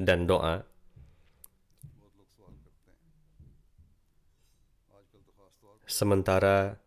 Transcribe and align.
dan 0.00 0.24
doa. 0.24 0.64
Sementara 5.84 6.80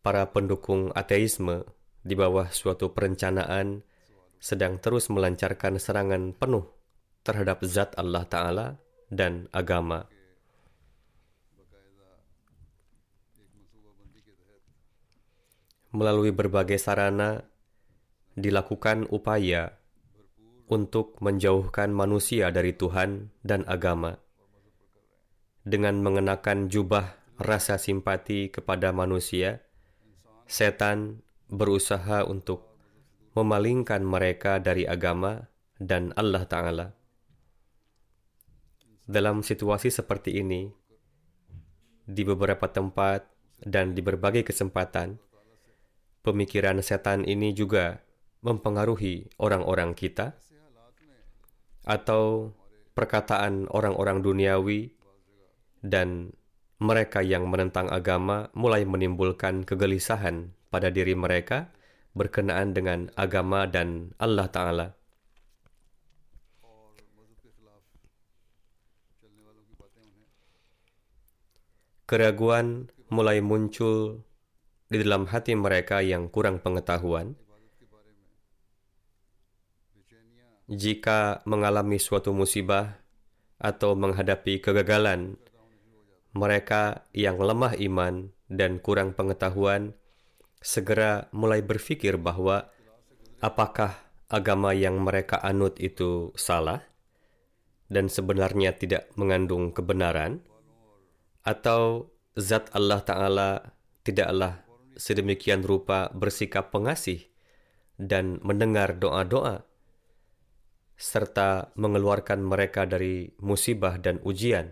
para 0.00 0.24
pendukung 0.32 0.88
ateisme 0.96 1.68
di 2.00 2.16
bawah 2.16 2.48
suatu 2.48 2.96
perencanaan 2.96 3.84
sedang 4.40 4.80
terus 4.80 5.12
melancarkan 5.12 5.76
serangan 5.76 6.32
penuh 6.32 6.66
terhadap 7.20 7.60
zat 7.68 7.92
Allah 8.00 8.24
Ta'ala 8.24 8.66
dan 9.12 9.46
agama. 9.52 10.08
Melalui 15.92 16.32
berbagai 16.32 16.80
sarana, 16.80 17.44
dilakukan 18.32 19.04
upaya 19.12 19.81
untuk 20.72 21.20
menjauhkan 21.20 21.92
manusia 21.92 22.48
dari 22.48 22.72
Tuhan 22.72 23.28
dan 23.44 23.68
agama. 23.68 24.16
Dengan 25.68 26.00
mengenakan 26.00 26.72
jubah 26.72 27.12
rasa 27.36 27.76
simpati 27.76 28.48
kepada 28.48 28.88
manusia, 28.96 29.60
setan 30.48 31.20
berusaha 31.52 32.24
untuk 32.24 32.72
memalingkan 33.36 34.00
mereka 34.00 34.56
dari 34.64 34.88
agama 34.88 35.52
dan 35.76 36.16
Allah 36.16 36.48
Ta'ala. 36.48 36.86
Dalam 39.04 39.44
situasi 39.44 39.92
seperti 39.92 40.40
ini, 40.40 40.72
di 42.08 42.22
beberapa 42.24 42.64
tempat 42.72 43.28
dan 43.60 43.92
di 43.92 44.00
berbagai 44.00 44.48
kesempatan, 44.48 45.20
pemikiran 46.24 46.80
setan 46.80 47.28
ini 47.28 47.52
juga 47.52 48.00
mempengaruhi 48.42 49.36
orang-orang 49.38 49.94
kita, 49.94 50.34
atau 51.82 52.54
perkataan 52.94 53.66
orang-orang 53.72 54.22
duniawi, 54.22 54.94
dan 55.82 56.36
mereka 56.82 57.22
yang 57.22 57.46
menentang 57.46 57.90
agama 57.90 58.50
mulai 58.58 58.82
menimbulkan 58.82 59.62
kegelisahan 59.62 60.50
pada 60.70 60.90
diri 60.90 61.14
mereka 61.14 61.70
berkenaan 62.12 62.74
dengan 62.76 63.08
agama 63.14 63.64
dan 63.70 64.12
Allah 64.18 64.48
Ta'ala. 64.50 64.88
Keraguan 72.04 72.92
mulai 73.08 73.40
muncul 73.40 74.20
di 74.92 75.00
dalam 75.00 75.24
hati 75.24 75.56
mereka 75.56 76.04
yang 76.04 76.28
kurang 76.28 76.60
pengetahuan. 76.60 77.32
Jika 80.72 81.44
mengalami 81.44 82.00
suatu 82.00 82.32
musibah 82.32 82.96
atau 83.60 83.92
menghadapi 83.92 84.64
kegagalan, 84.64 85.36
mereka 86.32 87.04
yang 87.12 87.36
lemah 87.36 87.76
iman 87.76 88.32
dan 88.48 88.80
kurang 88.80 89.12
pengetahuan 89.12 89.92
segera 90.64 91.28
mulai 91.36 91.60
berpikir 91.60 92.16
bahwa 92.16 92.72
apakah 93.44 94.00
agama 94.32 94.72
yang 94.72 94.96
mereka 95.04 95.36
anut 95.44 95.76
itu 95.76 96.32
salah 96.40 96.80
dan 97.92 98.08
sebenarnya 98.08 98.72
tidak 98.72 99.12
mengandung 99.20 99.76
kebenaran, 99.76 100.40
atau 101.44 102.08
zat 102.32 102.72
Allah 102.72 103.04
Ta'ala 103.04 103.76
tidaklah 104.08 104.64
sedemikian 104.96 105.60
rupa 105.60 106.08
bersikap 106.16 106.72
pengasih 106.72 107.28
dan 108.00 108.40
mendengar 108.40 108.96
doa-doa, 108.96 109.68
serta 111.02 111.74
mengeluarkan 111.74 112.38
mereka 112.38 112.86
dari 112.86 113.34
musibah 113.42 113.98
dan 113.98 114.22
ujian. 114.22 114.70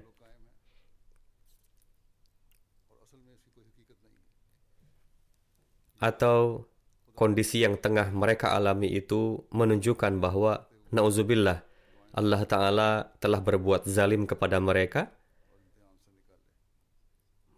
Atau 5.98 6.70
kondisi 7.18 7.66
yang 7.66 7.76
tengah 7.82 8.14
mereka 8.14 8.54
alami 8.54 8.94
itu 8.94 9.42
menunjukkan 9.50 10.22
bahwa 10.22 10.70
nauzubillah 10.94 11.66
Allah 12.14 12.42
Ta'ala 12.46 12.90
telah 13.18 13.42
berbuat 13.42 13.84
zalim 13.90 14.24
kepada 14.24 14.62
mereka 14.62 15.10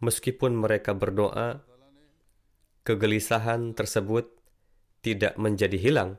meskipun 0.03 0.59
mereka 0.59 0.93
berdoa 0.93 1.63
kegelisahan 2.83 3.79
tersebut 3.79 4.27
tidak 5.07 5.39
menjadi 5.39 5.79
hilang 5.79 6.19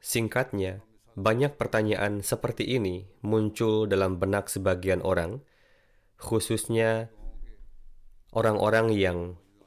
Singkatnya, 0.00 0.80
banyak 1.12 1.60
pertanyaan 1.60 2.24
seperti 2.24 2.64
ini 2.64 3.04
muncul 3.20 3.84
dalam 3.84 4.16
benak 4.16 4.48
sebagian 4.48 5.04
orang, 5.04 5.44
khususnya 6.16 7.12
orang-orang 8.32 8.96
yang 8.96 9.18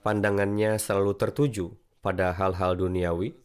pandangannya 0.02 0.82
selalu 0.82 1.14
tertuju 1.14 1.78
pada 2.02 2.34
hal-hal 2.34 2.74
duniawi. 2.74 3.38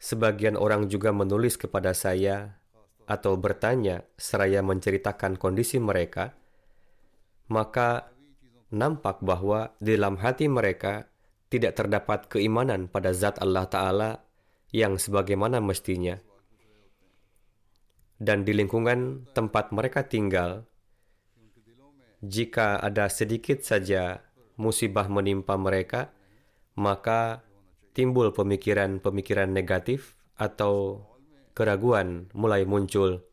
Sebagian 0.00 0.56
orang 0.56 0.88
juga 0.88 1.12
menulis 1.12 1.60
kepada 1.60 1.92
saya 1.92 2.56
atau 3.04 3.36
bertanya 3.36 4.06
seraya 4.16 4.64
menceritakan 4.64 5.36
kondisi 5.36 5.76
mereka, 5.76 6.32
maka 7.52 8.10
nampak 8.72 9.22
bahwa 9.22 9.74
di 9.78 9.94
dalam 9.94 10.18
hati 10.18 10.50
mereka 10.50 11.10
tidak 11.46 11.78
terdapat 11.78 12.26
keimanan 12.26 12.90
pada 12.90 13.14
zat 13.14 13.38
Allah 13.38 13.66
Ta'ala 13.70 14.10
yang 14.74 14.98
sebagaimana 14.98 15.62
mestinya. 15.62 16.18
Dan 18.16 18.48
di 18.48 18.56
lingkungan 18.56 19.28
tempat 19.36 19.70
mereka 19.76 20.08
tinggal, 20.08 20.64
jika 22.24 22.80
ada 22.80 23.12
sedikit 23.12 23.60
saja 23.60 24.24
musibah 24.56 25.06
menimpa 25.06 25.54
mereka, 25.60 26.10
maka 26.80 27.44
timbul 27.92 28.32
pemikiran-pemikiran 28.32 29.52
negatif 29.52 30.16
atau 30.36 31.04
keraguan 31.52 32.28
mulai 32.32 32.64
muncul. 32.64 33.24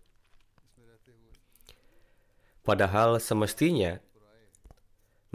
Padahal 2.63 3.19
semestinya 3.19 3.99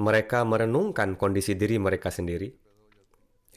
mereka 0.01 0.47
merenungkan 0.49 1.19
kondisi 1.19 1.53
diri 1.53 1.77
mereka 1.77 2.09
sendiri. 2.09 2.68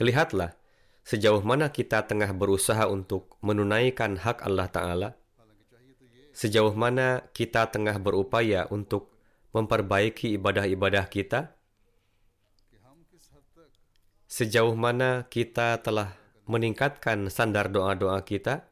Lihatlah, 0.01 0.57
sejauh 1.05 1.45
mana 1.45 1.69
kita 1.69 2.09
tengah 2.09 2.33
berusaha 2.33 2.89
untuk 2.89 3.37
menunaikan 3.45 4.17
hak 4.17 4.41
Allah 4.41 4.65
Ta'ala, 4.65 5.09
sejauh 6.33 6.73
mana 6.73 7.29
kita 7.37 7.69
tengah 7.69 8.01
berupaya 8.01 8.65
untuk 8.73 9.13
memperbaiki 9.53 10.33
ibadah-ibadah 10.41 11.05
kita, 11.05 11.53
sejauh 14.25 14.73
mana 14.73 15.29
kita 15.29 15.77
telah 15.85 16.17
meningkatkan 16.49 17.29
standar 17.29 17.69
doa-doa 17.69 18.25
kita, 18.25 18.65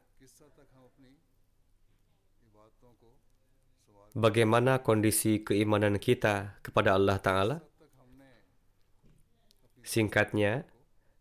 bagaimana 4.18 4.82
kondisi 4.82 5.46
keimanan 5.46 6.02
kita 6.02 6.58
kepada 6.66 6.98
Allah 6.98 7.22
Ta'ala. 7.22 7.56
Singkatnya, 9.86 10.66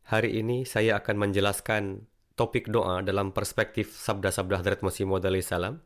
hari 0.09 0.41
ini 0.41 0.65
saya 0.65 0.97
akan 0.97 1.29
menjelaskan 1.29 2.09
topik 2.33 2.65
doa 2.65 3.06
dalam 3.06 3.29
perspektif 3.29 3.94
sabda-sabda 3.94 4.57
Hadrat 4.57 4.81
Masih 4.81 5.06
Maud 5.06 5.21
salam. 5.45 5.85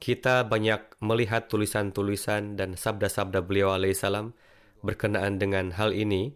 Kita 0.00 0.48
banyak 0.48 0.96
melihat 1.04 1.52
tulisan-tulisan 1.52 2.56
dan 2.56 2.72
sabda-sabda 2.72 3.44
beliau 3.44 3.76
alaihissalam 3.76 4.32
berkenaan 4.80 5.36
dengan 5.36 5.76
hal 5.76 5.92
ini 5.92 6.32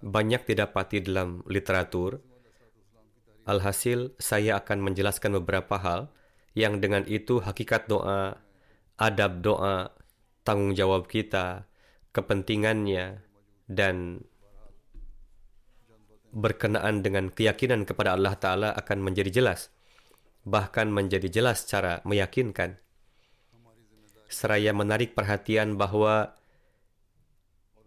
banyak 0.00 0.48
didapati 0.48 1.04
dalam 1.04 1.44
literatur. 1.44 2.24
Alhasil, 3.44 4.12
saya 4.20 4.60
akan 4.60 4.92
menjelaskan 4.92 5.36
beberapa 5.40 5.76
hal 5.80 6.12
yang 6.52 6.80
dengan 6.80 7.04
itu 7.08 7.40
hakikat 7.44 7.88
doa, 7.88 8.40
adab 9.00 9.40
doa, 9.40 9.92
tanggung 10.44 10.76
jawab 10.76 11.08
kita, 11.08 11.67
kepentingannya, 12.18 13.22
dan 13.70 14.26
berkenaan 16.34 17.00
dengan 17.06 17.30
keyakinan 17.30 17.86
kepada 17.86 18.18
Allah 18.18 18.34
Ta'ala 18.34 18.68
akan 18.74 18.98
menjadi 19.06 19.30
jelas, 19.30 19.70
bahkan 20.42 20.90
menjadi 20.90 21.30
jelas 21.30 21.62
secara 21.62 22.02
meyakinkan. 22.02 22.82
Seraya 24.28 24.76
menarik 24.76 25.16
perhatian 25.16 25.80
bahwa 25.80 26.36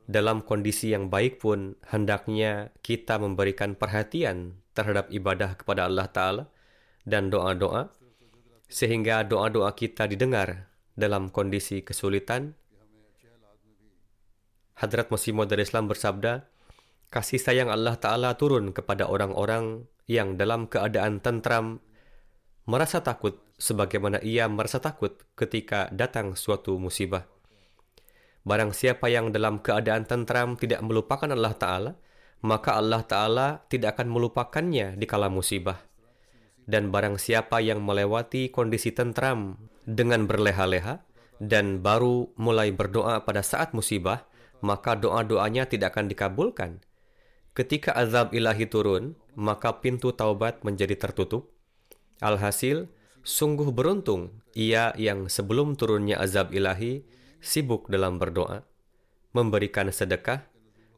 dalam 0.09 0.41
kondisi 0.41 0.89
yang 0.89 1.13
baik 1.13 1.37
pun 1.37 1.77
hendaknya 1.93 2.73
kita 2.81 3.21
memberikan 3.21 3.77
perhatian 3.77 4.57
terhadap 4.73 5.11
ibadah 5.13 5.53
kepada 5.53 5.85
Allah 5.85 6.07
Ta'ala 6.09 6.43
dan 7.05 7.29
doa-doa, 7.29 7.93
sehingga 8.71 9.21
doa-doa 9.27 9.75
kita 9.77 10.09
didengar 10.09 10.71
dalam 10.97 11.29
kondisi 11.29 11.85
kesulitan. 11.85 12.57
Hadrat 14.81 15.13
Masih 15.13 15.29
Maud 15.37 15.53
Islam 15.53 15.85
bersabda, 15.85 16.49
kasih 17.13 17.37
sayang 17.37 17.69
Allah 17.69 18.01
Ta'ala 18.01 18.33
turun 18.33 18.73
kepada 18.73 19.05
orang-orang 19.05 19.85
yang 20.09 20.41
dalam 20.41 20.65
keadaan 20.65 21.21
tentram 21.21 21.85
merasa 22.65 23.05
takut 23.05 23.45
sebagaimana 23.61 24.25
ia 24.25 24.49
merasa 24.49 24.81
takut 24.81 25.21
ketika 25.37 25.85
datang 25.93 26.33
suatu 26.33 26.81
musibah. 26.81 27.29
Barang 28.41 28.73
siapa 28.73 29.05
yang 29.05 29.29
dalam 29.29 29.61
keadaan 29.61 30.09
tentram 30.09 30.57
tidak 30.57 30.81
melupakan 30.81 31.29
Allah 31.29 31.53
Ta'ala, 31.53 31.91
maka 32.41 32.73
Allah 32.73 33.05
Ta'ala 33.05 33.47
tidak 33.69 34.01
akan 34.01 34.09
melupakannya 34.09 34.97
di 34.97 35.05
kala 35.05 35.29
musibah. 35.29 35.77
Dan 36.65 36.89
barang 36.89 37.21
siapa 37.21 37.61
yang 37.61 37.85
melewati 37.85 38.49
kondisi 38.49 38.89
tentram 38.97 39.61
dengan 39.85 40.25
berleha-leha 40.25 41.05
dan 41.37 41.85
baru 41.85 42.33
mulai 42.41 42.73
berdoa 42.73 43.21
pada 43.29 43.45
saat 43.45 43.77
musibah, 43.77 44.30
maka 44.61 44.95
doa-doanya 44.95 45.67
tidak 45.67 45.97
akan 45.97 46.09
dikabulkan. 46.09 46.71
Ketika 47.51 47.91
azab 47.91 48.31
ilahi 48.31 48.63
turun, 48.69 49.19
maka 49.35 49.83
pintu 49.83 50.15
taubat 50.15 50.63
menjadi 50.63 50.95
tertutup. 50.95 51.51
Alhasil, 52.23 52.87
sungguh 53.25 53.73
beruntung 53.75 54.39
ia 54.55 54.95
yang 54.95 55.27
sebelum 55.27 55.75
turunnya 55.75 56.21
azab 56.21 56.55
ilahi 56.55 57.03
sibuk 57.41 57.89
dalam 57.89 58.21
berdoa, 58.21 58.63
memberikan 59.35 59.89
sedekah, 59.89 60.45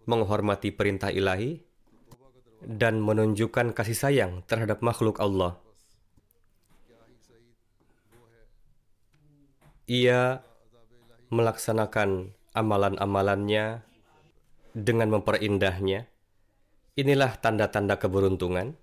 menghormati 0.05 0.69
perintah 0.75 1.09
ilahi, 1.09 1.63
dan 2.63 2.99
menunjukkan 2.99 3.75
kasih 3.75 3.97
sayang 3.97 4.31
terhadap 4.45 4.83
makhluk 4.83 5.19
Allah. 5.19 5.59
Ia 9.87 10.39
melaksanakan 11.27 12.31
amalan-amalannya 12.53 13.85
dengan 14.73 15.09
memperindahnya. 15.19 16.09
Inilah 16.93 17.37
tanda-tanda 17.41 17.97
keberuntungan. 17.97 18.77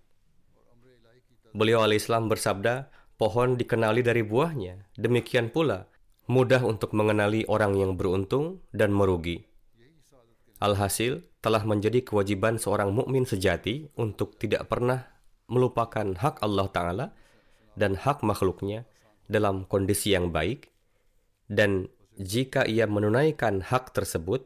Beliau 1.55 1.83
alaihissalam 1.83 2.31
bersabda, 2.31 2.91
pohon 3.19 3.55
dikenali 3.59 4.03
dari 4.03 4.23
buahnya. 4.23 4.95
Demikian 4.99 5.51
pula, 5.51 5.87
mudah 6.31 6.63
untuk 6.63 6.95
mengenali 6.95 7.43
orang 7.47 7.75
yang 7.79 7.95
beruntung 7.99 8.63
dan 8.71 8.95
merugi. 8.95 9.47
Alhasil, 10.63 11.27
telah 11.41 11.65
menjadi 11.65 12.05
kewajiban 12.05 12.61
seorang 12.61 12.93
mukmin 12.93 13.25
sejati 13.25 13.89
untuk 13.97 14.37
tidak 14.37 14.69
pernah 14.69 15.09
melupakan 15.49 16.15
hak 16.15 16.45
Allah 16.45 16.69
Ta'ala 16.71 17.07
dan 17.75 17.97
hak 17.97 18.21
makhluknya 18.23 18.85
dalam 19.27 19.65
kondisi 19.65 20.13
yang 20.13 20.31
baik, 20.31 20.69
dan 21.51 21.89
jika 22.21 22.69
ia 22.69 22.85
menunaikan 22.85 23.65
hak 23.65 23.97
tersebut, 23.97 24.45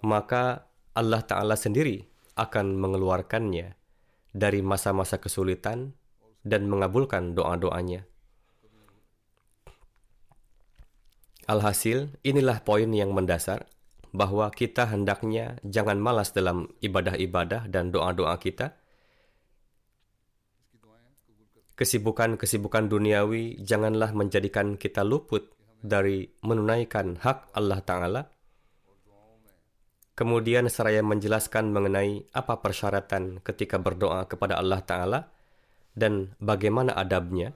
maka 0.00 0.64
Allah 0.96 1.20
Ta'ala 1.20 1.52
sendiri 1.52 2.08
akan 2.32 2.80
mengeluarkannya 2.80 3.76
dari 4.32 4.64
masa-masa 4.64 5.20
kesulitan 5.20 5.92
dan 6.40 6.72
mengabulkan 6.72 7.36
doa-doanya. 7.36 8.08
Alhasil, 11.44 12.16
inilah 12.24 12.64
poin 12.64 12.88
yang 12.88 13.12
mendasar 13.12 13.68
bahwa 14.16 14.48
kita 14.48 14.88
hendaknya 14.88 15.60
jangan 15.68 16.00
malas 16.00 16.32
dalam 16.32 16.72
ibadah-ibadah 16.80 17.68
dan 17.68 17.92
doa-doa 17.92 18.32
kita. 18.40 18.80
Kesibukan-kesibukan 21.76 22.88
duniawi 22.88 23.60
janganlah 23.60 24.16
menjadikan 24.16 24.80
kita 24.80 25.04
luput 25.04 25.52
dari 25.82 26.30
menunaikan 26.46 27.18
hak 27.18 27.52
Allah 27.58 27.80
Ta'ala. 27.82 28.22
Kemudian 30.14 30.70
seraya 30.70 31.02
menjelaskan 31.02 31.74
mengenai 31.74 32.22
apa 32.30 32.62
persyaratan 32.62 33.42
ketika 33.42 33.82
berdoa 33.82 34.30
kepada 34.30 34.62
Allah 34.62 34.80
Ta'ala 34.80 35.20
dan 35.92 36.38
bagaimana 36.38 36.94
adabnya. 36.94 37.52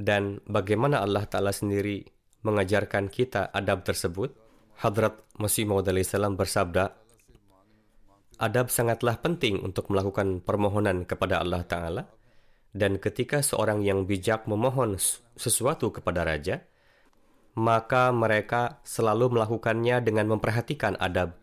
Dan 0.00 0.40
bagaimana 0.46 1.02
Allah 1.02 1.26
Ta'ala 1.26 1.50
sendiri 1.50 2.06
mengajarkan 2.46 3.10
kita 3.12 3.52
adab 3.52 3.84
tersebut, 3.84 4.32
Hadrat 4.80 5.20
Masih 5.36 5.68
Maud 5.68 5.84
salam 6.06 6.38
bersabda, 6.38 6.96
Adab 8.40 8.72
sangatlah 8.72 9.20
penting 9.20 9.60
untuk 9.60 9.92
melakukan 9.92 10.40
permohonan 10.40 11.04
kepada 11.04 11.44
Allah 11.44 11.60
Ta'ala, 11.68 12.08
dan 12.72 12.96
ketika 12.96 13.44
seorang 13.44 13.84
yang 13.84 14.08
bijak 14.08 14.48
memohon 14.48 14.96
sesuatu 15.36 15.92
kepada 15.92 16.24
raja, 16.24 16.64
maka 17.58 18.14
mereka 18.14 18.78
selalu 18.86 19.34
melakukannya 19.34 20.04
dengan 20.04 20.30
memperhatikan 20.30 20.94
adab. 21.00 21.34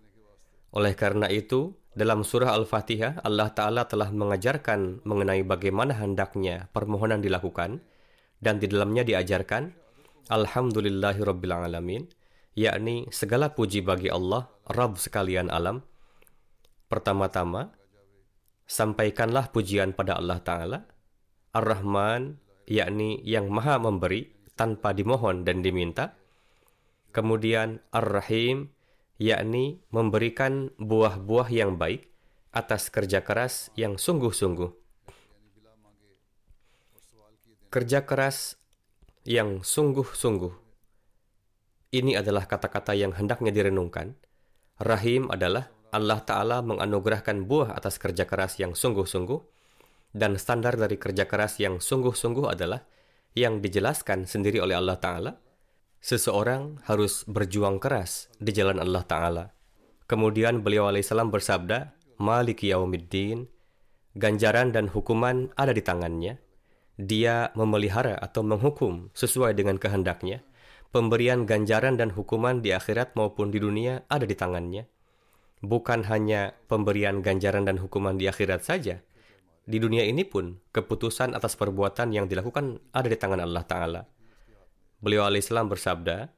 Oleh 0.71 0.93
karena 0.93 1.27
itu, 1.27 1.75
dalam 1.97 2.21
surah 2.21 2.53
Al-Fatihah, 2.53 3.25
Allah 3.25 3.49
Ta'ala 3.49 3.89
telah 3.89 4.13
mengajarkan 4.13 5.01
mengenai 5.01 5.41
bagaimana 5.41 5.97
hendaknya 5.97 6.69
permohonan 6.69 7.19
dilakukan, 7.19 7.81
dan 8.37 8.61
di 8.61 8.69
dalamnya 8.69 9.01
diajarkan, 9.01 9.73
Alhamdulillahi 10.29 11.25
yakni 12.53 13.09
segala 13.09 13.57
puji 13.57 13.81
bagi 13.81 14.13
Allah, 14.13 14.45
Rabb 14.69 15.01
sekalian 15.01 15.49
alam. 15.49 15.81
Pertama-tama, 16.85 17.73
sampaikanlah 18.69 19.49
pujian 19.49 19.97
pada 19.97 20.21
Allah 20.21 20.37
Ta'ala, 20.43 20.79
Ar-Rahman, 21.57 22.37
yakni 22.69 23.23
yang 23.25 23.49
maha 23.49 23.81
memberi 23.81 24.36
tanpa 24.57 24.91
dimohon 24.91 25.45
dan 25.45 25.61
diminta. 25.61 26.17
Kemudian 27.13 27.79
Ar-Rahim, 27.93 28.73
yakni 29.21 29.79
memberikan 29.93 30.73
buah-buah 30.81 31.49
yang 31.53 31.77
baik 31.77 32.09
atas 32.51 32.89
kerja 32.89 33.21
keras 33.21 33.69
yang 33.77 34.01
sungguh-sungguh. 34.01 34.73
Kerja 37.69 38.01
keras 38.03 38.57
yang 39.27 39.61
sungguh-sungguh. 39.61 40.53
Ini 41.93 42.19
adalah 42.19 42.49
kata-kata 42.49 42.97
yang 42.97 43.13
hendaknya 43.15 43.53
direnungkan. 43.53 44.17
Rahim 44.81 45.29
adalah 45.31 45.71
Allah 45.91 46.19
Ta'ala 46.19 46.59
menganugerahkan 46.63 47.47
buah 47.47 47.71
atas 47.75 47.95
kerja 47.95 48.27
keras 48.27 48.59
yang 48.59 48.75
sungguh-sungguh, 48.75 49.39
dan 50.15 50.35
standar 50.39 50.75
dari 50.75 50.95
kerja 50.99 51.27
keras 51.27 51.59
yang 51.63 51.79
sungguh-sungguh 51.83 52.47
adalah 52.47 52.83
yang 53.37 53.61
dijelaskan 53.61 54.25
sendiri 54.25 54.57
oleh 54.57 54.73
Allah 54.73 54.97
Ta'ala. 54.97 55.31
Seseorang 56.01 56.81
harus 56.89 57.21
berjuang 57.29 57.77
keras 57.77 58.33
di 58.41 58.49
jalan 58.53 58.81
Allah 58.81 59.03
Ta'ala. 59.05 59.45
Kemudian 60.09 60.63
beliau 60.65 60.89
alaihissalam 60.89 61.29
bersabda, 61.29 61.93
Maliki 62.17 62.73
yaumiddin, 62.73 63.45
ganjaran 64.17 64.73
dan 64.73 64.89
hukuman 64.89 65.53
ada 65.53 65.69
di 65.69 65.85
tangannya. 65.85 66.41
Dia 66.97 67.53
memelihara 67.53 68.17
atau 68.17 68.41
menghukum 68.41 69.13
sesuai 69.13 69.53
dengan 69.53 69.77
kehendaknya. 69.77 70.41
Pemberian 70.89 71.45
ganjaran 71.45 71.99
dan 71.99 72.09
hukuman 72.09 72.65
di 72.65 72.73
akhirat 72.73 73.13
maupun 73.13 73.53
di 73.53 73.61
dunia 73.61 74.01
ada 74.09 74.25
di 74.25 74.33
tangannya. 74.33 74.89
Bukan 75.61 76.09
hanya 76.09 76.57
pemberian 76.65 77.21
ganjaran 77.21 77.69
dan 77.69 77.77
hukuman 77.77 78.17
di 78.17 78.25
akhirat 78.25 78.65
saja. 78.65 79.05
Di 79.67 79.83
dunia 79.83 80.07
ini 80.07 80.23
pun, 80.23 80.55
keputusan 80.71 81.35
atas 81.35 81.59
perbuatan 81.59 82.15
yang 82.15 82.31
dilakukan 82.31 82.79
ada 82.95 83.07
di 83.11 83.19
tangan 83.19 83.43
Allah 83.43 83.67
Ta'ala. 83.67 84.01
Beliau 85.03 85.27
alaihissalam 85.27 85.67
bersabda, 85.67 86.31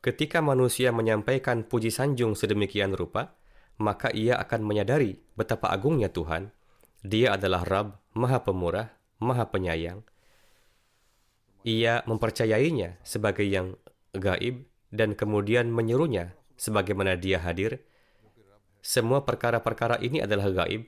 Ketika 0.00 0.38
manusia 0.38 0.94
menyampaikan 0.94 1.66
puji 1.66 1.90
sanjung 1.90 2.38
sedemikian 2.38 2.94
rupa, 2.94 3.34
maka 3.82 4.08
ia 4.14 4.38
akan 4.38 4.62
menyadari 4.62 5.18
betapa 5.34 5.66
agungnya 5.74 6.06
Tuhan. 6.08 6.54
Dia 7.02 7.34
adalah 7.34 7.66
Rab, 7.66 7.98
Maha 8.14 8.46
Pemurah, 8.46 8.94
Maha 9.18 9.50
Penyayang. 9.50 10.06
Ia 11.66 12.06
mempercayainya 12.06 13.02
sebagai 13.02 13.50
yang 13.50 13.74
gaib 14.14 14.70
dan 14.94 15.18
kemudian 15.18 15.74
menyerunya 15.74 16.38
sebagaimana 16.54 17.18
dia 17.18 17.42
hadir. 17.42 17.82
Semua 18.86 19.26
perkara-perkara 19.26 19.98
ini 19.98 20.22
adalah 20.22 20.46
gaib. 20.62 20.86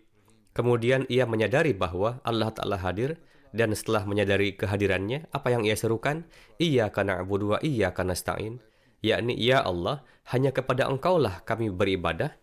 Kemudian 0.55 1.03
ia 1.11 1.27
menyadari 1.27 1.75
bahwa 1.75 2.23
Allah 2.23 2.55
Ta'ala 2.55 2.79
hadir 2.79 3.19
dan 3.51 3.75
setelah 3.75 4.07
menyadari 4.07 4.55
kehadirannya, 4.55 5.27
apa 5.35 5.51
yang 5.51 5.67
ia 5.67 5.75
serukan? 5.75 6.23
Iya 6.63 6.95
karena 6.95 7.19
abu 7.19 7.43
dua, 7.43 7.59
iya 7.59 7.91
karena 7.91 8.15
stain 8.15 8.63
yakni 9.03 9.39
ya 9.39 9.63
Allah, 9.63 10.03
hanya 10.35 10.51
kepada 10.51 10.91
Engkaulah 10.91 11.43
kami 11.47 11.71
beribadah 11.71 12.35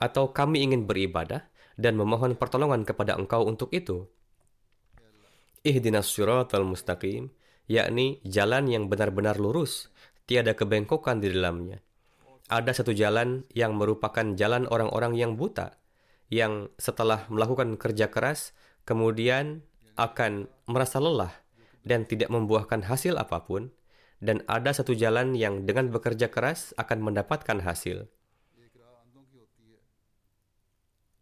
atau 0.00 0.32
kami 0.34 0.64
ingin 0.64 0.88
beribadah 0.88 1.46
dan 1.78 1.96
memohon 1.96 2.36
pertolongan 2.36 2.84
kepada 2.84 3.16
Engkau 3.16 3.46
untuk 3.46 3.70
itu. 3.72 4.08
Ihdinas 5.60 6.08
syiratal 6.08 6.64
mustaqim, 6.64 7.30
yakni 7.68 8.18
jalan 8.24 8.68
yang 8.68 8.84
benar-benar 8.88 9.36
lurus, 9.36 9.92
tiada 10.24 10.56
kebengkokan 10.56 11.20
di 11.20 11.28
dalamnya. 11.30 11.84
Ada 12.50 12.82
satu 12.82 12.90
jalan 12.90 13.46
yang 13.54 13.78
merupakan 13.78 14.34
jalan 14.34 14.66
orang-orang 14.66 15.14
yang 15.14 15.38
buta, 15.38 15.78
yang 16.34 16.66
setelah 16.82 17.30
melakukan 17.30 17.78
kerja 17.78 18.10
keras, 18.10 18.50
kemudian 18.82 19.62
akan 19.94 20.50
merasa 20.66 20.98
lelah 20.98 21.30
dan 21.86 22.10
tidak 22.10 22.26
membuahkan 22.26 22.90
hasil 22.90 23.14
apa 23.22 23.46
pun, 23.46 23.70
dan 24.18 24.42
ada 24.50 24.74
satu 24.74 24.98
jalan 24.98 25.38
yang 25.38 25.62
dengan 25.62 25.94
bekerja 25.94 26.26
keras 26.26 26.74
akan 26.74 26.98
mendapatkan 27.06 27.62
hasil. 27.62 28.10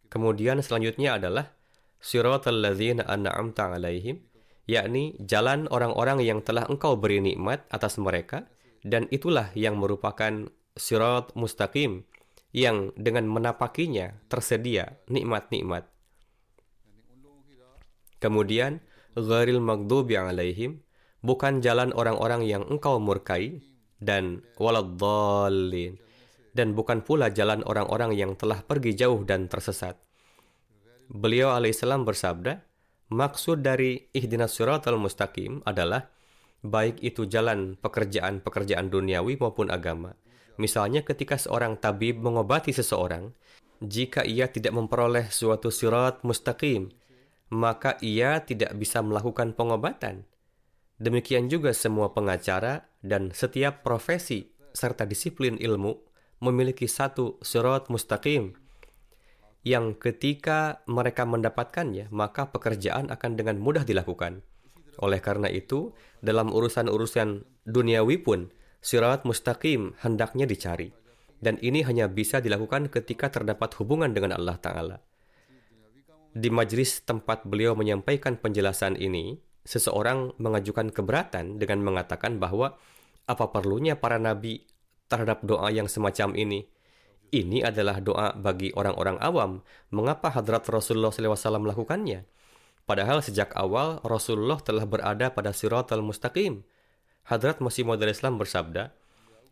Kemudian 0.09 0.65
selanjutnya 0.65 1.21
adalah 1.21 1.53
siratal 2.01 2.65
ladzina 2.65 3.05
an'amta 3.05 3.77
alaihim, 3.77 4.25
yakni 4.65 5.13
jalan 5.21 5.69
orang-orang 5.69 6.25
yang 6.25 6.41
telah 6.41 6.65
engkau 6.73 6.97
beri 6.97 7.21
nikmat 7.21 7.69
atas 7.69 8.01
mereka 8.01 8.49
dan 8.81 9.05
itulah 9.13 9.53
yang 9.53 9.77
merupakan 9.77 10.49
sirat 10.79 11.35
mustaqim 11.35 12.07
yang 12.55 12.95
dengan 12.97 13.29
menapakinya 13.29 14.17
tersedia 14.31 14.97
nikmat-nikmat. 15.11 15.85
Kemudian 18.19 18.81
gharil 19.15 19.61
maghdubi 19.61 20.19
alaihim 20.19 20.83
bukan 21.23 21.61
jalan 21.61 21.91
orang-orang 21.95 22.47
yang 22.47 22.63
engkau 22.67 22.99
murkai 22.99 23.63
dan 23.99 24.43
waladhalin 24.59 25.99
dan 26.55 26.75
bukan 26.75 27.03
pula 27.07 27.31
jalan 27.31 27.63
orang-orang 27.67 28.15
yang 28.19 28.35
telah 28.35 28.63
pergi 28.67 28.95
jauh 28.99 29.23
dan 29.23 29.47
tersesat. 29.47 29.95
Beliau 31.09 31.55
alaihissalam 31.55 32.03
bersabda, 32.03 32.61
maksud 33.15 33.63
dari 33.63 34.11
ihdinas 34.13 34.53
suratul 34.53 34.99
mustaqim 34.99 35.63
adalah 35.63 36.11
baik 36.61 36.99
itu 37.01 37.25
jalan 37.31 37.79
pekerjaan-pekerjaan 37.79 38.91
duniawi 38.91 39.39
maupun 39.39 39.71
agama. 39.71 40.19
Misalnya 40.59 41.07
ketika 41.07 41.39
seorang 41.39 41.79
tabib 41.79 42.19
mengobati 42.19 42.75
seseorang, 42.75 43.31
jika 43.79 44.27
ia 44.27 44.51
tidak 44.51 44.75
memperoleh 44.75 45.31
suatu 45.31 45.71
surat 45.71 46.19
mustaqim, 46.27 46.91
maka 47.55 47.95
ia 48.03 48.43
tidak 48.43 48.75
bisa 48.75 48.99
melakukan 49.01 49.55
pengobatan. 49.55 50.27
Demikian 50.99 51.47
juga 51.47 51.71
semua 51.71 52.11
pengacara 52.11 52.91
dan 53.07 53.31
setiap 53.31 53.87
profesi 53.87 54.51
serta 54.75 55.07
disiplin 55.07 55.55
ilmu 55.55 55.95
memiliki 56.43 56.91
satu 56.91 57.39
surat 57.39 57.87
mustaqim 57.87 58.59
yang 59.63 59.95
ketika 59.95 60.83
mereka 60.91 61.27
mendapatkannya, 61.27 62.11
maka 62.11 62.51
pekerjaan 62.51 63.11
akan 63.11 63.39
dengan 63.39 63.59
mudah 63.59 63.83
dilakukan. 63.83 64.43
Oleh 64.99 65.23
karena 65.23 65.47
itu, 65.51 65.95
dalam 66.19 66.51
urusan-urusan 66.51 67.47
duniawi 67.67 68.17
pun, 68.23 68.51
surat 68.79 69.23
mustaqim 69.27 69.95
hendaknya 70.03 70.45
dicari. 70.47 70.95
Dan 71.39 71.55
ini 71.63 71.87
hanya 71.87 72.11
bisa 72.11 72.43
dilakukan 72.43 72.91
ketika 72.91 73.31
terdapat 73.31 73.71
hubungan 73.79 74.11
dengan 74.11 74.35
Allah 74.35 74.59
Ta'ala. 74.59 74.97
Di 76.35 76.51
majlis 76.51 77.07
tempat 77.07 77.47
beliau 77.47 77.79
menyampaikan 77.79 78.35
penjelasan 78.35 78.99
ini, 78.99 79.39
seseorang 79.63 80.35
mengajukan 80.43 80.91
keberatan 80.91 81.63
dengan 81.63 81.85
mengatakan 81.87 82.43
bahwa 82.43 82.75
apa 83.29 83.45
perlunya 83.55 83.95
para 83.95 84.17
nabi 84.17 84.67
terhadap 85.07 85.45
doa 85.47 85.69
yang 85.71 85.87
semacam 85.87 86.35
ini? 86.35 86.67
Ini 87.29 87.61
adalah 87.69 88.01
doa 88.01 88.33
bagi 88.33 88.73
orang-orang 88.73 89.21
awam. 89.21 89.61
Mengapa 89.93 90.33
hadrat 90.33 90.65
Rasulullah 90.65 91.13
SAW 91.13 91.61
melakukannya? 91.61 92.25
Padahal 92.89 93.21
sejak 93.21 93.53
awal 93.53 94.01
Rasulullah 94.01 94.57
telah 94.65 94.89
berada 94.89 95.29
pada 95.29 95.53
siratal 95.53 96.01
mustaqim. 96.01 96.65
Hadrat 97.29 97.61
Masih 97.61 97.85
Maud 97.85 98.01
Islam 98.01 98.41
bersabda, 98.41 98.89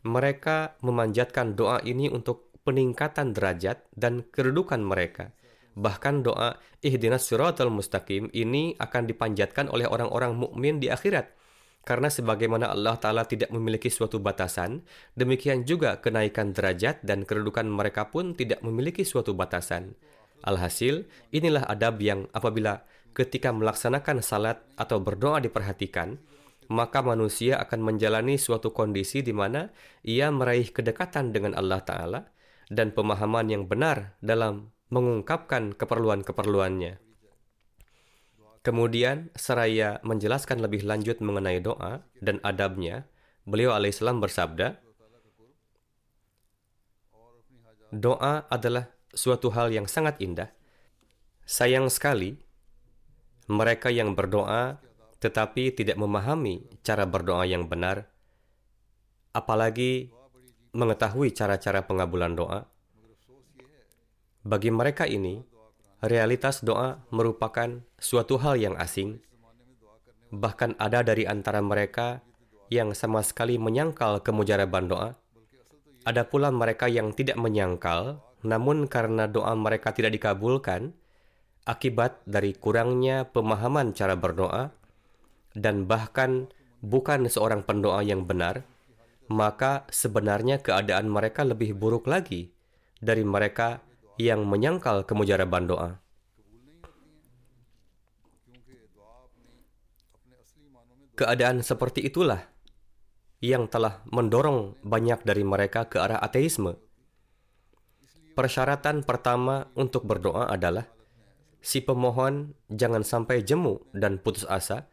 mereka 0.01 0.81
memanjatkan 0.81 1.53
doa 1.53 1.85
ini 1.85 2.09
untuk 2.09 2.49
peningkatan 2.65 3.37
derajat 3.37 3.85
dan 3.93 4.25
kedudukan 4.33 4.81
mereka. 4.81 5.37
Bahkan 5.77 6.25
doa 6.25 6.57
ihdinas 6.81 7.29
siratal 7.29 7.69
mustaqim 7.69 8.33
ini 8.33 8.73
akan 8.81 9.05
dipanjatkan 9.13 9.69
oleh 9.69 9.85
orang-orang 9.85 10.33
mukmin 10.33 10.81
di 10.81 10.89
akhirat. 10.89 11.37
Karena 11.85 12.09
sebagaimana 12.09 12.73
Allah 12.73 12.97
Ta'ala 12.97 13.29
tidak 13.29 13.53
memiliki 13.53 13.93
suatu 13.93 14.25
batasan, 14.25 14.81
demikian 15.13 15.69
juga 15.69 16.01
kenaikan 16.01 16.57
derajat 16.57 17.05
dan 17.05 17.29
kedudukan 17.29 17.69
mereka 17.69 18.09
pun 18.09 18.33
tidak 18.33 18.65
memiliki 18.65 19.05
suatu 19.05 19.37
batasan. 19.37 19.93
Alhasil, 20.49 21.05
inilah 21.29 21.69
adab 21.69 22.01
yang 22.01 22.25
apabila 22.33 22.89
ketika 23.13 23.53
melaksanakan 23.53 24.25
salat 24.25 24.65
atau 24.81 24.97
berdoa 24.99 25.45
diperhatikan, 25.45 26.19
maka 26.69 27.03
manusia 27.03 27.59
akan 27.63 27.95
menjalani 27.95 28.37
suatu 28.37 28.75
kondisi 28.75 29.23
di 29.23 29.35
mana 29.35 29.71
ia 30.03 30.31
meraih 30.31 30.71
kedekatan 30.71 31.31
dengan 31.31 31.55
Allah 31.55 31.83
Ta'ala 31.83 32.21
dan 32.71 32.91
pemahaman 32.91 33.47
yang 33.51 33.65
benar 33.71 34.19
dalam 34.19 34.75
mengungkapkan 34.91 35.75
keperluan-keperluannya. 35.75 37.03
Kemudian, 38.67 39.31
seraya 39.39 40.03
menjelaskan 40.03 40.59
lebih 40.59 40.83
lanjut 40.83 41.23
mengenai 41.23 41.63
doa 41.63 42.03
dan 42.19 42.43
adabnya, 42.43 43.07
beliau 43.47 43.71
alaihissalam 43.71 44.19
bersabda, 44.19 44.83
Doa 47.95 48.51
adalah 48.51 48.91
suatu 49.15 49.55
hal 49.55 49.71
yang 49.71 49.87
sangat 49.87 50.19
indah. 50.19 50.51
Sayang 51.47 51.87
sekali, 51.87 52.35
mereka 53.47 53.95
yang 53.95 54.19
berdoa 54.19 54.83
tetapi 55.19 55.73
tidak 55.73 55.97
memahami 55.97 56.67
cara 56.85 57.09
berdoa 57.09 57.49
yang 57.49 57.67
benar, 57.67 58.09
apalagi 59.33 60.13
mengetahui 60.77 61.33
cara-cara 61.33 61.85
pengabulan 61.89 62.37
doa, 62.37 62.69
bagi 64.47 64.71
mereka 64.71 65.11
ini, 65.11 65.43
realitas 66.07 66.63
doa 66.63 67.03
merupakan 67.11 67.83
suatu 67.99 68.39
hal 68.39 68.55
yang 68.55 68.79
asing. 68.79 69.19
Bahkan 70.31 70.79
ada 70.79 71.03
dari 71.03 71.27
antara 71.27 71.59
mereka 71.59 72.23
yang 72.71 72.95
sama 72.95 73.27
sekali 73.27 73.59
menyangkal 73.59 74.23
kemujaraban 74.23 74.87
doa. 74.87 75.19
Ada 76.07 76.31
pula 76.31 76.55
mereka 76.55 76.87
yang 76.87 77.11
tidak 77.11 77.35
menyangkal, 77.43 78.23
namun 78.47 78.87
karena 78.87 79.27
doa 79.27 79.51
mereka 79.59 79.91
tidak 79.91 80.15
dikabulkan, 80.15 80.95
akibat 81.67 82.23
dari 82.23 82.55
kurangnya 82.55 83.27
pemahaman 83.27 83.91
cara 83.99 84.15
berdoa, 84.15 84.71
dan 85.57 85.89
bahkan 85.89 86.53
bukan 86.85 87.25
seorang 87.33 87.65
pendoa 87.65 88.05
yang 88.05 88.29
benar, 88.29 88.69
maka 89.33 89.89
sebenarnya 89.89 90.61
keadaan 90.61 91.09
mereka 91.09 91.43
lebih 91.43 91.73
buruk 91.73 92.05
lagi 92.05 92.53
dari 93.01 93.25
mereka 93.25 93.81
yang 94.21 94.45
menyangkal 94.45 95.09
kemujaraban 95.09 95.65
doa. 95.65 95.91
Keadaan 101.17 101.65
seperti 101.65 102.05
itulah 102.05 102.45
yang 103.41 103.73
telah 103.73 104.05
mendorong 104.13 104.77
banyak 104.85 105.25
dari 105.25 105.49
mereka 105.49 105.89
ke 105.89 105.97
arah 105.97 106.21
ateisme. 106.21 106.77
Persyaratan 108.37 109.01
pertama 109.01 109.73
untuk 109.73 110.05
berdoa 110.05 110.53
adalah 110.53 110.85
si 111.65 111.81
pemohon 111.81 112.53
jangan 112.69 113.01
sampai 113.01 113.41
jemu 113.41 113.81
dan 113.97 114.21
putus 114.21 114.45
asa 114.45 114.85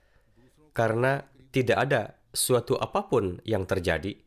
karena 0.74 1.24
tidak 1.54 1.78
ada 1.90 2.02
suatu 2.34 2.76
apa 2.82 3.06
pun 3.06 3.38
yang 3.46 3.64
terjadi. 3.70 4.18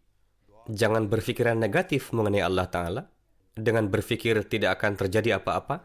Jangan 0.67 1.11
berpikiran 1.11 1.59
negatif 1.59 2.11
mengenai 2.15 2.43
Allah 2.43 2.67
Ta'ala 2.71 3.03
dengan 3.55 3.91
berpikir 3.91 4.47
tidak 4.47 4.79
akan 4.81 4.99
terjadi 4.99 5.43
apa-apa. 5.43 5.83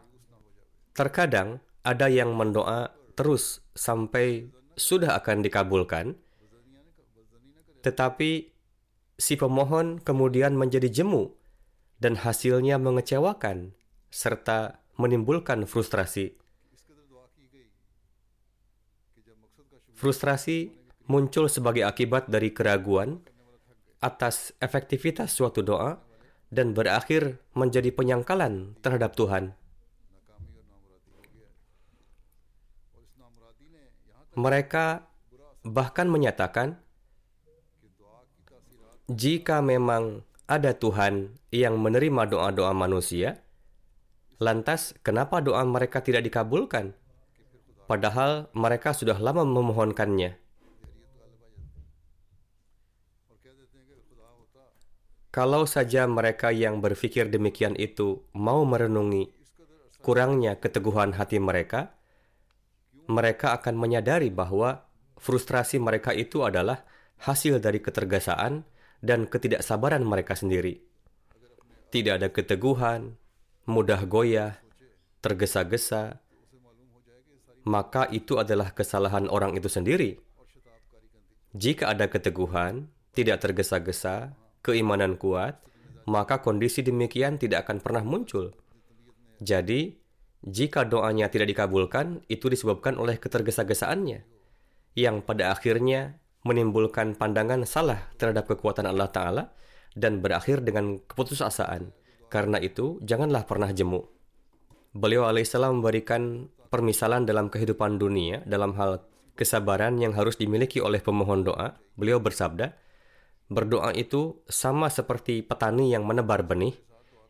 Terkadang 0.94 1.62
ada 1.82 2.06
yang 2.06 2.34
mendoa 2.34 2.94
terus 3.18 3.62
sampai 3.74 4.46
sudah 4.78 5.18
akan 5.18 5.42
dikabulkan, 5.44 6.14
tetapi 7.82 8.52
si 9.18 9.34
pemohon 9.34 9.98
kemudian 10.02 10.54
menjadi 10.54 10.88
jemu 10.88 11.30
dan 12.02 12.18
hasilnya 12.18 12.78
mengecewakan 12.82 13.74
serta 14.10 14.82
menimbulkan 14.98 15.64
frustrasi. 15.64 16.41
Frustrasi 20.02 20.74
muncul 21.06 21.46
sebagai 21.46 21.86
akibat 21.86 22.26
dari 22.26 22.50
keraguan 22.50 23.22
atas 24.02 24.50
efektivitas 24.58 25.30
suatu 25.30 25.62
doa 25.62 26.02
dan 26.50 26.74
berakhir 26.74 27.38
menjadi 27.54 27.94
penyangkalan 27.94 28.74
terhadap 28.82 29.14
Tuhan. 29.14 29.54
Mereka 34.34 35.06
bahkan 35.70 36.10
menyatakan, 36.10 36.82
jika 39.06 39.62
memang 39.62 40.26
ada 40.50 40.74
Tuhan 40.74 41.38
yang 41.54 41.78
menerima 41.78 42.26
doa-doa 42.26 42.74
manusia, 42.74 43.38
lantas 44.42 44.98
kenapa 45.06 45.38
doa 45.38 45.62
mereka 45.62 46.02
tidak 46.02 46.26
dikabulkan? 46.26 46.98
Padahal 47.90 48.48
mereka 48.54 48.94
sudah 48.94 49.18
lama 49.18 49.42
memohonkannya. 49.42 50.38
Kalau 55.32 55.64
saja 55.64 56.04
mereka 56.04 56.52
yang 56.52 56.84
berpikir 56.84 57.32
demikian 57.32 57.72
itu 57.80 58.20
mau 58.36 58.68
merenungi 58.68 59.32
kurangnya 60.04 60.60
keteguhan 60.60 61.16
hati 61.16 61.40
mereka, 61.40 61.96
mereka 63.08 63.56
akan 63.56 63.80
menyadari 63.80 64.28
bahwa 64.28 64.84
frustrasi 65.16 65.80
mereka 65.80 66.12
itu 66.12 66.44
adalah 66.44 66.84
hasil 67.22 67.64
dari 67.64 67.80
ketergesaan 67.80 68.68
dan 69.00 69.24
ketidaksabaran 69.24 70.04
mereka 70.04 70.36
sendiri. 70.36 70.84
Tidak 71.88 72.18
ada 72.18 72.28
keteguhan, 72.28 73.16
mudah 73.64 74.04
goyah, 74.04 74.58
tergesa-gesa, 75.22 76.20
maka 77.62 78.10
itu 78.10 78.38
adalah 78.38 78.74
kesalahan 78.74 79.30
orang 79.30 79.54
itu 79.54 79.70
sendiri. 79.70 80.18
Jika 81.52 81.92
ada 81.92 82.08
keteguhan, 82.08 82.88
tidak 83.12 83.44
tergesa-gesa, 83.44 84.32
keimanan 84.64 85.20
kuat, 85.20 85.60
maka 86.08 86.40
kondisi 86.40 86.80
demikian 86.80 87.36
tidak 87.36 87.68
akan 87.68 87.78
pernah 87.78 88.02
muncul. 88.02 88.56
Jadi, 89.42 90.00
jika 90.42 90.82
doanya 90.88 91.30
tidak 91.30 91.54
dikabulkan, 91.54 92.24
itu 92.26 92.50
disebabkan 92.50 92.98
oleh 92.98 93.20
ketergesa-gesaannya, 93.20 94.24
yang 94.98 95.22
pada 95.22 95.54
akhirnya 95.54 96.18
menimbulkan 96.42 97.14
pandangan 97.14 97.62
salah 97.62 98.10
terhadap 98.18 98.50
kekuatan 98.50 98.88
Allah 98.88 99.06
Ta'ala 99.12 99.44
dan 99.94 100.18
berakhir 100.18 100.64
dengan 100.66 100.98
keputusasaan. 101.04 101.94
Karena 102.32 102.58
itu, 102.58 102.98
janganlah 103.04 103.44
pernah 103.44 103.70
jemu. 103.70 104.08
Beliau 104.96 105.28
alaihissalam 105.28 105.78
memberikan 105.78 106.48
permisalan 106.72 107.28
dalam 107.28 107.52
kehidupan 107.52 108.00
dunia 108.00 108.40
dalam 108.48 108.72
hal 108.80 109.04
kesabaran 109.36 110.00
yang 110.00 110.16
harus 110.16 110.40
dimiliki 110.40 110.80
oleh 110.80 111.04
pemohon 111.04 111.44
doa. 111.44 111.76
Beliau 111.92 112.24
bersabda, 112.24 112.72
berdoa 113.52 113.92
itu 113.92 114.40
sama 114.48 114.88
seperti 114.88 115.44
petani 115.44 115.92
yang 115.92 116.08
menebar 116.08 116.48
benih, 116.48 116.72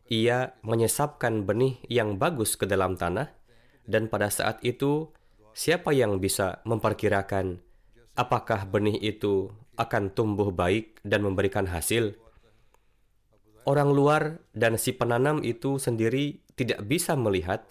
ia 0.07 0.55
menyesapkan 0.63 1.43
benih 1.43 1.83
yang 1.91 2.15
bagus 2.15 2.55
ke 2.55 2.63
dalam 2.63 2.95
tanah, 2.95 3.35
dan 3.83 4.07
pada 4.07 4.31
saat 4.31 4.63
itu, 4.63 5.11
siapa 5.51 5.91
yang 5.91 6.23
bisa 6.23 6.63
memperkirakan 6.63 7.59
apakah 8.13 8.69
benih 8.69 8.97
itu 9.01 9.49
akan 9.73 10.13
tumbuh 10.13 10.53
baik 10.53 11.01
dan 11.01 11.25
memberikan 11.25 11.65
hasil? 11.65 12.13
Orang 13.63 13.95
luar 13.95 14.43
dan 14.51 14.75
si 14.75 14.91
penanam 14.91 15.39
itu 15.39 15.79
sendiri 15.79 16.43
tidak 16.53 16.83
bisa 16.83 17.15
melihat 17.15 17.63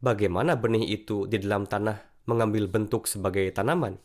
bagaimana 0.00 0.56
benih 0.58 0.84
itu 0.84 1.24
di 1.28 1.40
dalam 1.40 1.64
tanah 1.64 2.24
mengambil 2.26 2.66
bentuk 2.66 3.06
sebagai 3.06 3.46
tanaman. 3.54 3.96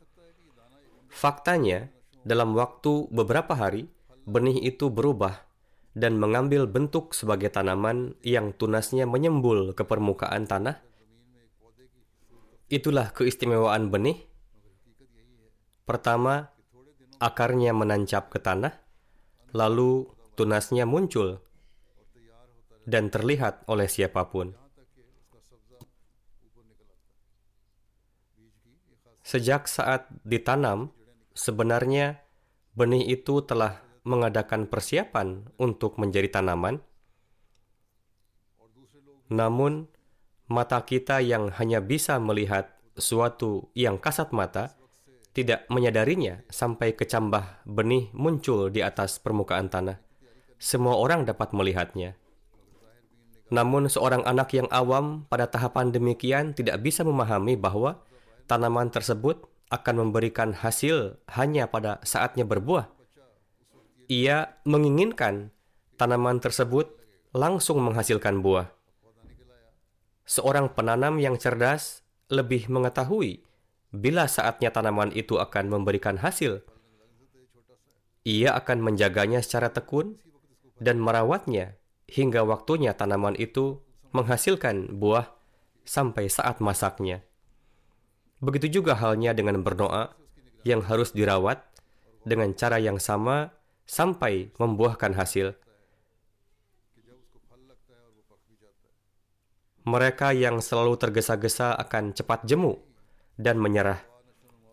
Faktanya, 1.12 1.92
dalam 2.22 2.54
waktu 2.54 3.10
beberapa 3.10 3.58
hari, 3.58 3.90
benih 4.30 4.62
itu 4.62 4.88
berubah 4.94 5.44
dan 5.92 6.16
mengambil 6.16 6.70
bentuk 6.70 7.12
sebagai 7.12 7.52
tanaman 7.52 8.16
yang 8.24 8.56
tunasnya 8.56 9.04
menyembul 9.04 9.76
ke 9.76 9.84
permukaan 9.84 10.48
tanah. 10.48 10.80
Itulah 12.72 13.12
keistimewaan 13.12 13.92
benih. 13.92 14.24
Pertama, 15.84 16.56
akarnya 17.20 17.76
menancap 17.76 18.32
ke 18.32 18.40
tanah, 18.40 18.72
lalu 19.52 20.08
tunasnya 20.40 20.88
muncul 20.88 21.44
dan 22.88 23.12
terlihat 23.12 23.68
oleh 23.68 23.92
siapa 23.92 24.32
pun. 24.32 24.61
Sejak 29.22 29.70
saat 29.70 30.10
ditanam, 30.26 30.90
sebenarnya 31.38 32.26
benih 32.74 33.06
itu 33.06 33.46
telah 33.46 33.86
mengadakan 34.02 34.66
persiapan 34.66 35.46
untuk 35.62 36.02
menjadi 36.02 36.42
tanaman, 36.42 36.82
namun 39.32 39.88
mata 40.52 40.84
kita 40.84 41.24
yang 41.24 41.54
hanya 41.56 41.80
bisa 41.80 42.20
melihat 42.20 42.76
suatu 43.00 43.72
yang 43.78 43.96
kasat 43.96 44.36
mata 44.36 44.76
tidak 45.32 45.64
menyadarinya 45.72 46.44
sampai 46.52 46.92
kecambah 46.92 47.64
benih 47.64 48.12
muncul 48.12 48.68
di 48.68 48.84
atas 48.84 49.24
permukaan 49.24 49.72
tanah. 49.72 50.04
Semua 50.60 51.00
orang 51.00 51.24
dapat 51.24 51.56
melihatnya. 51.56 52.20
Namun 53.52 53.88
seorang 53.88 54.28
anak 54.28 54.52
yang 54.52 54.68
awam 54.68 55.24
pada 55.32 55.48
tahapan 55.48 55.96
demikian 55.96 56.52
tidak 56.52 56.84
bisa 56.84 57.08
memahami 57.08 57.56
bahwa 57.56 58.04
tanaman 58.52 58.92
tersebut 58.92 59.48
akan 59.72 60.04
memberikan 60.04 60.52
hasil 60.52 61.16
hanya 61.32 61.72
pada 61.72 62.04
saatnya 62.04 62.44
berbuah 62.44 62.92
ia 64.12 64.60
menginginkan 64.68 65.56
tanaman 65.96 66.44
tersebut 66.44 67.00
langsung 67.32 67.80
menghasilkan 67.80 68.44
buah. 68.44 68.68
Seorang 70.28 70.76
penanam 70.76 71.16
yang 71.16 71.40
cerdas 71.40 72.04
lebih 72.28 72.68
mengetahui 72.68 73.40
bila 73.96 74.28
saatnya 74.28 74.68
tanaman 74.76 75.16
itu 75.16 75.40
akan 75.40 75.72
memberikan 75.72 76.20
hasil. 76.20 76.60
Ia 78.28 78.52
akan 78.60 78.84
menjaganya 78.84 79.40
secara 79.40 79.72
tekun 79.72 80.20
dan 80.76 81.00
merawatnya 81.00 81.80
hingga 82.12 82.44
waktunya 82.44 82.92
tanaman 82.92 83.40
itu 83.40 83.80
menghasilkan 84.12 85.00
buah 85.00 85.32
sampai 85.88 86.28
saat 86.28 86.60
masaknya. 86.60 87.24
Begitu 88.42 88.82
juga 88.82 88.98
halnya 88.98 89.38
dengan 89.38 89.62
berdoa 89.62 90.18
yang 90.66 90.82
harus 90.82 91.14
dirawat 91.14 91.62
dengan 92.26 92.54
cara 92.58 92.82
yang 92.82 92.98
sama 92.98 93.54
sampai 93.86 94.50
membuahkan 94.58 95.14
hasil. 95.14 95.54
Mereka 99.82 100.34
yang 100.38 100.62
selalu 100.62 100.98
tergesa-gesa 100.98 101.74
akan 101.74 102.14
cepat 102.14 102.46
jemu 102.46 102.78
dan 103.38 103.58
menyerah, 103.58 103.98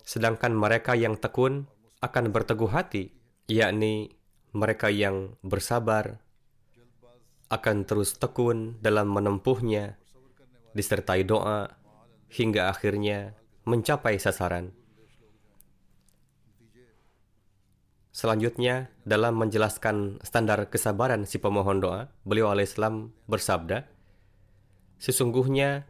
sedangkan 0.05 0.53
mereka 0.53 0.93
yang 0.93 1.17
tekun 1.17 1.65
akan 2.01 2.29
berteguh 2.29 2.69
hati, 2.69 3.09
yakni 3.49 4.13
mereka 4.53 4.93
yang 4.93 5.33
bersabar 5.41 6.21
akan 7.49 7.89
terus 7.89 8.13
tekun 8.21 8.77
dalam 8.85 9.09
menempuhnya, 9.09 9.97
disertai 10.77 11.25
doa 11.25 11.73
hingga 12.29 12.69
akhirnya 12.69 13.33
mencapai 13.69 14.17
sasaran. 14.17 14.73
Selanjutnya, 18.09 18.89
dalam 19.05 19.37
menjelaskan 19.37 20.19
standar 20.25 20.67
kesabaran 20.67 21.23
si 21.29 21.37
pemohon 21.37 21.79
doa, 21.79 22.09
beliau 22.25 22.51
alaihissalam 22.51 23.13
bersabda, 23.29 23.87
Sesungguhnya 24.99 25.87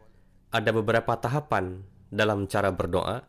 ada 0.54 0.70
beberapa 0.70 1.18
tahapan 1.18 1.82
dalam 2.08 2.46
cara 2.46 2.70
berdoa. 2.70 3.26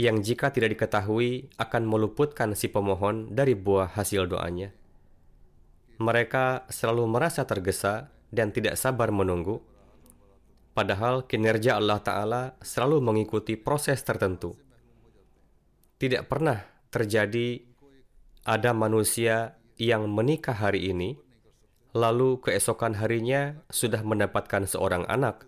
yang 0.00 0.24
jika 0.24 0.48
tidak 0.50 0.74
diketahui 0.74 1.52
akan 1.60 1.84
meluputkan 1.84 2.56
si 2.56 2.72
pemohon 2.72 3.28
dari 3.28 3.52
buah 3.52 3.92
hasil 3.92 4.24
doanya. 4.24 4.72
Mereka 6.00 6.66
selalu 6.72 7.06
merasa 7.06 7.44
tergesa 7.44 8.10
dan 8.32 8.50
tidak 8.50 8.80
sabar 8.80 9.12
menunggu, 9.12 9.62
padahal 10.72 11.24
kinerja 11.28 11.76
Allah 11.76 12.00
Ta'ala 12.00 12.42
selalu 12.64 13.00
mengikuti 13.04 13.56
proses 13.56 14.00
tertentu. 14.04 14.56
Tidak 16.00 16.26
pernah 16.26 16.60
terjadi 16.90 17.62
ada 18.42 18.74
manusia 18.74 19.56
yang 19.78 20.10
menikah 20.10 20.56
hari 20.56 20.90
ini, 20.90 21.14
lalu 21.94 22.40
keesokan 22.42 22.98
harinya 22.98 23.62
sudah 23.70 24.02
mendapatkan 24.02 24.66
seorang 24.66 25.06
anak. 25.06 25.46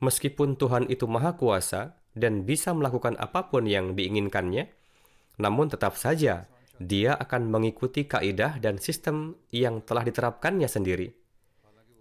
Meskipun 0.00 0.56
Tuhan 0.56 0.88
itu 0.88 1.04
Maha 1.04 1.36
Kuasa 1.36 1.96
dan 2.16 2.44
bisa 2.44 2.72
melakukan 2.72 3.16
apa 3.20 3.48
pun 3.48 3.68
yang 3.68 3.96
diinginkannya, 3.96 4.68
namun 5.40 5.72
tetap 5.72 5.96
saja 5.96 6.48
dia 6.80 7.12
akan 7.12 7.52
mengikuti 7.52 8.08
kaidah 8.08 8.56
dan 8.56 8.80
sistem 8.80 9.36
yang 9.52 9.84
telah 9.84 10.00
diterapkannya 10.00 10.64
sendiri. 10.64 11.19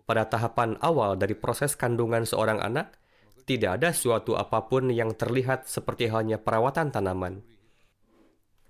Pada 0.09 0.25
tahapan 0.25 0.73
awal 0.81 1.21
dari 1.21 1.37
proses 1.37 1.77
kandungan 1.77 2.25
seorang 2.25 2.57
anak, 2.65 2.97
tidak 3.45 3.77
ada 3.77 3.93
suatu 3.93 4.33
apa 4.33 4.65
pun 4.65 4.89
yang 4.89 5.13
terlihat 5.13 5.69
seperti 5.69 6.09
halnya 6.09 6.41
perawatan 6.41 6.89
tanaman. 6.89 7.45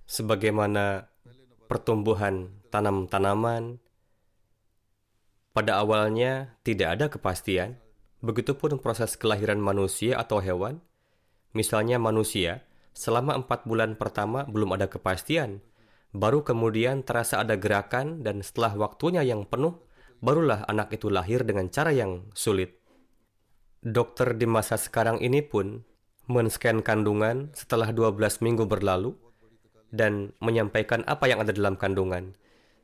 Sebagaimana 0.03 1.07
pertumbuhan 1.71 2.59
tanam-tanaman, 2.67 3.79
pada 5.55 5.79
awalnya 5.79 6.59
tidak 6.67 6.99
ada 6.99 7.05
kepastian, 7.07 7.79
begitupun 8.19 8.75
proses 8.83 9.15
kelahiran 9.15 9.63
manusia 9.63 10.19
atau 10.19 10.43
hewan. 10.43 10.83
Misalnya 11.55 12.03
manusia, 12.03 12.67
selama 12.91 13.39
empat 13.39 13.63
bulan 13.63 13.95
pertama 13.95 14.43
belum 14.43 14.75
ada 14.75 14.91
kepastian, 14.91 15.63
Baru 16.09 16.41
kemudian 16.41 17.05
terasa 17.05 17.37
ada 17.37 17.53
gerakan 17.53 18.25
dan 18.25 18.41
setelah 18.41 18.73
waktunya 18.73 19.21
yang 19.21 19.45
penuh, 19.45 19.77
barulah 20.19 20.67
anak 20.67 20.95
itu 20.95 21.07
lahir 21.07 21.43
dengan 21.47 21.67
cara 21.71 21.91
yang 21.95 22.27
sulit. 22.35 22.79
Dokter 23.79 24.35
di 24.35 24.43
masa 24.43 24.75
sekarang 24.75 25.23
ini 25.23 25.39
pun 25.39 25.87
men-scan 26.27 26.83
kandungan 26.83 27.49
setelah 27.55 27.89
12 27.95 28.43
minggu 28.43 28.67
berlalu 28.67 29.15
dan 29.89 30.35
menyampaikan 30.43 31.01
apa 31.09 31.25
yang 31.25 31.41
ada 31.41 31.55
dalam 31.55 31.79
kandungan. 31.79 32.37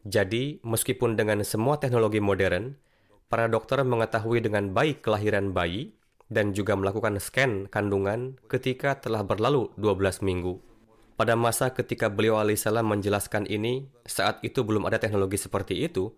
Jadi, 0.05 0.61
meskipun 0.61 1.17
dengan 1.17 1.41
semua 1.45 1.77
teknologi 1.77 2.21
modern, 2.21 2.77
para 3.29 3.49
dokter 3.49 3.81
mengetahui 3.81 4.41
dengan 4.41 4.73
baik 4.73 5.01
kelahiran 5.01 5.53
bayi 5.53 5.97
dan 6.29 6.53
juga 6.57 6.73
melakukan 6.73 7.21
scan 7.21 7.69
kandungan 7.69 8.37
ketika 8.49 8.97
telah 8.97 9.21
berlalu 9.21 9.69
12 9.77 10.25
minggu. 10.25 10.61
Pada 11.15 11.37
masa 11.37 11.71
ketika 11.71 12.11
beliau 12.11 12.41
alaihissalam 12.41 12.83
menjelaskan 12.85 13.47
ini, 13.47 13.87
saat 14.03 14.41
itu 14.43 14.65
belum 14.67 14.83
ada 14.83 14.99
teknologi 14.99 15.39
seperti 15.39 15.85
itu, 15.85 16.11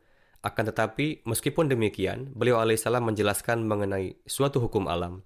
akan 0.45 0.63
tetapi 0.69 1.25
meskipun 1.25 1.67
demikian, 1.67 2.31
beliau 2.37 2.61
alaihissalam 2.61 3.01
menjelaskan 3.01 3.65
mengenai 3.65 4.21
suatu 4.29 4.61
hukum 4.61 4.85
alam. 4.85 5.25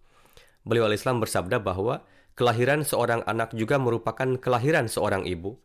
Beliau 0.63 0.87
alaihissalam 0.87 1.19
bersabda 1.19 1.59
bahwa 1.59 2.07
kelahiran 2.39 2.87
seorang 2.87 3.21
anak 3.27 3.51
juga 3.51 3.75
merupakan 3.75 4.39
kelahiran 4.39 4.87
seorang 4.87 5.27
ibu. 5.27 5.59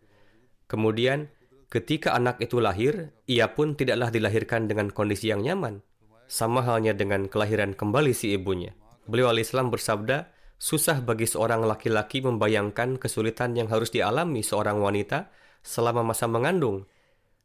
Kemudian, 0.66 1.30
ketika 1.70 2.12
anak 2.18 2.42
itu 2.42 2.59
lahir, 2.59 3.14
ia 3.30 3.54
pun 3.54 3.78
tidaklah 3.78 4.11
dilahirkan 4.11 4.66
dengan 4.66 4.90
kondisi 4.90 5.30
yang 5.30 5.46
nyaman. 5.46 5.85
Sama 6.26 6.66
halnya 6.66 6.90
dengan 6.90 7.30
kelahiran 7.30 7.78
kembali 7.78 8.11
si 8.11 8.35
ibunya. 8.35 8.74
Beliau 9.06 9.30
alaihissalam 9.30 9.70
bersabda, 9.70 10.35
Susah 10.56 11.04
bagi 11.04 11.28
seorang 11.28 11.68
laki-laki 11.68 12.24
membayangkan 12.24 12.96
kesulitan 12.96 13.52
yang 13.52 13.68
harus 13.68 13.92
dialami 13.92 14.40
seorang 14.40 14.80
wanita 14.80 15.28
selama 15.61 16.00
masa 16.00 16.24
mengandung. 16.24 16.88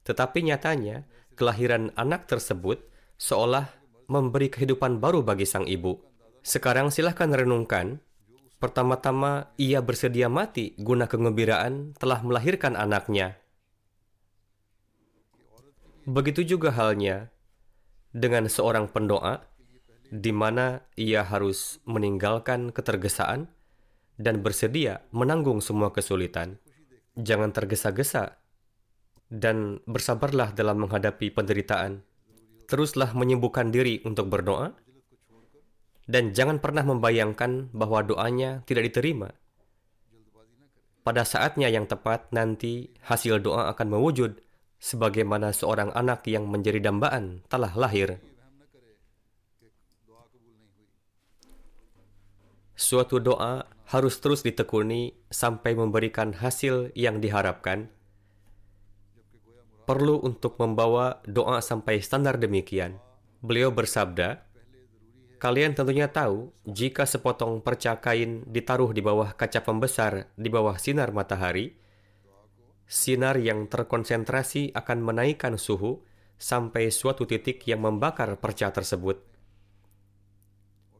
Tetapi 0.07 0.47
nyatanya, 0.47 1.03
kelahiran 1.41 1.89
anak 1.97 2.29
tersebut 2.29 2.85
seolah 3.17 3.65
memberi 4.05 4.53
kehidupan 4.53 5.01
baru 5.01 5.25
bagi 5.25 5.49
sang 5.49 5.65
ibu. 5.65 5.97
Sekarang 6.45 6.93
silahkan 6.93 7.33
renungkan, 7.33 7.97
pertama-tama 8.61 9.49
ia 9.57 9.81
bersedia 9.81 10.29
mati 10.29 10.77
guna 10.77 11.09
kegembiraan 11.09 11.97
telah 11.97 12.21
melahirkan 12.21 12.77
anaknya. 12.77 13.41
Begitu 16.05 16.45
juga 16.45 16.69
halnya 16.77 17.33
dengan 18.13 18.45
seorang 18.45 18.85
pendoa 18.85 19.41
di 20.13 20.29
mana 20.29 20.85
ia 20.93 21.25
harus 21.25 21.81
meninggalkan 21.89 22.69
ketergesaan 22.69 23.49
dan 24.21 24.45
bersedia 24.45 25.01
menanggung 25.09 25.57
semua 25.57 25.89
kesulitan. 25.89 26.61
Jangan 27.17 27.49
tergesa-gesa 27.49 28.40
dan 29.31 29.79
bersabarlah 29.87 30.51
dalam 30.51 30.83
menghadapi 30.83 31.31
penderitaan. 31.31 32.03
Teruslah 32.67 33.15
menyembuhkan 33.15 33.71
diri 33.71 34.03
untuk 34.03 34.27
berdoa 34.27 34.75
dan 36.11 36.35
jangan 36.35 36.59
pernah 36.59 36.83
membayangkan 36.83 37.71
bahwa 37.71 38.03
doanya 38.03 38.67
tidak 38.67 38.91
diterima. 38.91 39.31
Pada 41.01 41.25
saatnya 41.25 41.71
yang 41.71 41.89
tepat 41.89 42.29
nanti 42.29 42.93
hasil 43.07 43.41
doa 43.41 43.73
akan 43.73 43.87
mewujud 43.97 44.37
sebagaimana 44.77 45.49
seorang 45.55 45.89
anak 45.97 46.27
yang 46.29 46.45
menjadi 46.45 46.77
dambaan 46.83 47.41
telah 47.49 47.73
lahir. 47.73 48.21
Suatu 52.77 53.21
doa 53.21 53.65
harus 53.93 54.17
terus 54.17 54.41
ditekuni 54.41 55.13
sampai 55.29 55.77
memberikan 55.77 56.33
hasil 56.33 56.89
yang 56.97 57.21
diharapkan. 57.21 57.93
Perlu 59.85 60.21
untuk 60.21 60.57
membawa 60.61 61.19
doa 61.25 61.59
sampai 61.59 61.99
standar 61.99 62.37
demikian. 62.37 63.01
Beliau 63.41 63.73
bersabda, 63.73 64.51
Kalian 65.41 65.73
tentunya 65.73 66.05
tahu, 66.05 66.53
jika 66.69 67.09
sepotong 67.09 67.65
perca 67.65 67.97
kain 67.97 68.45
ditaruh 68.45 68.93
di 68.93 69.01
bawah 69.01 69.33
kaca 69.33 69.65
pembesar 69.65 70.29
di 70.37 70.53
bawah 70.53 70.77
sinar 70.77 71.09
matahari, 71.09 71.73
sinar 72.85 73.41
yang 73.41 73.65
terkonsentrasi 73.65 74.69
akan 74.77 75.01
menaikkan 75.01 75.57
suhu 75.57 76.05
sampai 76.37 76.93
suatu 76.93 77.25
titik 77.25 77.65
yang 77.65 77.81
membakar 77.81 78.37
perca 78.37 78.69
tersebut. 78.69 79.17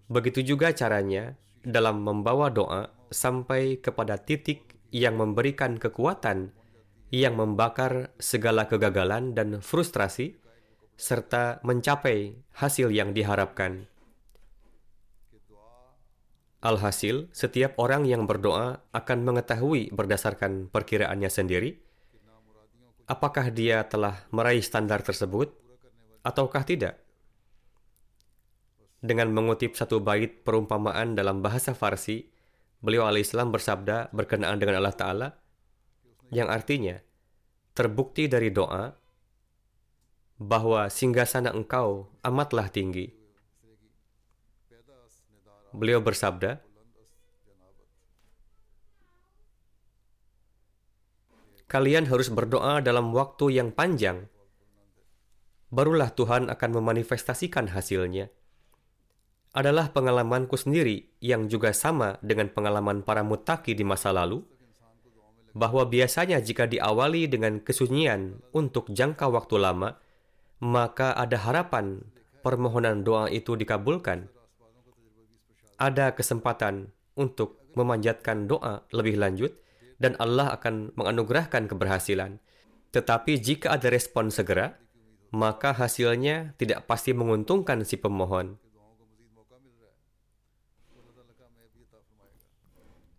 Begitu 0.10 0.42
juga 0.42 0.74
caranya 0.74 1.38
dalam 1.62 2.02
membawa 2.02 2.50
doa 2.50 2.90
sampai 3.14 3.78
kepada 3.78 4.18
titik 4.18 4.74
yang 4.90 5.22
memberikan 5.22 5.78
kekuatan 5.78 6.50
yang 7.12 7.36
membakar 7.36 8.16
segala 8.18 8.66
kegagalan 8.72 9.36
dan 9.36 9.60
frustrasi 9.60 10.40
serta 10.96 11.60
mencapai 11.62 12.40
hasil 12.56 12.90
yang 12.90 13.12
diharapkan. 13.12 13.86
Alhasil, 16.62 17.28
setiap 17.34 17.76
orang 17.82 18.06
yang 18.06 18.30
berdoa 18.30 18.86
akan 18.94 19.20
mengetahui 19.26 19.92
berdasarkan 19.92 20.70
perkiraannya 20.70 21.30
sendiri 21.30 21.92
apakah 23.12 23.52
dia 23.52 23.84
telah 23.84 24.24
meraih 24.32 24.64
standar 24.64 25.04
tersebut 25.04 25.52
ataukah 26.24 26.64
tidak 26.64 26.96
dengan 29.04 29.34
mengutip 29.36 29.76
satu 29.76 30.00
bait 30.00 30.46
perumpamaan 30.46 31.18
dalam 31.18 31.42
bahasa 31.42 31.74
Farsi, 31.74 32.30
beliau 32.86 33.10
alaihissalam 33.10 33.50
bersabda 33.50 34.14
berkenaan 34.14 34.62
dengan 34.62 34.78
Allah 34.78 34.94
Ta'ala, 34.94 35.28
yang 36.32 36.48
artinya, 36.48 36.98
terbukti 37.76 38.32
dari 38.32 38.50
doa 38.50 38.96
bahwa 40.42 40.90
singgasana 40.90 41.54
engkau 41.54 42.10
amatlah 42.26 42.72
tinggi. 42.72 43.12
Beliau 45.72 46.02
bersabda, 46.02 46.60
Kalian 51.72 52.04
harus 52.12 52.28
berdoa 52.28 52.84
dalam 52.84 53.16
waktu 53.16 53.56
yang 53.56 53.72
panjang, 53.72 54.28
barulah 55.72 56.12
Tuhan 56.12 56.52
akan 56.52 56.70
memanifestasikan 56.76 57.72
hasilnya. 57.72 58.28
Adalah 59.56 59.96
pengalamanku 59.96 60.60
sendiri 60.60 61.16
yang 61.24 61.48
juga 61.48 61.72
sama 61.72 62.20
dengan 62.20 62.52
pengalaman 62.52 63.08
para 63.08 63.24
mutaki 63.24 63.72
di 63.72 63.88
masa 63.88 64.12
lalu, 64.12 64.44
bahwa 65.52 65.84
biasanya 65.88 66.40
jika 66.40 66.68
diawali 66.68 67.28
dengan 67.28 67.60
kesunyian 67.60 68.40
untuk 68.56 68.88
jangka 68.92 69.28
waktu 69.28 69.60
lama, 69.60 70.00
maka 70.64 71.12
ada 71.18 71.36
harapan 71.42 72.06
permohonan 72.46 73.04
doa 73.04 73.28
itu 73.28 73.60
dikabulkan. 73.60 74.32
Ada 75.82 76.14
kesempatan 76.14 76.94
untuk 77.18 77.62
memanjatkan 77.74 78.46
doa 78.46 78.86
lebih 78.94 79.18
lanjut 79.18 79.52
dan 80.02 80.18
Allah 80.18 80.54
akan 80.56 80.94
menganugerahkan 80.98 81.70
keberhasilan. 81.70 82.42
Tetapi 82.92 83.40
jika 83.40 83.74
ada 83.78 83.88
respon 83.88 84.30
segera, 84.30 84.76
maka 85.32 85.72
hasilnya 85.72 86.54
tidak 86.60 86.86
pasti 86.86 87.16
menguntungkan 87.16 87.88
si 87.88 87.96
pemohon. 87.96 88.60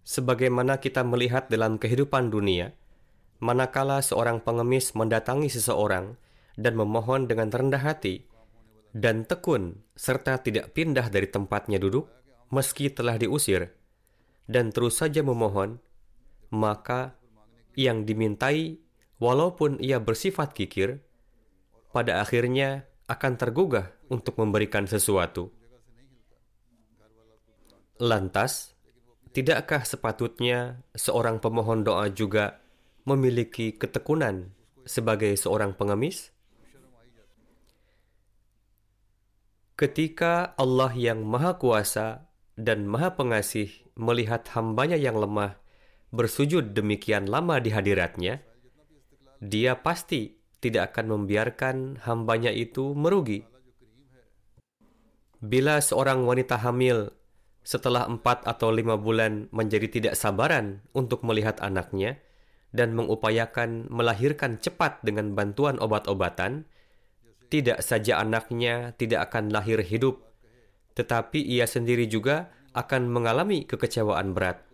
Sebagaimana 0.02 0.82
kita 0.82 1.06
melihat 1.06 1.46
dalam 1.46 1.78
kehidupan 1.78 2.34
dunia, 2.34 2.74
manakala 3.38 4.02
seorang 4.02 4.42
pengemis 4.42 4.98
mendatangi 4.98 5.46
seseorang 5.46 6.18
dan 6.58 6.74
memohon 6.74 7.30
dengan 7.30 7.48
rendah 7.48 7.80
hati 7.80 8.26
dan 8.92 9.24
tekun 9.24 9.80
serta 9.94 10.42
tidak 10.42 10.74
pindah 10.76 11.08
dari 11.08 11.30
tempatnya 11.30 11.80
duduk 11.80 12.10
meski 12.52 12.92
telah 12.92 13.16
diusir 13.16 13.72
dan 14.50 14.74
terus 14.74 14.98
saja 14.98 15.22
memohon, 15.22 15.78
maka 16.50 17.14
yang 17.78 18.04
dimintai 18.04 18.82
walaupun 19.22 19.78
ia 19.78 20.02
bersifat 20.02 20.52
kikir, 20.52 21.00
pada 21.94 22.20
akhirnya 22.20 22.90
akan 23.06 23.38
tergugah 23.38 23.94
untuk 24.10 24.36
memberikan 24.40 24.88
sesuatu. 24.88 25.52
Lantas, 28.02 28.71
tidakkah 29.32 29.88
sepatutnya 29.88 30.84
seorang 30.92 31.40
pemohon 31.40 31.82
doa 31.82 32.12
juga 32.12 32.60
memiliki 33.08 33.72
ketekunan 33.72 34.52
sebagai 34.84 35.32
seorang 35.40 35.72
pengemis? 35.72 36.30
Ketika 39.72 40.52
Allah 40.54 40.92
yang 40.94 41.24
Maha 41.24 41.56
Kuasa 41.56 42.28
dan 42.54 42.84
Maha 42.86 43.16
Pengasih 43.16 43.72
melihat 43.96 44.46
hambanya 44.52 45.00
yang 45.00 45.16
lemah 45.16 45.58
bersujud 46.12 46.76
demikian 46.76 47.26
lama 47.26 47.56
di 47.58 47.72
hadiratnya, 47.72 48.44
dia 49.40 49.74
pasti 49.80 50.38
tidak 50.62 50.94
akan 50.94 51.18
membiarkan 51.18 52.04
hambanya 52.06 52.52
itu 52.54 52.94
merugi. 52.94 53.42
Bila 55.42 55.82
seorang 55.82 56.22
wanita 56.22 56.62
hamil 56.62 57.10
setelah 57.62 58.10
empat 58.10 58.42
atau 58.42 58.74
lima 58.74 58.98
bulan 58.98 59.46
menjadi 59.54 59.86
tidak 59.86 60.14
sabaran 60.18 60.82
untuk 60.94 61.22
melihat 61.22 61.62
anaknya 61.62 62.18
dan 62.74 62.96
mengupayakan 62.98 63.86
melahirkan 63.86 64.58
cepat 64.58 64.98
dengan 65.06 65.38
bantuan 65.38 65.78
obat-obatan, 65.78 66.66
tidak 67.52 67.84
saja 67.84 68.18
anaknya 68.18 68.96
tidak 68.98 69.30
akan 69.30 69.52
lahir 69.54 69.78
hidup, 69.84 70.24
tetapi 70.98 71.38
ia 71.38 71.68
sendiri 71.68 72.08
juga 72.10 72.50
akan 72.72 73.12
mengalami 73.12 73.68
kekecewaan 73.68 74.32
berat. 74.32 74.64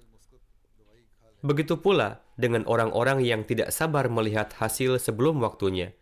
Begitu 1.43 1.79
pula 1.79 2.23
dengan 2.39 2.67
orang-orang 2.67 3.23
yang 3.23 3.43
tidak 3.47 3.71
sabar 3.71 4.07
melihat 4.11 4.55
hasil 4.59 4.99
sebelum 5.03 5.43
waktunya. 5.43 5.95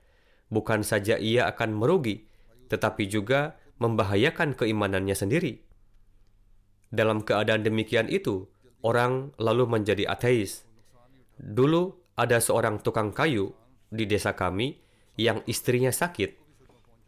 Bukan 0.53 0.87
saja 0.87 1.19
ia 1.19 1.49
akan 1.51 1.77
merugi, 1.77 2.29
tetapi 2.69 3.09
juga 3.11 3.59
membahayakan 3.77 4.57
keimanannya 4.57 5.17
sendiri. 5.17 5.66
Dalam 6.91 7.23
keadaan 7.27 7.67
demikian 7.67 8.07
itu, 8.07 8.47
orang 8.87 9.35
lalu 9.37 9.67
menjadi 9.67 10.07
ateis. 10.07 10.63
Dulu 11.37 11.95
ada 12.17 12.41
seorang 12.41 12.81
tukang 12.81 13.13
kayu 13.13 13.53
di 13.91 14.09
desa 14.09 14.33
kami 14.33 14.79
yang 15.21 15.43
istrinya 15.45 15.93
sakit 15.93 16.39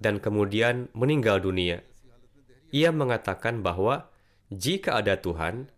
dan 0.03 0.19
kemudian 0.23 0.91
meninggal 0.95 1.43
dunia. 1.43 1.83
Ia 2.75 2.93
mengatakan 2.93 3.65
bahwa 3.65 4.13
jika 4.53 5.01
ada 5.01 5.17
Tuhan, 5.17 5.73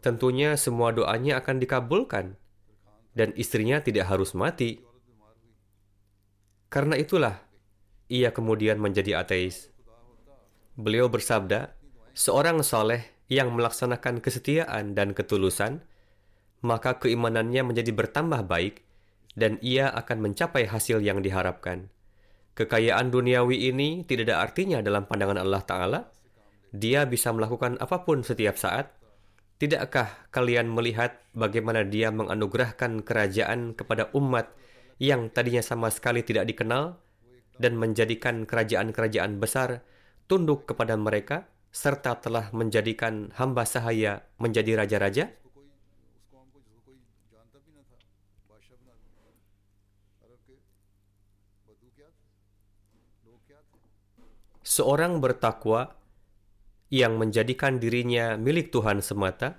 tentunya 0.00 0.56
semua 0.56 0.92
doanya 0.92 1.40
akan 1.40 1.56
dikabulkan 1.60 2.36
dan 3.12 3.32
istrinya 3.36 3.80
tidak 3.84 4.08
harus 4.08 4.32
mati. 4.32 4.80
Karena 6.72 6.96
itulah 6.96 7.36
ia 8.08 8.32
kemudian 8.32 8.80
menjadi 8.80 9.20
ateis. 9.20 9.68
Beliau 10.72 11.12
bersabda, 11.12 11.76
seorang 12.16 12.64
soleh 12.64 13.04
yang 13.32 13.56
melaksanakan 13.56 14.20
kesetiaan 14.20 14.92
dan 14.92 15.16
ketulusan, 15.16 15.80
maka 16.60 17.00
keimanannya 17.00 17.64
menjadi 17.64 17.88
bertambah 17.96 18.44
baik 18.44 18.84
dan 19.32 19.56
ia 19.64 19.88
akan 19.88 20.28
mencapai 20.28 20.68
hasil 20.68 21.00
yang 21.00 21.24
diharapkan. 21.24 21.88
Kekayaan 22.52 23.08
duniawi 23.08 23.72
ini 23.72 24.04
tidak 24.04 24.28
ada 24.28 24.36
artinya 24.44 24.78
dalam 24.84 25.08
pandangan 25.08 25.40
Allah 25.40 25.62
Ta'ala. 25.64 26.00
Dia 26.76 27.08
bisa 27.08 27.32
melakukan 27.32 27.80
apa 27.80 28.04
pun 28.04 28.20
setiap 28.20 28.60
saat, 28.60 28.92
Tidakkah 29.62 30.26
kalian 30.34 30.74
melihat 30.74 31.22
bagaimana 31.38 31.86
dia 31.86 32.10
menganugerahkan 32.10 33.06
kerajaan 33.06 33.78
kepada 33.78 34.10
umat 34.10 34.50
yang 34.98 35.30
tadinya 35.30 35.62
sama 35.62 35.86
sekali 35.86 36.26
tidak 36.26 36.50
dikenal 36.50 36.98
dan 37.62 37.78
menjadikan 37.78 38.42
kerajaan-kerajaan 38.42 39.38
besar 39.38 39.86
tunduk 40.26 40.66
kepada 40.66 40.98
mereka 40.98 41.46
serta 41.72 42.20
telah 42.20 42.52
menjadikan 42.52 43.32
hamba 43.40 43.64
sahaya 43.64 44.28
menjadi 44.36 44.76
raja-raja? 44.84 45.32
Seorang 54.62 55.20
bertakwa 55.20 55.96
yang 56.88 57.20
menjadikan 57.20 57.76
dirinya 57.76 58.36
milik 58.36 58.72
Tuhan 58.72 59.04
semata 59.04 59.58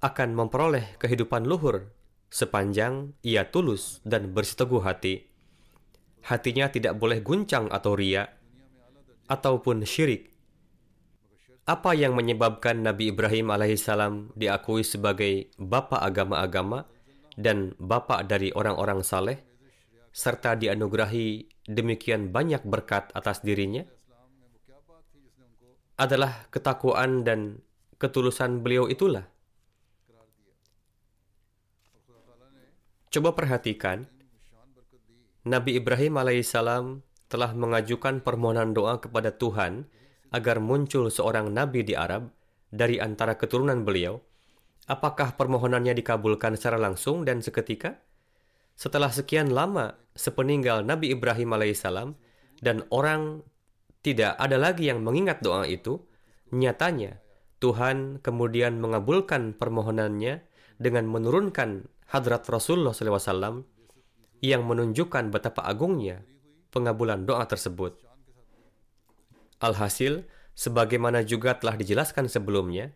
akan 0.00 0.32
memperoleh 0.32 0.96
kehidupan 1.02 1.44
luhur 1.44 1.90
sepanjang 2.28 3.16
ia 3.24 3.48
tulus 3.48 3.98
dan 4.04 4.30
bersiteguh 4.32 4.84
hati. 4.84 5.24
Hatinya 6.24 6.68
tidak 6.68 7.00
boleh 7.00 7.24
guncang 7.24 7.72
atau 7.72 7.96
ria 7.96 8.28
ataupun 9.28 9.82
syirik. 9.82 10.37
Apa 11.68 11.92
yang 11.92 12.16
menyebabkan 12.16 12.80
Nabi 12.80 13.12
Ibrahim 13.12 13.52
alaihissalam 13.52 14.32
diakui 14.32 14.80
sebagai 14.80 15.52
bapak 15.60 16.00
agama-agama 16.00 16.88
dan 17.36 17.76
bapak 17.76 18.24
dari 18.24 18.48
orang-orang 18.56 19.04
saleh, 19.04 19.44
serta 20.08 20.56
dianugerahi 20.56 21.44
demikian 21.68 22.32
banyak 22.32 22.64
berkat 22.64 23.12
atas 23.12 23.44
dirinya? 23.44 23.84
adalah 25.98 26.46
ketakwaan 26.54 27.26
dan 27.26 27.58
ketulusan 27.98 28.62
beliau 28.62 28.86
itulah. 28.86 29.26
Coba 33.10 33.34
perhatikan, 33.34 34.06
Nabi 35.42 35.74
Ibrahim 35.74 36.22
alaihissalam 36.22 37.02
telah 37.26 37.50
mengajukan 37.52 38.22
permohonan 38.22 38.72
doa 38.72 39.02
kepada 39.02 39.34
Tuhan 39.34 39.90
agar 40.34 40.60
muncul 40.60 41.08
seorang 41.08 41.52
nabi 41.52 41.84
di 41.84 41.96
Arab 41.96 42.28
dari 42.68 43.00
antara 43.00 43.36
keturunan 43.36 43.84
beliau. 43.84 44.20
Apakah 44.88 45.36
permohonannya 45.36 45.92
dikabulkan 45.92 46.56
secara 46.56 46.80
langsung 46.80 47.24
dan 47.24 47.44
seketika? 47.44 48.00
Setelah 48.72 49.12
sekian 49.12 49.52
lama 49.52 49.92
sepeninggal 50.16 50.86
Nabi 50.86 51.12
Ibrahim 51.12 51.52
alaihissalam 51.52 52.16
dan 52.64 52.86
orang 52.88 53.44
tidak 54.00 54.38
ada 54.40 54.56
lagi 54.56 54.88
yang 54.88 55.04
mengingat 55.04 55.44
doa 55.44 55.68
itu, 55.68 56.00
nyatanya 56.54 57.20
Tuhan 57.58 58.22
kemudian 58.22 58.78
mengabulkan 58.78 59.52
permohonannya 59.58 60.40
dengan 60.78 61.04
menurunkan 61.10 61.90
hadrat 62.08 62.46
Rasulullah 62.48 62.94
SAW 62.94 63.66
yang 64.40 64.62
menunjukkan 64.64 65.34
betapa 65.34 65.66
agungnya 65.66 66.22
pengabulan 66.70 67.26
doa 67.26 67.44
tersebut. 67.44 68.07
Alhasil, 69.58 70.26
sebagaimana 70.54 71.26
juga 71.26 71.58
telah 71.58 71.74
dijelaskan 71.74 72.30
sebelumnya, 72.30 72.94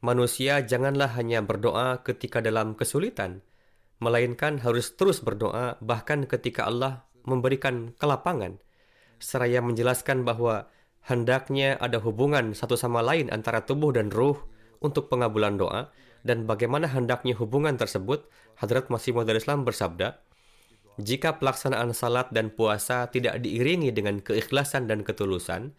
manusia 0.00 0.64
janganlah 0.64 1.12
hanya 1.16 1.44
berdoa 1.44 2.00
ketika 2.04 2.40
dalam 2.40 2.72
kesulitan, 2.76 3.44
melainkan 4.00 4.62
harus 4.62 4.94
terus 4.96 5.20
berdoa 5.20 5.76
bahkan 5.84 6.24
ketika 6.24 6.64
Allah 6.64 7.08
memberikan 7.24 7.92
kelapangan– 7.98 8.56
seraya 9.18 9.58
menjelaskan 9.60 10.22
bahwa 10.22 10.70
hendaknya 11.06 11.76
ada 11.78 11.98
hubungan 12.02 12.54
satu 12.54 12.78
sama 12.78 13.02
lain 13.02 13.28
antara 13.34 13.66
tubuh 13.66 13.90
dan 13.90 14.08
ruh 14.14 14.38
untuk 14.78 15.10
pengabulan 15.10 15.58
doa 15.58 15.90
dan 16.22 16.46
bagaimana 16.46 16.90
hendaknya 16.90 17.34
hubungan 17.38 17.74
tersebut 17.78 18.26
Hadrat 18.58 18.90
Masih 18.90 19.14
Maud 19.14 19.30
Islam 19.30 19.62
bersabda 19.62 20.18
jika 20.98 21.38
pelaksanaan 21.38 21.94
salat 21.94 22.26
dan 22.34 22.50
puasa 22.50 23.06
tidak 23.10 23.38
diiringi 23.42 23.94
dengan 23.94 24.18
keikhlasan 24.18 24.90
dan 24.90 25.06
ketulusan 25.06 25.74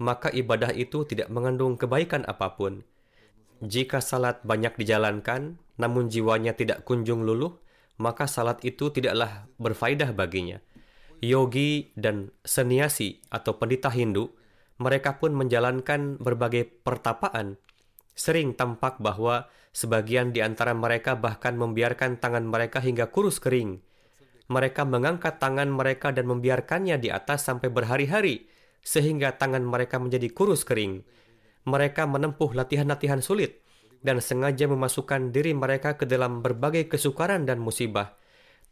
maka 0.00 0.32
ibadah 0.32 0.72
itu 0.72 1.04
tidak 1.04 1.28
mengandung 1.28 1.76
kebaikan 1.76 2.24
apa 2.24 2.56
pun 2.56 2.82
jika 3.60 4.00
salat 4.00 4.40
banyak 4.40 4.72
dijalankan 4.80 5.60
namun 5.76 6.08
jiwanya 6.08 6.56
tidak 6.56 6.82
kunjung 6.88 7.22
luluh 7.28 7.60
maka 8.00 8.24
salat 8.24 8.64
itu 8.64 8.88
tidaklah 8.88 9.44
berfaedah 9.60 10.16
baginya 10.16 10.64
yogi 11.20 11.92
dan 11.94 12.32
seniasi 12.42 13.20
atau 13.28 13.60
pendeta 13.60 13.92
Hindu, 13.92 14.32
mereka 14.80 15.20
pun 15.20 15.36
menjalankan 15.36 16.16
berbagai 16.16 16.80
pertapaan. 16.80 17.60
Sering 18.16 18.56
tampak 18.56 18.98
bahwa 18.98 19.48
sebagian 19.76 20.32
di 20.32 20.40
antara 20.40 20.72
mereka 20.72 21.14
bahkan 21.16 21.56
membiarkan 21.56 22.18
tangan 22.18 22.48
mereka 22.48 22.80
hingga 22.80 23.12
kurus 23.12 23.38
kering. 23.38 23.84
Mereka 24.50 24.82
mengangkat 24.82 25.38
tangan 25.38 25.70
mereka 25.70 26.10
dan 26.10 26.26
membiarkannya 26.26 26.98
di 26.98 27.12
atas 27.12 27.46
sampai 27.46 27.70
berhari-hari, 27.70 28.50
sehingga 28.80 29.36
tangan 29.36 29.64
mereka 29.64 30.00
menjadi 30.00 30.28
kurus 30.32 30.64
kering. 30.64 31.04
Mereka 31.68 32.08
menempuh 32.08 32.56
latihan-latihan 32.56 33.20
sulit, 33.20 33.60
dan 34.00 34.18
sengaja 34.24 34.64
memasukkan 34.64 35.30
diri 35.30 35.52
mereka 35.52 36.00
ke 36.00 36.08
dalam 36.08 36.40
berbagai 36.40 36.88
kesukaran 36.88 37.44
dan 37.44 37.60
musibah. 37.60 38.16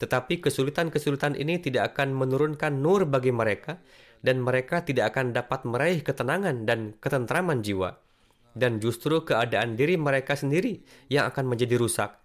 Tetapi 0.01 0.41
kesulitan-kesulitan 0.41 1.37
ini 1.37 1.61
tidak 1.61 1.95
akan 1.95 2.17
menurunkan 2.17 2.81
nur 2.81 3.05
bagi 3.05 3.35
mereka, 3.35 3.83
dan 4.25 4.41
mereka 4.41 4.83
tidak 4.83 5.15
akan 5.15 5.37
dapat 5.37 5.63
meraih 5.69 6.01
ketenangan 6.01 6.65
dan 6.65 6.97
ketentraman 6.99 7.61
jiwa. 7.61 8.01
Dan 8.59 8.83
justru 8.83 9.23
keadaan 9.23 9.79
diri 9.79 9.95
mereka 9.95 10.35
sendiri 10.35 10.83
yang 11.13 11.29
akan 11.31 11.47
menjadi 11.47 11.79
rusak. 11.79 12.17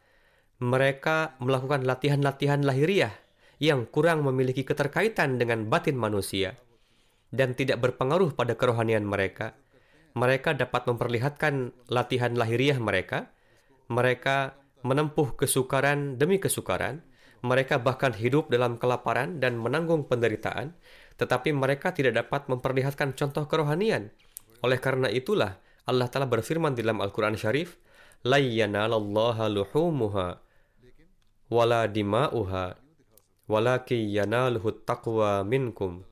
Mereka 0.64 1.38
melakukan 1.44 1.84
latihan-latihan 1.84 2.64
lahiriah 2.64 3.12
yang 3.60 3.86
kurang 3.86 4.26
memiliki 4.26 4.64
keterkaitan 4.66 5.38
dengan 5.38 5.68
batin 5.68 6.00
manusia 6.00 6.63
dan 7.34 7.58
tidak 7.58 7.82
berpengaruh 7.82 8.38
pada 8.38 8.54
kerohanian 8.54 9.02
mereka 9.02 9.58
mereka 10.14 10.54
dapat 10.54 10.86
memperlihatkan 10.86 11.74
latihan 11.90 12.38
lahiriah 12.38 12.78
mereka. 12.78 13.34
Mereka 13.90 14.54
menempuh 14.86 15.34
kesukaran 15.34 16.22
demi 16.22 16.38
kesukaran. 16.38 17.02
Mereka 17.44 17.84
bahkan 17.84 18.16
hidup 18.16 18.48
dalam 18.48 18.80
kelaparan 18.80 19.44
dan 19.44 19.60
menanggung 19.60 20.08
penderitaan, 20.08 20.72
tetapi 21.20 21.52
mereka 21.52 21.92
tidak 21.92 22.24
dapat 22.24 22.48
memperlihatkan 22.48 23.20
contoh 23.20 23.44
kerohanian. 23.52 24.16
Oleh 24.64 24.80
karena 24.80 25.12
itulah 25.12 25.60
Allah 25.84 26.08
telah 26.08 26.30
berfirman 26.30 26.72
dalam 26.72 27.04
Al-Quran 27.04 27.36
Syarif, 27.36 27.76
yanalallaha 28.24 29.52
luhumuha 29.52 30.40
wala 31.52 31.84
dima'uha 31.92 32.80
walaki 33.52 34.16
yanaluhu 34.16 34.88
taqwa 34.88 35.44
minkum 35.44 36.08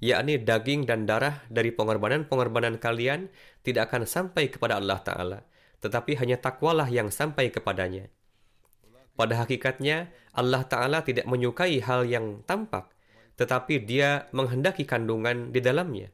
yakni 0.00 0.40
daging 0.40 0.88
dan 0.88 1.04
darah 1.04 1.44
dari 1.52 1.70
pengorbanan-pengorbanan 1.70 2.80
kalian 2.80 3.28
tidak 3.60 3.92
akan 3.92 4.08
sampai 4.08 4.48
kepada 4.48 4.80
Allah 4.80 4.98
Ta'ala, 5.04 5.38
tetapi 5.84 6.16
hanya 6.16 6.40
takwalah 6.40 6.88
yang 6.88 7.12
sampai 7.12 7.52
kepadanya. 7.52 8.08
Pada 9.14 9.44
hakikatnya, 9.44 10.08
Allah 10.32 10.64
Ta'ala 10.64 11.04
tidak 11.04 11.28
menyukai 11.28 11.84
hal 11.84 12.08
yang 12.08 12.40
tampak, 12.48 12.88
tetapi 13.36 13.84
dia 13.84 14.28
menghendaki 14.32 14.88
kandungan 14.88 15.52
di 15.52 15.60
dalamnya. 15.60 16.08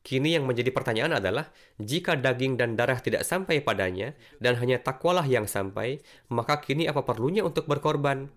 Kini 0.00 0.32
yang 0.34 0.48
menjadi 0.48 0.72
pertanyaan 0.72 1.20
adalah, 1.20 1.52
jika 1.76 2.16
daging 2.16 2.56
dan 2.56 2.74
darah 2.74 2.98
tidak 2.98 3.22
sampai 3.22 3.60
padanya, 3.60 4.16
dan 4.42 4.56
hanya 4.58 4.80
takwalah 4.80 5.28
yang 5.28 5.44
sampai, 5.44 6.00
maka 6.32 6.58
kini 6.58 6.88
apa 6.88 7.04
perlunya 7.04 7.44
untuk 7.44 7.68
berkorban? 7.68 8.32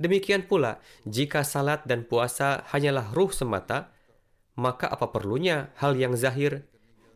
Demikian 0.00 0.48
pula, 0.48 0.80
jika 1.04 1.44
salat 1.44 1.84
dan 1.84 2.02
puasa 2.08 2.64
hanyalah 2.72 3.12
ruh 3.12 3.28
semata, 3.28 3.92
maka 4.56 4.88
apa 4.88 5.12
perlunya 5.12 5.70
hal 5.78 5.94
yang 5.94 6.16
zahir? 6.16 6.64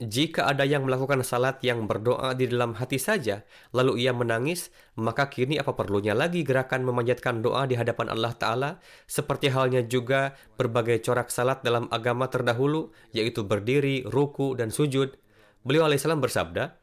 Jika 0.01 0.49
ada 0.49 0.65
yang 0.65 0.89
melakukan 0.89 1.21
salat 1.21 1.61
yang 1.61 1.85
berdoa 1.85 2.33
di 2.33 2.49
dalam 2.49 2.73
hati 2.73 2.97
saja, 2.97 3.45
lalu 3.77 4.01
ia 4.01 4.17
menangis, 4.17 4.73
maka 4.97 5.29
kini 5.29 5.61
apa 5.61 5.77
perlunya 5.77 6.17
lagi 6.17 6.41
gerakan 6.41 6.89
memanjatkan 6.89 7.45
doa 7.45 7.69
di 7.69 7.77
hadapan 7.77 8.09
Allah 8.09 8.33
Ta'ala, 8.33 8.71
seperti 9.05 9.53
halnya 9.53 9.85
juga 9.85 10.33
berbagai 10.57 11.05
corak 11.05 11.29
salat 11.29 11.61
dalam 11.61 11.85
agama 11.93 12.33
terdahulu, 12.33 12.97
yaitu 13.13 13.45
berdiri, 13.45 14.09
ruku, 14.09 14.57
dan 14.57 14.73
sujud. 14.73 15.21
Beliau 15.69 15.85
alaihissalam 15.85 16.25
bersabda, 16.25 16.81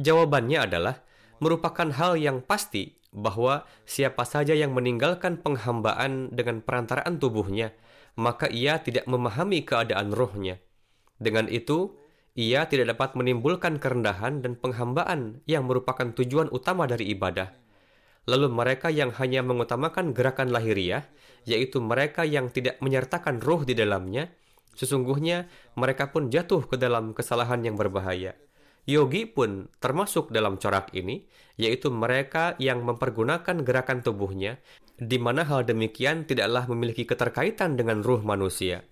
jawabannya 0.00 0.64
adalah, 0.64 1.04
merupakan 1.44 1.92
hal 1.92 2.16
yang 2.16 2.40
pasti 2.40 2.96
bahwa 3.12 3.68
siapa 3.84 4.24
saja 4.24 4.56
yang 4.56 4.72
meninggalkan 4.72 5.44
penghambaan 5.44 6.32
dengan 6.32 6.64
perantaraan 6.64 7.20
tubuhnya, 7.20 7.76
maka 8.16 8.48
ia 8.48 8.80
tidak 8.80 9.04
memahami 9.04 9.62
keadaan 9.62 10.12
rohnya. 10.12 10.58
Dengan 11.20 11.48
itu, 11.52 11.96
ia 12.36 12.68
tidak 12.68 12.96
dapat 12.96 13.16
menimbulkan 13.16 13.80
kerendahan 13.80 14.44
dan 14.44 14.60
penghambaan 14.60 15.40
yang 15.48 15.64
merupakan 15.64 16.12
tujuan 16.12 16.52
utama 16.52 16.84
dari 16.84 17.12
ibadah. 17.12 17.48
Lalu 18.28 18.52
mereka 18.52 18.92
yang 18.92 19.14
hanya 19.16 19.40
mengutamakan 19.40 20.12
gerakan 20.12 20.52
lahiriah, 20.52 21.06
yaitu 21.48 21.78
mereka 21.78 22.26
yang 22.26 22.52
tidak 22.52 22.76
menyertakan 22.82 23.40
roh 23.40 23.62
di 23.62 23.72
dalamnya, 23.72 24.28
sesungguhnya 24.76 25.48
mereka 25.78 26.12
pun 26.12 26.28
jatuh 26.28 26.66
ke 26.66 26.76
dalam 26.76 27.16
kesalahan 27.16 27.64
yang 27.64 27.78
berbahaya. 27.78 28.36
Yogi 28.86 29.26
pun 29.26 29.66
termasuk 29.82 30.30
dalam 30.30 30.62
corak 30.62 30.94
ini, 30.94 31.26
yaitu 31.58 31.90
mereka 31.90 32.54
yang 32.62 32.86
mempergunakan 32.86 33.66
gerakan 33.66 33.98
tubuhnya, 33.98 34.62
di 34.94 35.18
mana 35.18 35.42
hal 35.42 35.66
demikian 35.66 36.22
tidaklah 36.22 36.70
memiliki 36.70 37.02
keterkaitan 37.02 37.74
dengan 37.74 38.06
ruh 38.06 38.22
manusia. 38.22 38.86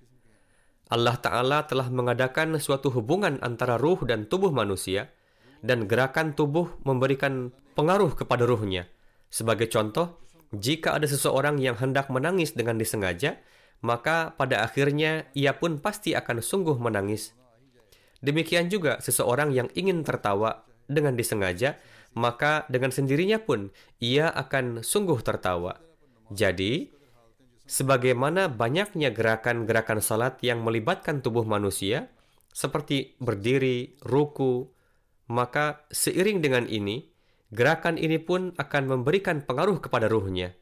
Allah 0.91 1.15
Ta'ala 1.15 1.71
telah 1.71 1.89
mengadakan 1.95 2.59
suatu 2.59 2.91
hubungan 2.91 3.39
antara 3.41 3.79
ruh 3.79 4.03
dan 4.03 4.27
tubuh 4.27 4.51
manusia, 4.51 5.15
dan 5.63 5.87
gerakan 5.87 6.35
tubuh 6.35 6.75
memberikan 6.83 7.55
pengaruh 7.79 8.19
kepada 8.19 8.45
ruhnya. 8.45 8.91
Sebagai 9.31 9.71
contoh, 9.71 10.19
jika 10.51 10.99
ada 10.99 11.07
seseorang 11.07 11.63
yang 11.63 11.79
hendak 11.79 12.11
menangis 12.11 12.53
dengan 12.59 12.83
disengaja, 12.83 13.39
maka 13.79 14.35
pada 14.35 14.67
akhirnya 14.67 15.31
ia 15.39 15.55
pun 15.55 15.79
pasti 15.79 16.19
akan 16.19 16.43
sungguh 16.43 16.83
menangis 16.83 17.37
Demikian 18.25 18.73
juga 18.73 19.05
seseorang 19.05 19.53
yang 19.53 19.69
ingin 19.77 20.01
tertawa 20.01 20.65
dengan 20.89 21.13
disengaja, 21.13 21.77
maka 22.17 22.65
dengan 22.73 22.89
sendirinya 22.89 23.37
pun 23.37 23.69
ia 24.01 24.33
akan 24.33 24.81
sungguh 24.81 25.21
tertawa. 25.21 25.77
Jadi, 26.33 26.89
sebagaimana 27.69 28.49
banyaknya 28.49 29.13
gerakan-gerakan 29.13 30.01
salat 30.01 30.41
yang 30.41 30.65
melibatkan 30.65 31.21
tubuh 31.21 31.45
manusia, 31.45 32.09
seperti 32.49 33.21
berdiri, 33.21 34.01
ruku, 34.01 34.73
maka 35.29 35.85
seiring 35.93 36.41
dengan 36.41 36.65
ini, 36.65 37.05
gerakan 37.53 38.01
ini 38.01 38.17
pun 38.17 38.57
akan 38.57 38.83
memberikan 38.89 39.45
pengaruh 39.45 39.85
kepada 39.85 40.09
ruhnya. 40.09 40.57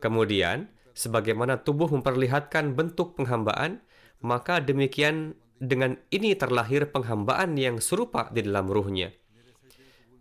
Kemudian, 0.00 0.72
sebagaimana 0.96 1.60
tubuh 1.60 1.92
memperlihatkan 1.92 2.72
bentuk 2.72 3.20
penghambaan, 3.20 3.84
maka 4.24 4.64
demikian 4.64 5.36
dengan 5.56 5.96
ini 6.12 6.36
terlahir 6.36 6.92
penghambaan 6.92 7.56
yang 7.56 7.80
serupa 7.80 8.28
di 8.32 8.44
dalam 8.44 8.68
ruhnya. 8.68 9.12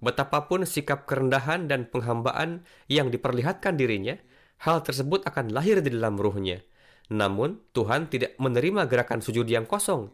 Betapapun 0.03 0.67
sikap 0.67 1.07
kerendahan 1.09 1.65
dan 1.65 1.87
penghambaan 1.89 2.67
yang 2.91 3.09
diperlihatkan 3.09 3.79
dirinya, 3.79 4.19
hal 4.61 4.83
tersebut 4.85 5.25
akan 5.25 5.51
lahir 5.51 5.81
di 5.81 5.91
dalam 5.91 6.19
ruhnya. 6.19 6.61
Namun, 7.09 7.61
Tuhan 7.73 8.09
tidak 8.09 8.37
menerima 8.41 8.89
gerakan 8.89 9.21
sujud 9.21 9.45
yang 9.45 9.65
kosong. 9.65 10.09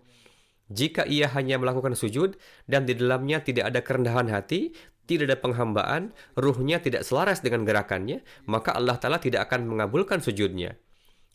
Jika 0.72 1.04
ia 1.04 1.28
hanya 1.36 1.60
melakukan 1.60 2.00
sujud 2.00 2.40
dan 2.64 2.88
di 2.88 2.96
dalamnya 2.96 3.44
tidak 3.44 3.76
ada 3.76 3.80
kerendahan 3.84 4.32
hati, 4.32 4.72
tidak 5.04 5.28
ada 5.28 5.38
penghambaan, 5.44 6.04
ruhnya 6.40 6.80
tidak 6.80 7.04
selaras 7.04 7.44
dengan 7.44 7.68
gerakannya, 7.68 8.24
maka 8.48 8.72
Allah 8.72 8.96
Ta'ala 8.96 9.20
tidak 9.20 9.52
akan 9.52 9.68
mengabulkan 9.68 10.24
sujudnya. 10.24 10.80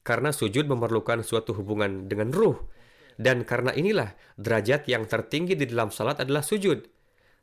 Karena 0.01 0.33
sujud 0.33 0.64
memerlukan 0.64 1.20
suatu 1.20 1.53
hubungan 1.53 2.09
dengan 2.09 2.33
ruh, 2.33 2.57
dan 3.16 3.44
karena 3.44 3.72
inilah 3.72 4.12
derajat 4.37 4.88
yang 4.88 5.09
tertinggi 5.09 5.57
di 5.57 5.66
dalam 5.68 5.92
salat 5.92 6.20
adalah 6.20 6.44
sujud. 6.44 6.85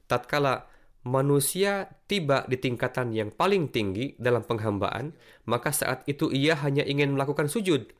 Tatkala 0.05 0.69
manusia 1.03 1.91
tiba 2.07 2.47
di 2.47 2.55
tingkatan 2.55 3.11
yang 3.11 3.29
paling 3.33 3.69
tinggi 3.69 4.15
dalam 4.15 4.45
penghambaan, 4.47 5.11
maka 5.49 5.75
saat 5.75 6.07
itu 6.07 6.31
ia 6.31 6.55
hanya 6.63 6.85
ingin 6.87 7.13
melakukan 7.17 7.51
sujud. 7.51 7.91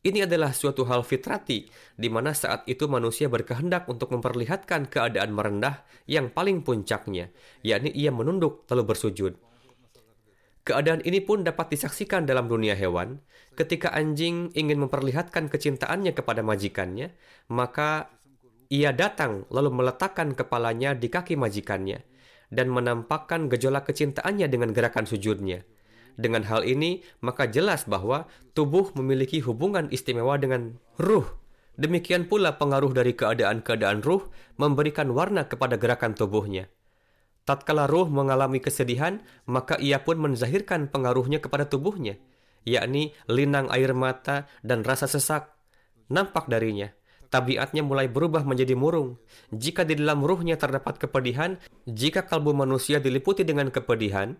Ini 0.00 0.24
adalah 0.24 0.56
suatu 0.56 0.88
hal 0.88 1.04
fitrati, 1.04 1.68
di 1.92 2.08
mana 2.08 2.32
saat 2.32 2.64
itu 2.64 2.88
manusia 2.88 3.28
berkehendak 3.28 3.84
untuk 3.84 4.16
memperlihatkan 4.16 4.88
keadaan 4.88 5.36
merendah 5.36 5.84
yang 6.08 6.32
paling 6.32 6.64
puncaknya, 6.64 7.28
yakni 7.60 7.92
ia 7.92 8.08
menunduk 8.08 8.64
lalu 8.72 8.96
bersujud. 8.96 9.49
Keadaan 10.60 11.00
ini 11.08 11.24
pun 11.24 11.40
dapat 11.40 11.72
disaksikan 11.72 12.28
dalam 12.28 12.44
dunia 12.44 12.76
hewan. 12.76 13.24
Ketika 13.56 13.96
anjing 13.96 14.52
ingin 14.52 14.76
memperlihatkan 14.84 15.48
kecintaannya 15.48 16.12
kepada 16.12 16.44
majikannya, 16.44 17.16
maka 17.48 18.12
ia 18.70 18.92
datang 18.92 19.48
lalu 19.50 19.72
meletakkan 19.72 20.36
kepalanya 20.36 20.94
di 20.94 21.10
kaki 21.10 21.34
majikannya 21.34 22.04
dan 22.52 22.66
menampakkan 22.70 23.48
gejolak 23.48 23.88
kecintaannya 23.88 24.46
dengan 24.46 24.70
gerakan 24.76 25.08
sujudnya. 25.08 25.64
Dengan 26.20 26.44
hal 26.44 26.68
ini, 26.68 27.00
maka 27.24 27.48
jelas 27.48 27.88
bahwa 27.88 28.28
tubuh 28.52 28.92
memiliki 28.98 29.40
hubungan 29.40 29.88
istimewa 29.88 30.36
dengan 30.36 30.76
ruh. 31.00 31.24
Demikian 31.80 32.28
pula 32.28 32.60
pengaruh 32.60 32.92
dari 32.92 33.16
keadaan-keadaan 33.16 34.04
ruh 34.04 34.28
memberikan 34.60 35.08
warna 35.16 35.48
kepada 35.48 35.80
gerakan 35.80 36.12
tubuhnya. 36.12 36.68
Tatkala 37.50 37.90
ruh 37.90 38.06
mengalami 38.06 38.62
kesedihan, 38.62 39.26
maka 39.42 39.74
ia 39.82 39.98
pun 40.06 40.22
menzahirkan 40.22 40.86
pengaruhnya 40.86 41.42
kepada 41.42 41.66
tubuhnya, 41.66 42.14
yakni 42.62 43.10
linang 43.26 43.66
air 43.74 43.90
mata 43.90 44.46
dan 44.62 44.86
rasa 44.86 45.10
sesak. 45.10 45.50
Nampak 46.06 46.46
darinya, 46.46 46.94
tabiatnya 47.26 47.82
mulai 47.82 48.06
berubah 48.06 48.46
menjadi 48.46 48.78
murung. 48.78 49.18
Jika 49.50 49.82
di 49.82 49.98
dalam 49.98 50.22
ruhnya 50.22 50.62
terdapat 50.62 51.02
kepedihan, 51.02 51.58
jika 51.90 52.22
kalbu 52.22 52.54
manusia 52.54 53.02
diliputi 53.02 53.42
dengan 53.42 53.74
kepedihan, 53.74 54.38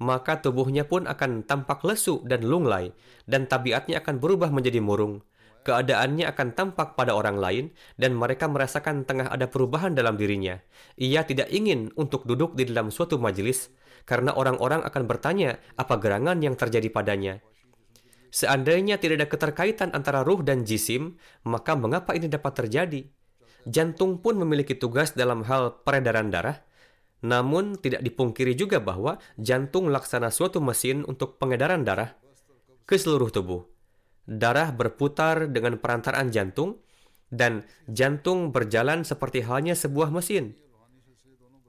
maka 0.00 0.40
tubuhnya 0.40 0.88
pun 0.88 1.04
akan 1.04 1.44
tampak 1.44 1.84
lesu 1.84 2.24
dan 2.24 2.40
lunglai, 2.40 2.96
dan 3.28 3.44
tabiatnya 3.44 4.00
akan 4.00 4.16
berubah 4.16 4.48
menjadi 4.48 4.80
murung. 4.80 5.20
Keadaannya 5.66 6.30
akan 6.30 6.54
tampak 6.54 6.94
pada 6.94 7.10
orang 7.10 7.42
lain 7.42 7.64
dan 7.98 8.14
mereka 8.14 8.46
merasakan 8.46 9.02
tengah 9.02 9.26
ada 9.26 9.50
perubahan 9.50 9.98
dalam 9.98 10.14
dirinya. 10.14 10.62
Ia 10.94 11.26
tidak 11.26 11.50
ingin 11.50 11.90
untuk 11.98 12.22
duduk 12.22 12.54
di 12.54 12.70
dalam 12.70 12.94
suatu 12.94 13.18
majelis 13.18 13.74
karena 14.06 14.30
orang-orang 14.30 14.86
akan 14.86 15.02
bertanya 15.10 15.58
apa 15.74 15.98
gerangan 15.98 16.38
yang 16.38 16.54
terjadi 16.54 16.86
padanya. 16.94 17.42
Seandainya 18.30 19.02
tidak 19.02 19.18
ada 19.18 19.28
keterkaitan 19.28 19.90
antara 19.90 20.22
ruh 20.22 20.46
dan 20.46 20.62
jisim, 20.62 21.18
maka 21.42 21.74
mengapa 21.74 22.14
ini 22.14 22.30
dapat 22.30 22.62
terjadi? 22.62 23.02
Jantung 23.66 24.22
pun 24.22 24.38
memiliki 24.38 24.78
tugas 24.78 25.18
dalam 25.18 25.42
hal 25.42 25.82
peredaran 25.82 26.30
darah, 26.30 26.62
namun 27.26 27.74
tidak 27.74 28.06
dipungkiri 28.06 28.54
juga 28.54 28.78
bahwa 28.78 29.18
jantung 29.34 29.90
laksana 29.90 30.30
suatu 30.30 30.62
mesin 30.62 31.02
untuk 31.10 31.42
pengedaran 31.42 31.82
darah 31.82 32.14
ke 32.86 32.94
seluruh 32.94 33.34
tubuh. 33.34 33.75
Darah 34.26 34.74
berputar 34.74 35.46
dengan 35.48 35.78
perantaraan 35.78 36.34
jantung, 36.34 36.82
dan 37.30 37.66
jantung 37.90 38.54
berjalan 38.54 39.02
seperti 39.02 39.42
halnya 39.42 39.74
sebuah 39.74 40.10
mesin. 40.10 40.54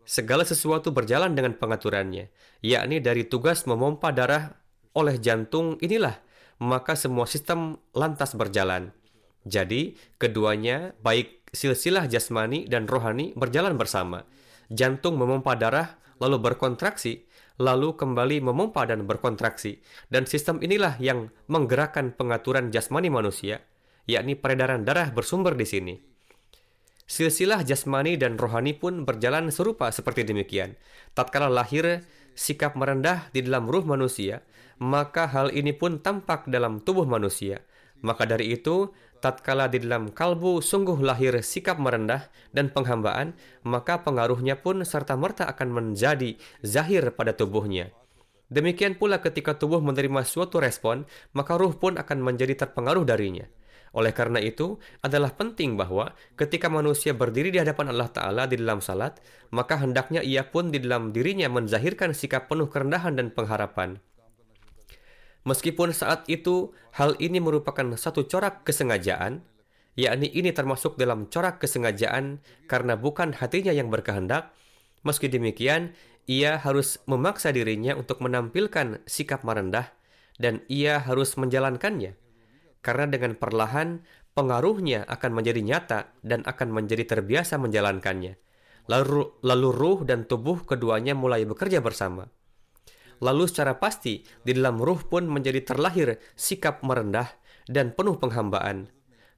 Segala 0.07 0.47
sesuatu 0.47 0.95
berjalan 0.95 1.35
dengan 1.35 1.53
pengaturannya, 1.57 2.31
yakni 2.63 3.03
dari 3.03 3.27
tugas 3.27 3.67
memompa 3.67 4.09
darah 4.15 4.55
oleh 4.95 5.19
jantung 5.19 5.75
inilah, 5.83 6.17
maka 6.63 6.95
semua 6.95 7.27
sistem 7.27 7.77
lantas 7.91 8.33
berjalan. 8.33 8.95
Jadi, 9.43 9.99
keduanya, 10.15 10.95
baik 11.03 11.51
silsilah 11.51 12.07
jasmani 12.07 12.65
dan 12.71 12.87
rohani, 12.87 13.35
berjalan 13.35 13.75
bersama. 13.75 14.23
Jantung 14.71 15.19
memompa 15.19 15.59
darah, 15.59 15.99
lalu 16.23 16.39
berkontraksi, 16.39 17.26
lalu 17.57 17.97
kembali 17.97 18.41
memompa 18.41 18.85
dan 18.85 19.05
berkontraksi. 19.05 19.81
Dan 20.09 20.29
sistem 20.29 20.61
inilah 20.61 20.97
yang 21.01 21.33
menggerakkan 21.49 22.13
pengaturan 22.13 22.69
jasmani 22.69 23.09
manusia, 23.09 23.65
yakni 24.05 24.37
peredaran 24.37 24.85
darah 24.85 25.09
bersumber 25.11 25.57
di 25.57 25.65
sini. 25.65 25.95
Silsilah 27.07 27.63
jasmani 27.63 28.19
dan 28.19 28.35
rohani 28.35 28.75
pun 28.75 29.07
berjalan 29.07 29.47
serupa 29.47 29.87
seperti 29.95 30.27
demikian. 30.27 30.75
Tatkala 31.15 31.47
lahir 31.47 32.03
sikap 32.35 32.75
merendah 32.75 33.31
di 33.31 33.41
dalam 33.47 33.65
ruh 33.71 33.87
manusia, 33.87 34.43
maka 34.77 35.25
hal 35.31 35.49
ini 35.55 35.71
pun 35.71 36.03
tampak 36.03 36.51
dalam 36.51 36.83
tubuh 36.83 37.07
manusia. 37.07 37.63
Maka 38.03 38.29
dari 38.29 38.53
itu, 38.53 38.93
tatkala 39.19 39.67
di 39.67 39.81
dalam 39.81 40.13
kalbu 40.13 40.61
sungguh 40.63 40.99
lahir 41.01 41.33
sikap 41.41 41.77
merendah 41.81 42.29
dan 42.53 42.69
penghambaan, 42.69 43.33
maka 43.65 44.01
pengaruhnya 44.01 44.59
pun 44.61 44.81
serta-merta 44.81 45.49
akan 45.49 45.69
menjadi 45.69 46.37
zahir 46.61 47.09
pada 47.13 47.33
tubuhnya. 47.33 47.93
Demikian 48.47 48.95
pula 48.95 49.19
ketika 49.19 49.59
tubuh 49.59 49.83
menerima 49.83 50.23
suatu 50.23 50.63
respon, 50.63 51.03
maka 51.35 51.59
ruh 51.59 51.75
pun 51.75 51.99
akan 51.99 52.23
menjadi 52.23 52.63
terpengaruh 52.63 53.03
darinya. 53.03 53.43
Oleh 53.91 54.15
karena 54.15 54.39
itu, 54.39 54.79
adalah 55.03 55.35
penting 55.35 55.75
bahwa 55.75 56.15
ketika 56.39 56.71
manusia 56.71 57.11
berdiri 57.11 57.51
di 57.51 57.59
hadapan 57.59 57.91
Allah 57.91 58.11
Ta'ala 58.11 58.43
di 58.47 58.55
dalam 58.59 58.79
salat, 58.79 59.19
maka 59.51 59.79
hendaknya 59.79 60.23
ia 60.23 60.47
pun 60.47 60.71
di 60.71 60.79
dalam 60.79 61.11
dirinya 61.11 61.47
menzahirkan 61.51 62.15
sikap 62.15 62.47
penuh 62.47 62.71
kerendahan 62.71 63.19
dan 63.19 63.31
pengharapan. 63.31 63.99
Meskipun 65.47 65.95
saat 65.95 66.27
itu 66.27 66.75
hal 66.91 67.15
ini 67.23 67.39
merupakan 67.39 67.87
satu 67.95 68.27
corak 68.27 68.67
kesengajaan, 68.67 69.47
yakni 69.95 70.27
ini 70.27 70.51
termasuk 70.51 70.99
dalam 70.99 71.31
corak 71.31 71.63
kesengajaan 71.63 72.43
karena 72.67 72.99
bukan 72.99 73.31
hatinya 73.31 73.71
yang 73.71 73.87
berkehendak, 73.87 74.51
meski 75.07 75.31
demikian 75.31 75.95
ia 76.27 76.59
harus 76.59 76.99
memaksa 77.07 77.55
dirinya 77.55 77.95
untuk 77.95 78.19
menampilkan 78.19 78.99
sikap 79.07 79.47
merendah 79.47 79.87
dan 80.35 80.67
ia 80.67 80.99
harus 80.99 81.39
menjalankannya. 81.39 82.19
Karena 82.83 83.07
dengan 83.07 83.39
perlahan 83.39 84.03
pengaruhnya 84.35 85.07
akan 85.07 85.31
menjadi 85.31 85.63
nyata 85.63 85.99
dan 86.27 86.43
akan 86.43 86.75
menjadi 86.75 87.07
terbiasa 87.07 87.55
menjalankannya. 87.55 88.35
Lalu, 88.91 89.31
lalu 89.47 89.69
ruh 89.71 89.99
dan 90.03 90.27
tubuh 90.27 90.67
keduanya 90.67 91.15
mulai 91.15 91.47
bekerja 91.47 91.79
bersama. 91.79 92.27
Lalu 93.23 93.49
secara 93.49 93.77
pasti 93.81 94.21
di 94.45 94.51
dalam 94.53 94.77
ruh 94.77 95.01
pun 95.05 95.25
menjadi 95.25 95.63
terlahir 95.65 96.21
sikap 96.37 96.85
merendah 96.85 97.27
dan 97.65 97.93
penuh 97.93 98.17
penghambaan. 98.21 98.89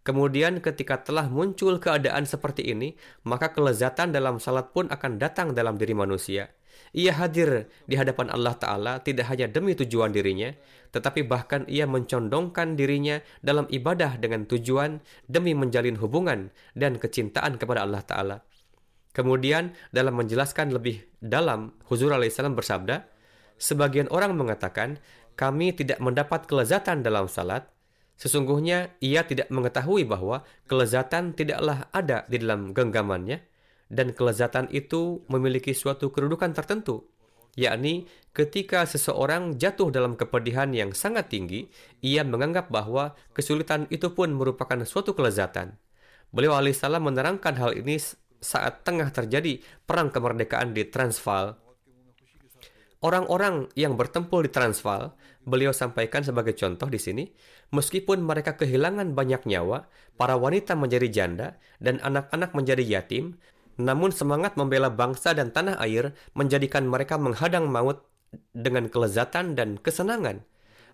Kemudian 0.04 0.64
ketika 0.64 1.04
telah 1.04 1.28
muncul 1.28 1.78
keadaan 1.78 2.24
seperti 2.24 2.72
ini, 2.72 2.96
maka 3.28 3.52
kelezatan 3.52 4.16
dalam 4.16 4.40
salat 4.40 4.72
pun 4.72 4.88
akan 4.90 5.20
datang 5.20 5.52
dalam 5.54 5.76
diri 5.76 5.94
manusia. 5.94 6.50
Ia 6.96 7.14
hadir 7.14 7.70
di 7.86 7.94
hadapan 7.94 8.34
Allah 8.34 8.56
Ta'ala 8.58 8.94
tidak 9.04 9.30
hanya 9.30 9.46
demi 9.46 9.78
tujuan 9.78 10.10
dirinya, 10.10 10.50
tetapi 10.90 11.28
bahkan 11.28 11.68
ia 11.70 11.86
mencondongkan 11.86 12.74
dirinya 12.74 13.22
dalam 13.46 13.70
ibadah 13.70 14.18
dengan 14.18 14.50
tujuan 14.50 14.98
demi 15.30 15.54
menjalin 15.54 16.00
hubungan 16.02 16.50
dan 16.74 16.98
kecintaan 16.98 17.62
kepada 17.62 17.86
Allah 17.86 18.02
Ta'ala. 18.02 18.38
Kemudian 19.14 19.76
dalam 19.94 20.18
menjelaskan 20.18 20.74
lebih 20.74 21.06
dalam, 21.22 21.78
Huzur 21.86 22.14
alaihissalam 22.16 22.58
bersabda, 22.58 23.19
Sebagian 23.60 24.08
orang 24.10 24.40
mengatakan, 24.40 25.04
kami 25.36 25.76
tidak 25.76 26.00
mendapat 26.00 26.48
kelezatan 26.48 27.04
dalam 27.04 27.28
salat. 27.28 27.68
Sesungguhnya 28.16 28.96
ia 29.00 29.24
tidak 29.28 29.52
mengetahui 29.52 30.08
bahwa 30.08 30.44
kelezatan 30.68 31.36
tidaklah 31.36 31.88
ada 31.92 32.24
di 32.28 32.40
dalam 32.40 32.72
genggamannya, 32.72 33.44
dan 33.92 34.16
kelezatan 34.16 34.72
itu 34.72 35.24
memiliki 35.28 35.76
suatu 35.76 36.12
kedudukan 36.12 36.52
tertentu, 36.56 37.08
yakni 37.58 38.08
ketika 38.32 38.86
seseorang 38.86 39.58
jatuh 39.58 39.90
dalam 39.90 40.16
kepedihan 40.16 40.70
yang 40.72 40.96
sangat 40.96 41.32
tinggi, 41.34 41.68
ia 42.00 42.24
menganggap 42.24 42.72
bahwa 42.72 43.18
kesulitan 43.36 43.90
itu 43.92 44.14
pun 44.14 44.32
merupakan 44.32 44.80
suatu 44.86 45.18
kelezatan. 45.18 45.76
Beliau 46.30 46.54
alaihissalam 46.56 47.02
menerangkan 47.02 47.58
hal 47.58 47.74
ini 47.74 47.98
saat 48.40 48.86
tengah 48.86 49.10
terjadi 49.12 49.60
perang 49.84 50.14
kemerdekaan 50.14 50.72
di 50.72 50.88
Transvaal 50.88 51.69
Orang-orang 53.00 53.72
yang 53.80 53.96
bertempur 53.96 54.44
di 54.44 54.52
Transvaal, 54.52 55.16
beliau 55.48 55.72
sampaikan 55.72 56.20
sebagai 56.20 56.52
contoh 56.52 56.92
di 56.92 57.00
sini, 57.00 57.32
meskipun 57.72 58.20
mereka 58.20 58.60
kehilangan 58.60 59.16
banyak 59.16 59.48
nyawa, 59.48 59.88
para 60.20 60.36
wanita 60.36 60.76
menjadi 60.76 61.08
janda, 61.08 61.56
dan 61.80 62.04
anak-anak 62.04 62.52
menjadi 62.52 62.84
yatim, 62.84 63.40
namun 63.80 64.12
semangat 64.12 64.60
membela 64.60 64.92
bangsa 64.92 65.32
dan 65.32 65.56
tanah 65.56 65.80
air 65.80 66.12
menjadikan 66.36 66.92
mereka 66.92 67.16
menghadang 67.16 67.72
maut 67.72 68.04
dengan 68.52 68.92
kelezatan 68.92 69.56
dan 69.56 69.80
kesenangan. 69.80 70.44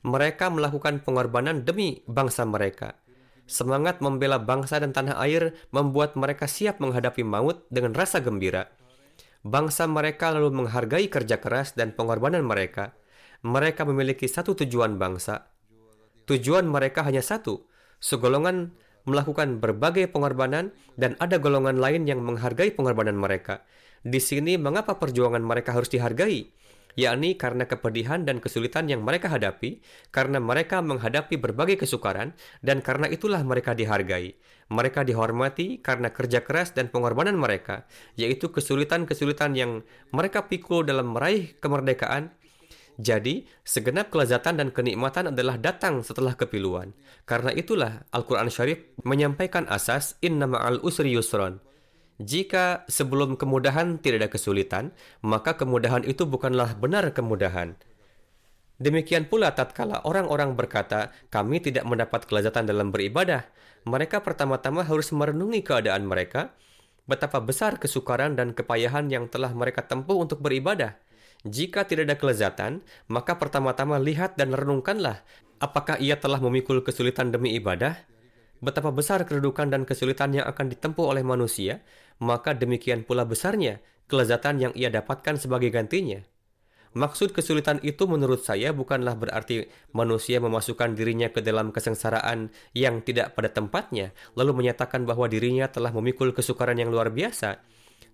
Mereka 0.05 0.53
melakukan 0.53 1.01
pengorbanan 1.01 1.65
demi 1.65 2.05
bangsa 2.05 2.45
mereka. 2.45 3.01
Semangat 3.49 4.05
membela 4.05 4.37
bangsa 4.37 4.77
dan 4.77 4.93
tanah 4.93 5.17
air 5.25 5.57
membuat 5.73 6.13
mereka 6.13 6.45
siap 6.45 6.77
menghadapi 6.77 7.25
maut 7.25 7.65
dengan 7.73 7.97
rasa 7.97 8.21
gembira 8.21 8.69
Bangsa 9.45 9.85
mereka 9.85 10.33
lalu 10.33 10.65
menghargai 10.65 11.05
kerja 11.05 11.37
keras 11.37 11.77
dan 11.77 11.93
pengorbanan 11.93 12.41
mereka. 12.41 12.97
Mereka 13.45 13.85
memiliki 13.85 14.25
satu 14.25 14.57
tujuan 14.57 14.97
bangsa. 14.97 15.53
Tujuan 16.25 16.65
mereka 16.65 17.05
hanya 17.05 17.21
satu, 17.21 17.69
segolongan 18.01 18.73
melakukan 19.05 19.61
berbagai 19.61 20.09
pengorbanan 20.09 20.73
dan 20.97 21.13
ada 21.21 21.37
golongan 21.37 21.77
lain 21.77 22.09
yang 22.09 22.25
menghargai 22.25 22.73
pengorbanan 22.73 23.13
mereka. 23.13 23.61
Di 24.01 24.17
sini 24.17 24.57
mengapa 24.57 24.97
perjuangan 24.97 25.45
mereka 25.45 25.77
harus 25.77 25.93
dihargai? 25.93 26.49
Yakni 26.95 27.35
karena 27.35 27.67
kepedihan 27.67 28.23
dan 28.23 28.39
kesulitan 28.39 28.87
yang 28.87 29.03
mereka 29.03 29.27
hadapi, 29.31 29.83
karena 30.09 30.39
mereka 30.39 30.79
menghadapi 30.79 31.35
berbagai 31.35 31.83
kesukaran, 31.83 32.33
dan 32.63 32.79
karena 32.79 33.11
itulah 33.11 33.43
mereka 33.43 33.75
dihargai. 33.75 34.35
Mereka 34.71 35.05
dihormati 35.05 35.83
karena 35.83 36.09
kerja 36.09 36.41
keras 36.41 36.73
dan 36.73 36.89
pengorbanan 36.89 37.37
mereka, 37.37 37.85
yaitu 38.17 38.49
kesulitan-kesulitan 38.49 39.53
yang 39.53 39.85
mereka 40.09 40.49
pikul 40.49 40.81
dalam 40.81 41.13
meraih 41.13 41.53
kemerdekaan. 41.61 42.33
Jadi, 42.95 43.43
segenap 43.67 44.07
kelezatan 44.07 44.55
dan 44.55 44.71
kenikmatan 44.71 45.35
adalah 45.35 45.59
datang 45.59 45.99
setelah 45.99 46.33
kepiluan. 46.33 46.95
Karena 47.27 47.51
itulah 47.51 48.07
Al-Quran 48.15 48.47
Syarif 48.47 48.95
menyampaikan 49.03 49.67
asas 49.67 50.15
inna 50.23 50.47
ma'al 50.47 50.79
usri 50.79 51.11
yusron 51.11 51.59
jika 52.15 52.87
sebelum 52.87 53.35
kemudahan 53.35 53.99
tidak 53.99 54.23
ada 54.23 54.29
kesulitan, 54.31 54.95
maka 55.19 55.59
kemudahan 55.59 56.07
itu 56.07 56.23
bukanlah 56.23 56.71
benar 56.79 57.11
kemudahan. 57.11 57.75
Demikian 58.79 59.27
pula 59.27 59.51
tatkala 59.51 60.03
orang-orang 60.07 60.55
berkata, 60.55 61.11
kami 61.27 61.59
tidak 61.59 61.83
mendapat 61.83 62.23
kelezatan 62.27 62.67
dalam 62.67 62.91
beribadah, 62.91 63.47
mereka 63.83 64.23
pertama-tama 64.23 64.87
harus 64.87 65.11
merenungi 65.11 65.63
keadaan 65.63 66.07
mereka, 66.07 66.55
betapa 67.03 67.43
besar 67.43 67.79
kesukaran 67.79 68.35
dan 68.39 68.51
kepayahan 68.55 69.11
yang 69.11 69.27
telah 69.27 69.51
mereka 69.51 69.83
tempuh 69.83 70.19
untuk 70.19 70.39
beribadah. 70.39 70.95
Jika 71.45 71.85
tidak 71.85 72.09
ada 72.09 72.17
kelezatan, 72.17 72.71
maka 73.11 73.37
pertama-tama 73.37 74.01
lihat 74.01 74.39
dan 74.39 74.55
renungkanlah 74.55 75.21
apakah 75.59 75.99
ia 76.01 76.19
telah 76.19 76.41
memikul 76.41 76.83
kesulitan 76.83 77.31
demi 77.31 77.55
ibadah, 77.55 77.95
betapa 78.59 78.91
besar 78.91 79.23
kedudukan 79.23 79.71
dan 79.71 79.85
kesulitan 79.85 80.35
yang 80.35 80.45
akan 80.49 80.71
ditempuh 80.73 81.05
oleh 81.05 81.21
manusia, 81.21 81.85
maka 82.19 82.55
demikian 82.55 83.03
pula 83.03 83.27
besarnya 83.27 83.83
kelezatan 84.05 84.61
yang 84.61 84.73
ia 84.77 84.93
dapatkan 84.93 85.41
sebagai 85.41 85.73
gantinya. 85.73 86.21
Maksud 86.95 87.35
kesulitan 87.35 87.83
itu 87.83 88.07
menurut 88.07 88.47
saya 88.47 88.71
bukanlah 88.71 89.19
berarti 89.19 89.67
manusia 89.91 90.39
memasukkan 90.39 90.95
dirinya 90.95 91.27
ke 91.27 91.43
dalam 91.43 91.75
kesengsaraan 91.75 92.55
yang 92.71 93.03
tidak 93.03 93.35
pada 93.35 93.51
tempatnya, 93.51 94.15
lalu 94.31 94.63
menyatakan 94.63 95.03
bahwa 95.03 95.27
dirinya 95.27 95.67
telah 95.67 95.91
memikul 95.91 96.31
kesukaran 96.31 96.79
yang 96.79 96.87
luar 96.87 97.11
biasa. 97.11 97.59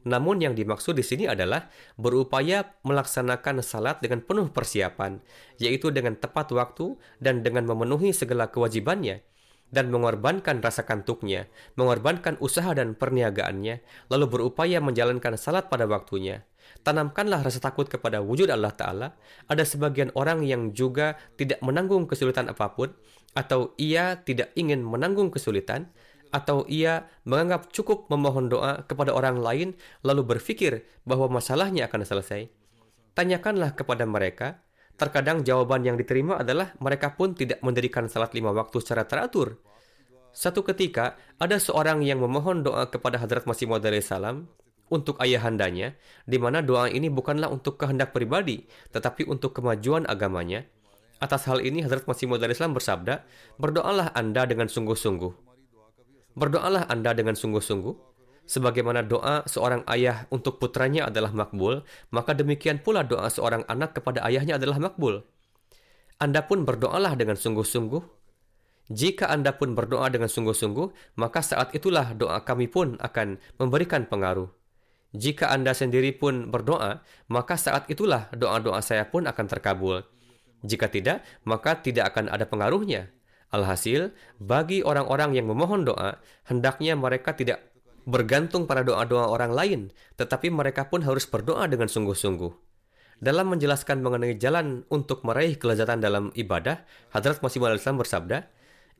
Namun 0.01 0.41
yang 0.41 0.57
dimaksud 0.57 0.97
di 0.97 1.05
sini 1.05 1.29
adalah 1.29 1.69
berupaya 1.93 2.73
melaksanakan 2.81 3.61
salat 3.61 4.01
dengan 4.01 4.25
penuh 4.25 4.49
persiapan, 4.49 5.21
yaitu 5.61 5.93
dengan 5.93 6.17
tepat 6.17 6.49
waktu 6.49 6.97
dan 7.21 7.45
dengan 7.45 7.69
memenuhi 7.69 8.09
segala 8.17 8.49
kewajibannya, 8.49 9.21
dan 9.71 9.87
mengorbankan 9.89 10.59
rasa 10.59 10.83
kantuknya, 10.83 11.47
mengorbankan 11.79 12.35
usaha 12.43 12.69
dan 12.75 12.93
perniagaannya, 12.93 13.79
lalu 14.11 14.25
berupaya 14.27 14.83
menjalankan 14.83 15.39
salat 15.39 15.71
pada 15.71 15.87
waktunya. 15.87 16.43
Tanamkanlah 16.83 17.41
rasa 17.43 17.63
takut 17.63 17.87
kepada 17.87 18.19
wujud 18.19 18.51
Allah 18.51 18.71
Ta'ala. 18.75 19.07
Ada 19.47 19.63
sebagian 19.63 20.11
orang 20.13 20.43
yang 20.43 20.75
juga 20.75 21.19
tidak 21.39 21.59
menanggung 21.63 22.05
kesulitan 22.05 22.51
apa 22.51 22.75
pun, 22.75 22.91
atau 23.31 23.71
ia 23.79 24.19
tidak 24.21 24.51
ingin 24.59 24.83
menanggung 24.83 25.31
kesulitan, 25.31 25.87
atau 26.31 26.63
ia 26.71 27.11
menganggap 27.27 27.71
cukup 27.75 28.07
memohon 28.07 28.47
doa 28.47 28.87
kepada 28.87 29.11
orang 29.11 29.43
lain 29.43 29.75
lalu 29.99 30.23
berpikir 30.35 30.87
bahwa 31.03 31.27
masalahnya 31.27 31.91
akan 31.91 32.07
selesai. 32.07 32.47
Tanyakanlah 33.11 33.75
kepada 33.75 34.07
mereka, 34.07 34.63
terkadang 35.01 35.41
jawaban 35.41 35.81
yang 35.81 35.97
diterima 35.97 36.37
adalah 36.37 36.77
mereka 36.77 37.17
pun 37.17 37.33
tidak 37.33 37.57
mendirikan 37.65 38.05
salat 38.05 38.37
lima 38.37 38.53
waktu 38.53 38.77
secara 38.77 39.09
teratur. 39.09 39.57
Satu 40.29 40.61
ketika, 40.61 41.17
ada 41.41 41.57
seorang 41.57 42.05
yang 42.05 42.21
memohon 42.21 42.61
doa 42.61 42.85
kepada 42.85 43.17
Hadrat 43.17 43.49
Masih 43.49 43.65
Maud 43.65 43.81
salam 44.05 44.45
untuk 44.93 45.17
ayahandanya, 45.17 45.97
di 46.29 46.37
mana 46.37 46.61
doa 46.61 46.85
ini 46.85 47.09
bukanlah 47.09 47.49
untuk 47.49 47.81
kehendak 47.81 48.13
pribadi, 48.13 48.69
tetapi 48.93 49.25
untuk 49.25 49.57
kemajuan 49.57 50.05
agamanya. 50.05 50.69
Atas 51.17 51.49
hal 51.49 51.65
ini, 51.65 51.81
Hadrat 51.81 52.05
Masih 52.05 52.29
Maud 52.29 52.45
Islam 52.45 52.77
bersabda, 52.77 53.25
berdoalah 53.57 54.13
Anda 54.13 54.45
dengan 54.45 54.69
sungguh-sungguh. 54.69 55.33
Berdoalah 56.37 56.87
Anda 56.87 57.11
dengan 57.17 57.33
sungguh-sungguh. 57.33 58.10
Sebagaimana 58.49 59.05
doa 59.05 59.47
seorang 59.47 59.85
ayah 59.87 60.27
untuk 60.33 60.59
putranya 60.59 61.07
adalah 61.07 61.31
makbul, 61.31 61.85
maka 62.11 62.35
demikian 62.35 62.81
pula 62.83 63.05
doa 63.05 63.31
seorang 63.31 63.63
anak 63.69 63.95
kepada 63.95 64.25
ayahnya 64.27 64.59
adalah 64.59 64.81
makbul. 64.81 65.23
Anda 66.21 66.45
pun 66.45 66.67
berdoalah 66.67 67.17
dengan 67.17 67.39
sungguh-sungguh. 67.39 68.21
Jika 68.91 69.31
Anda 69.31 69.55
pun 69.55 69.71
berdoa 69.71 70.11
dengan 70.11 70.27
sungguh-sungguh, 70.27 71.15
maka 71.15 71.39
saat 71.39 71.71
itulah 71.71 72.11
doa 72.11 72.43
kami 72.43 72.67
pun 72.67 72.99
akan 72.99 73.39
memberikan 73.55 74.03
pengaruh. 74.05 74.51
Jika 75.15 75.51
Anda 75.51 75.71
sendiri 75.71 76.11
pun 76.15 76.51
berdoa, 76.51 77.03
maka 77.31 77.55
saat 77.55 77.87
itulah 77.87 78.27
doa-doa 78.35 78.83
saya 78.83 79.07
pun 79.07 79.27
akan 79.27 79.45
terkabul. 79.47 80.03
Jika 80.61 80.91
tidak, 80.91 81.23
maka 81.47 81.79
tidak 81.79 82.11
akan 82.13 82.27
ada 82.29 82.45
pengaruhnya. 82.45 83.09
Alhasil, 83.51 84.15
bagi 84.39 84.79
orang-orang 84.79 85.35
yang 85.35 85.47
memohon 85.47 85.83
doa, 85.83 86.19
hendaknya 86.47 86.95
mereka 86.95 87.35
tidak 87.35 87.70
bergantung 88.05 88.65
pada 88.65 88.81
doa-doa 88.81 89.29
orang 89.29 89.51
lain, 89.53 89.81
tetapi 90.17 90.49
mereka 90.49 90.89
pun 90.89 91.05
harus 91.05 91.25
berdoa 91.29 91.65
dengan 91.69 91.87
sungguh-sungguh. 91.87 92.71
Dalam 93.21 93.53
menjelaskan 93.53 94.01
mengenai 94.01 94.33
jalan 94.41 94.81
untuk 94.89 95.21
meraih 95.21 95.53
kelezatan 95.53 96.01
dalam 96.01 96.33
ibadah, 96.33 96.81
Hadrat 97.13 97.45
Masih 97.45 97.61
Islam 97.61 98.01
bersabda, 98.01 98.49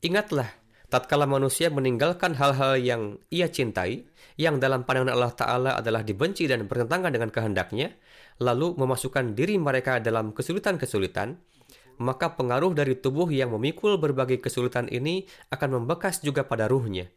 Ingatlah, 0.06 0.46
tatkala 0.94 1.26
manusia 1.26 1.74
meninggalkan 1.74 2.38
hal-hal 2.38 2.78
yang 2.78 3.18
ia 3.34 3.50
cintai, 3.50 4.06
yang 4.38 4.62
dalam 4.62 4.86
pandangan 4.86 5.18
Allah 5.18 5.34
Ta'ala 5.34 5.72
adalah 5.74 6.06
dibenci 6.06 6.46
dan 6.46 6.70
bertentangan 6.70 7.10
dengan 7.10 7.34
kehendaknya, 7.34 7.98
lalu 8.38 8.78
memasukkan 8.78 9.34
diri 9.34 9.58
mereka 9.58 9.98
dalam 9.98 10.38
kesulitan-kesulitan, 10.38 11.42
maka 12.02 12.34
pengaruh 12.34 12.74
dari 12.74 12.98
tubuh 12.98 13.30
yang 13.30 13.54
memikul 13.54 14.02
berbagai 14.02 14.42
kesulitan 14.42 14.90
ini 14.90 15.26
akan 15.54 15.82
membekas 15.82 16.22
juga 16.26 16.46
pada 16.46 16.66
ruhnya, 16.66 17.10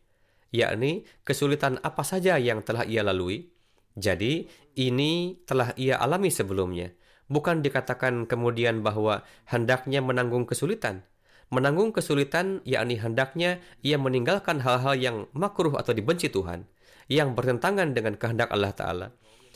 yakni 0.50 1.06
kesulitan 1.22 1.80
apa 1.80 2.02
saja 2.02 2.36
yang 2.36 2.60
telah 2.60 2.84
ia 2.84 3.06
lalui. 3.06 3.52
Jadi, 3.94 4.50
ini 4.74 5.38
telah 5.46 5.70
ia 5.78 6.02
alami 6.02 6.28
sebelumnya. 6.28 6.90
Bukan 7.30 7.62
dikatakan 7.62 8.26
kemudian 8.26 8.82
bahwa 8.82 9.22
hendaknya 9.48 10.02
menanggung 10.02 10.44
kesulitan. 10.44 11.06
Menanggung 11.48 11.94
kesulitan 11.94 12.60
yakni 12.66 12.98
hendaknya 12.98 13.62
ia 13.80 13.96
meninggalkan 13.96 14.60
hal-hal 14.60 14.98
yang 14.98 15.16
makruh 15.32 15.78
atau 15.78 15.94
dibenci 15.94 16.28
Tuhan, 16.28 16.66
yang 17.06 17.38
bertentangan 17.38 17.94
dengan 17.94 18.18
kehendak 18.18 18.50
Allah 18.50 18.74
Ta'ala. 18.74 19.08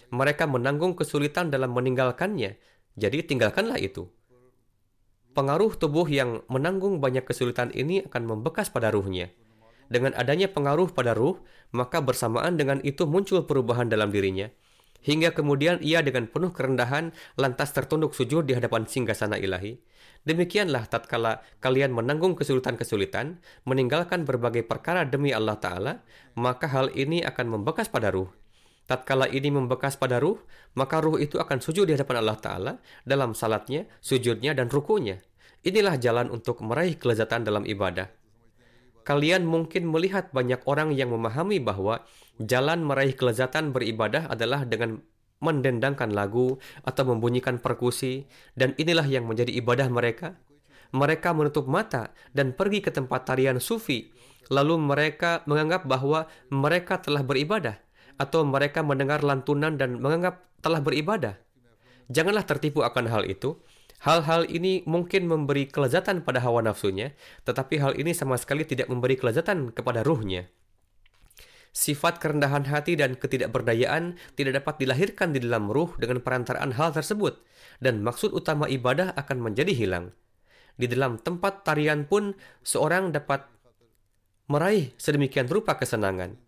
Mereka 0.08 0.48
menanggung 0.48 0.94
kesulitan 0.94 1.50
dalam 1.50 1.74
meninggalkannya, 1.74 2.56
jadi 2.94 3.18
tinggalkanlah 3.26 3.76
itu 3.82 4.08
pengaruh 5.38 5.78
tubuh 5.78 6.10
yang 6.10 6.42
menanggung 6.50 6.98
banyak 6.98 7.22
kesulitan 7.22 7.70
ini 7.70 8.02
akan 8.10 8.26
membekas 8.26 8.74
pada 8.74 8.90
ruhnya. 8.90 9.30
Dengan 9.88 10.12
adanya 10.14 10.52
pengaruh 10.52 10.92
pada 10.92 11.16
ruh, 11.16 11.40
maka 11.72 12.04
bersamaan 12.04 12.60
dengan 12.60 12.80
itu 12.84 13.08
muncul 13.08 13.44
perubahan 13.48 13.88
dalam 13.88 14.12
dirinya. 14.12 14.52
Hingga 14.98 15.32
kemudian 15.32 15.80
ia 15.80 16.04
dengan 16.04 16.28
penuh 16.28 16.52
kerendahan 16.52 17.14
lantas 17.40 17.72
tertunduk 17.72 18.12
sujud 18.12 18.44
di 18.44 18.52
hadapan 18.52 18.84
singgasana 18.84 19.40
ilahi. 19.40 19.80
Demikianlah 20.26 20.90
tatkala 20.90 21.40
kalian 21.62 21.94
menanggung 21.94 22.34
kesulitan-kesulitan, 22.36 23.40
meninggalkan 23.64 24.28
berbagai 24.28 24.66
perkara 24.66 25.06
demi 25.06 25.32
Allah 25.32 25.56
Ta'ala, 25.56 25.92
maka 26.36 26.68
hal 26.68 26.92
ini 26.92 27.22
akan 27.24 27.56
membekas 27.56 27.88
pada 27.88 28.12
ruh. 28.12 28.28
Tatkala 28.84 29.30
ini 29.30 29.48
membekas 29.52 29.96
pada 29.96 30.18
ruh, 30.18 30.40
maka 30.74 30.98
ruh 30.98 31.16
itu 31.20 31.38
akan 31.38 31.60
sujud 31.62 31.88
di 31.88 31.94
hadapan 31.94 32.24
Allah 32.24 32.38
Ta'ala 32.40 32.72
dalam 33.06 33.32
salatnya, 33.32 33.86
sujudnya, 34.04 34.52
dan 34.52 34.68
rukunya. 34.68 35.22
Inilah 35.62 35.96
jalan 35.96 36.28
untuk 36.28 36.60
meraih 36.60 36.98
kelezatan 36.98 37.46
dalam 37.46 37.64
ibadah. 37.64 38.10
Kalian 39.08 39.48
mungkin 39.48 39.88
melihat 39.88 40.28
banyak 40.36 40.60
orang 40.68 40.92
yang 40.92 41.08
memahami 41.08 41.56
bahwa 41.64 42.04
jalan 42.36 42.84
meraih 42.84 43.16
kelezatan 43.16 43.72
beribadah 43.72 44.28
adalah 44.28 44.68
dengan 44.68 45.00
mendendangkan 45.40 46.12
lagu 46.12 46.60
atau 46.84 47.08
membunyikan 47.08 47.56
perkusi, 47.56 48.28
dan 48.52 48.76
inilah 48.76 49.08
yang 49.08 49.24
menjadi 49.24 49.48
ibadah 49.64 49.88
mereka. 49.88 50.36
Mereka 50.92 51.32
menutup 51.32 51.64
mata 51.64 52.12
dan 52.36 52.52
pergi 52.52 52.84
ke 52.84 52.92
tempat 52.92 53.24
tarian 53.24 53.56
sufi, 53.56 54.12
lalu 54.52 54.76
mereka 54.76 55.40
menganggap 55.48 55.88
bahwa 55.88 56.28
mereka 56.52 57.00
telah 57.00 57.24
beribadah 57.24 57.80
atau 58.20 58.44
mereka 58.44 58.84
mendengar 58.84 59.24
lantunan 59.24 59.80
dan 59.80 59.96
menganggap 60.04 60.44
telah 60.60 60.84
beribadah. 60.84 61.40
Janganlah 62.12 62.44
tertipu 62.44 62.84
akan 62.84 63.08
hal 63.08 63.24
itu. 63.24 63.56
Hal-hal 63.98 64.46
ini 64.46 64.86
mungkin 64.86 65.26
memberi 65.26 65.66
kelezatan 65.66 66.22
pada 66.22 66.38
hawa 66.38 66.62
nafsunya, 66.62 67.18
tetapi 67.42 67.82
hal 67.82 67.98
ini 67.98 68.14
sama 68.14 68.38
sekali 68.38 68.62
tidak 68.62 68.86
memberi 68.86 69.18
kelezatan 69.18 69.74
kepada 69.74 70.06
ruhnya. 70.06 70.46
Sifat 71.74 72.22
kerendahan 72.22 72.66
hati 72.70 72.94
dan 72.94 73.18
ketidakberdayaan 73.18 74.18
tidak 74.38 74.62
dapat 74.62 74.82
dilahirkan 74.82 75.34
di 75.34 75.42
dalam 75.42 75.68
ruh 75.68 75.94
dengan 75.98 76.22
perantaraan 76.22 76.78
hal 76.78 76.94
tersebut, 76.94 77.42
dan 77.82 78.00
maksud 78.06 78.30
utama 78.30 78.70
ibadah 78.70 79.14
akan 79.18 79.42
menjadi 79.42 79.74
hilang. 79.74 80.14
Di 80.78 80.86
dalam 80.86 81.18
tempat 81.18 81.66
tarian 81.66 82.06
pun, 82.06 82.38
seorang 82.62 83.10
dapat 83.10 83.50
meraih 84.46 84.94
sedemikian 84.94 85.50
rupa 85.50 85.74
kesenangan. 85.74 86.47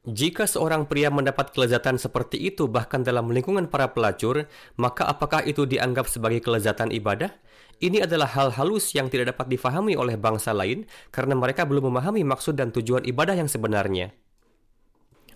Jika 0.00 0.48
seorang 0.48 0.88
pria 0.88 1.12
mendapat 1.12 1.52
kelezatan 1.52 2.00
seperti 2.00 2.40
itu 2.40 2.64
bahkan 2.72 3.04
dalam 3.04 3.28
lingkungan 3.28 3.68
para 3.68 3.92
pelacur, 3.92 4.48
maka 4.80 5.04
apakah 5.04 5.44
itu 5.44 5.68
dianggap 5.68 6.08
sebagai 6.08 6.40
kelezatan 6.40 6.88
ibadah? 6.88 7.28
Ini 7.84 8.08
adalah 8.08 8.32
hal 8.32 8.56
halus 8.56 8.96
yang 8.96 9.12
tidak 9.12 9.36
dapat 9.36 9.52
difahami 9.52 10.00
oleh 10.00 10.16
bangsa 10.16 10.56
lain 10.56 10.88
karena 11.12 11.36
mereka 11.36 11.68
belum 11.68 11.92
memahami 11.92 12.24
maksud 12.24 12.56
dan 12.56 12.72
tujuan 12.72 13.04
ibadah 13.04 13.36
yang 13.36 13.48
sebenarnya. 13.48 14.16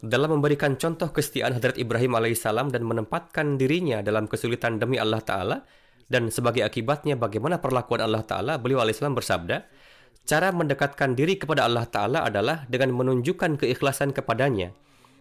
Dalam 0.01 0.41
memberikan 0.41 0.81
contoh 0.81 1.13
kesetiaan 1.13 1.57
Hadrat 1.57 1.77
Ibrahim 1.77 2.17
alaihissalam 2.17 2.73
dan 2.73 2.89
menempatkan 2.89 3.61
dirinya 3.61 4.01
dalam 4.01 4.25
kesulitan 4.25 4.81
demi 4.81 4.97
Allah 4.97 5.21
Ta'ala, 5.21 5.65
dan 6.09 6.29
sebagai 6.29 6.61
akibatnya 6.65 7.17
bagaimana 7.17 7.61
perlakuan 7.61 8.05
Allah 8.05 8.21
Ta'ala, 8.25 8.61
beliau 8.61 8.85
alaihissalam 8.85 9.17
bersabda, 9.17 9.65
Cara 10.23 10.55
mendekatkan 10.55 11.19
diri 11.19 11.35
kepada 11.35 11.67
Allah 11.67 11.85
Ta'ala 11.91 12.23
adalah 12.23 12.63
dengan 12.71 12.95
menunjukkan 12.95 13.59
keikhlasan 13.59 14.15
kepadanya. 14.15 14.71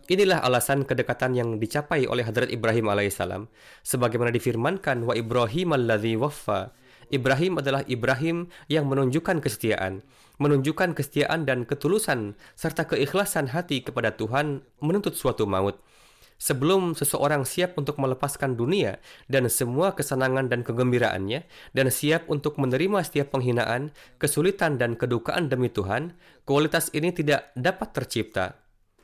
Inilah 0.06 0.46
alasan 0.46 0.86
kedekatan 0.86 1.34
yang 1.34 1.50
dicapai 1.58 2.06
oleh 2.06 2.28
Hadrat 2.28 2.54
Ibrahim 2.54 2.92
alaihissalam. 2.92 3.50
Sebagaimana 3.82 4.30
difirmankan, 4.30 5.02
wa 5.08 5.18
Ibrahim 5.18 5.74
alladhi 5.74 6.20
waffa. 6.20 6.76
Ibrahim 7.08 7.60
adalah 7.64 7.88
Ibrahim 7.88 8.52
yang 8.68 8.88
menunjukkan 8.92 9.40
kesetiaan. 9.40 10.04
Menunjukkan 10.44 10.98
kesetiaan 10.98 11.48
dan 11.48 11.64
ketulusan 11.64 12.36
serta 12.60 12.84
keikhlasan 12.90 13.54
hati 13.56 13.86
kepada 13.86 14.12
Tuhan 14.16 14.66
menuntut 14.84 15.16
suatu 15.16 15.48
maut 15.48 15.80
sebelum 16.40 16.98
seseorang 16.98 17.44
siap 17.44 17.76
untuk 17.76 18.00
melepaskan 18.00 18.56
dunia 18.56 18.98
dan 19.28 19.46
semua 19.52 19.94
kesenangan 19.94 20.50
dan 20.50 20.64
kegembiraannya, 20.64 21.46
dan 21.76 21.88
siap 21.92 22.26
untuk 22.32 22.56
menerima 22.56 23.04
setiap 23.04 23.36
penghinaan, 23.36 23.92
kesulitan, 24.18 24.80
dan 24.80 24.96
kedukaan 24.96 25.52
demi 25.52 25.68
Tuhan, 25.68 26.16
kualitas 26.48 26.90
ini 26.96 27.12
tidak 27.12 27.52
dapat 27.54 27.92
tercipta. 27.92 28.63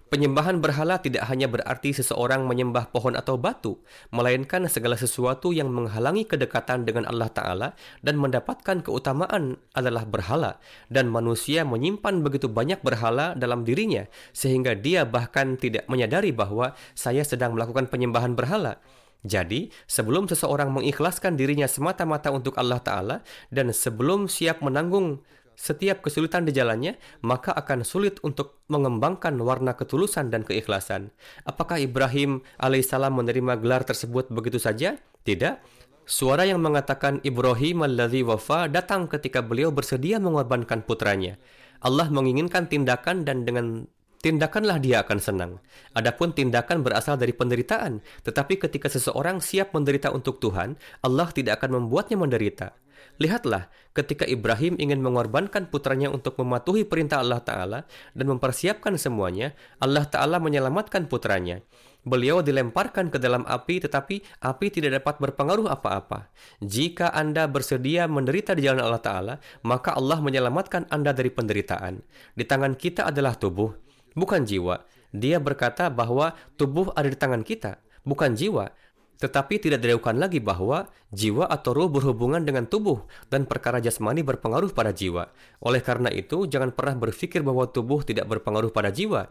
Penyembahan 0.10 0.58
berhala 0.58 0.98
tidak 0.98 1.30
hanya 1.30 1.46
berarti 1.46 1.94
seseorang 1.94 2.50
menyembah 2.50 2.90
pohon 2.90 3.14
atau 3.14 3.38
batu, 3.38 3.78
melainkan 4.10 4.66
segala 4.66 4.98
sesuatu 4.98 5.54
yang 5.54 5.70
menghalangi 5.70 6.26
kedekatan 6.26 6.82
dengan 6.82 7.06
Allah 7.06 7.30
Ta'ala 7.30 7.68
dan 8.02 8.18
mendapatkan 8.18 8.82
keutamaan 8.82 9.62
adalah 9.78 10.10
berhala, 10.10 10.58
dan 10.90 11.14
manusia 11.14 11.62
menyimpan 11.62 12.26
begitu 12.26 12.50
banyak 12.50 12.82
berhala 12.82 13.38
dalam 13.38 13.62
dirinya, 13.62 14.10
sehingga 14.34 14.74
dia 14.74 15.06
bahkan 15.06 15.62
tidak 15.62 15.86
menyadari 15.86 16.34
bahwa 16.34 16.74
saya 16.98 17.22
sedang 17.22 17.54
melakukan 17.54 17.86
penyembahan 17.86 18.34
berhala. 18.34 18.82
Jadi, 19.22 19.70
sebelum 19.86 20.26
seseorang 20.26 20.74
mengikhlaskan 20.74 21.38
dirinya 21.38 21.70
semata-mata 21.70 22.34
untuk 22.34 22.58
Allah 22.58 22.82
Ta'ala, 22.82 23.18
dan 23.54 23.70
sebelum 23.70 24.26
siap 24.26 24.66
menanggung 24.66 25.22
setiap 25.60 26.00
kesulitan 26.00 26.48
di 26.48 26.56
jalannya, 26.56 26.96
maka 27.20 27.52
akan 27.52 27.84
sulit 27.84 28.24
untuk 28.24 28.64
mengembangkan 28.72 29.36
warna 29.44 29.76
ketulusan 29.76 30.32
dan 30.32 30.48
keikhlasan. 30.48 31.12
Apakah 31.44 31.84
Ibrahim 31.84 32.40
alaihissalam 32.64 33.12
menerima 33.12 33.60
gelar 33.60 33.84
tersebut 33.84 34.32
begitu 34.32 34.56
saja? 34.56 34.96
Tidak. 35.28 35.60
Suara 36.08 36.48
yang 36.48 36.64
mengatakan 36.64 37.20
Ibrahim 37.28 37.84
alladhi 37.84 38.24
wafa 38.24 38.72
datang 38.72 39.12
ketika 39.12 39.44
beliau 39.44 39.68
bersedia 39.76 40.16
mengorbankan 40.18 40.80
putranya. 40.88 41.36
Allah 41.84 42.08
menginginkan 42.08 42.72
tindakan 42.72 43.28
dan 43.28 43.44
dengan 43.44 43.84
tindakanlah 44.24 44.80
dia 44.80 45.04
akan 45.04 45.20
senang. 45.20 45.52
Adapun 45.92 46.32
tindakan 46.32 46.88
berasal 46.88 47.20
dari 47.20 47.36
penderitaan, 47.36 48.00
tetapi 48.24 48.64
ketika 48.64 48.88
seseorang 48.88 49.44
siap 49.44 49.76
menderita 49.76 50.12
untuk 50.16 50.40
Tuhan, 50.40 50.80
Allah 51.04 51.28
tidak 51.36 51.60
akan 51.60 51.84
membuatnya 51.84 52.16
menderita. 52.16 52.76
Lihatlah, 53.20 53.68
ketika 53.92 54.24
Ibrahim 54.24 54.80
ingin 54.80 55.04
mengorbankan 55.04 55.68
putranya 55.68 56.08
untuk 56.08 56.40
mematuhi 56.40 56.88
perintah 56.88 57.20
Allah 57.20 57.44
Ta'ala 57.44 57.80
dan 58.16 58.26
mempersiapkan 58.32 58.96
semuanya, 58.96 59.52
Allah 59.84 60.08
Ta'ala 60.08 60.40
menyelamatkan 60.40 61.12
putranya. 61.12 61.60
Beliau 62.08 62.40
dilemparkan 62.40 63.12
ke 63.12 63.20
dalam 63.20 63.44
api, 63.44 63.84
tetapi 63.84 64.24
api 64.40 64.66
tidak 64.72 65.04
dapat 65.04 65.20
berpengaruh 65.20 65.68
apa-apa. 65.68 66.32
Jika 66.64 67.12
Anda 67.12 67.52
bersedia 67.52 68.08
menderita 68.08 68.56
di 68.56 68.64
jalan 68.64 68.88
Allah 68.88 69.04
Ta'ala, 69.04 69.36
maka 69.68 70.00
Allah 70.00 70.24
menyelamatkan 70.24 70.88
Anda 70.88 71.12
dari 71.12 71.28
penderitaan. 71.28 72.00
Di 72.40 72.48
tangan 72.48 72.80
kita 72.80 73.12
adalah 73.12 73.36
tubuh, 73.36 73.76
bukan 74.16 74.48
jiwa. 74.48 74.80
Dia 75.12 75.44
berkata 75.44 75.92
bahwa 75.92 76.32
tubuh 76.56 76.96
ada 76.96 77.12
di 77.12 77.20
tangan 77.20 77.44
kita, 77.44 77.84
bukan 78.08 78.32
jiwa. 78.32 78.72
Tetapi 79.20 79.60
tidak 79.60 79.84
diragukan 79.84 80.16
lagi 80.16 80.40
bahwa 80.40 80.88
jiwa 81.12 81.44
atau 81.52 81.76
ruh 81.76 81.92
berhubungan 81.92 82.40
dengan 82.40 82.72
tubuh 82.72 83.04
dan 83.28 83.44
perkara 83.44 83.84
jasmani 83.84 84.24
berpengaruh 84.24 84.72
pada 84.72 84.96
jiwa. 84.96 85.36
Oleh 85.60 85.84
karena 85.84 86.08
itu, 86.08 86.48
jangan 86.48 86.72
pernah 86.72 86.96
berpikir 86.96 87.44
bahwa 87.44 87.68
tubuh 87.68 88.00
tidak 88.08 88.32
berpengaruh 88.32 88.72
pada 88.72 88.96
jiwa. 88.96 89.28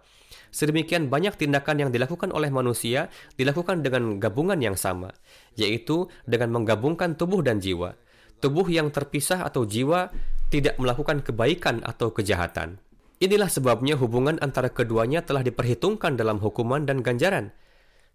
Sedemikian 0.52 1.08
banyak 1.08 1.40
tindakan 1.40 1.88
yang 1.88 1.90
dilakukan 1.90 2.36
oleh 2.36 2.52
manusia 2.52 3.08
dilakukan 3.40 3.80
dengan 3.80 4.20
gabungan 4.20 4.60
yang 4.60 4.76
sama, 4.76 5.08
yaitu 5.56 6.12
dengan 6.28 6.52
menggabungkan 6.52 7.16
tubuh 7.16 7.40
dan 7.40 7.56
jiwa. 7.56 7.96
Tubuh 8.44 8.68
yang 8.68 8.92
terpisah 8.92 9.40
atau 9.40 9.64
jiwa 9.64 10.12
tidak 10.52 10.76
melakukan 10.76 11.24
kebaikan 11.24 11.80
atau 11.80 12.12
kejahatan. 12.12 12.76
Inilah 13.24 13.48
sebabnya 13.50 13.96
hubungan 13.96 14.36
antara 14.44 14.68
keduanya 14.68 15.24
telah 15.24 15.40
diperhitungkan 15.42 16.14
dalam 16.14 16.38
hukuman 16.38 16.84
dan 16.84 17.00
ganjaran. 17.00 17.56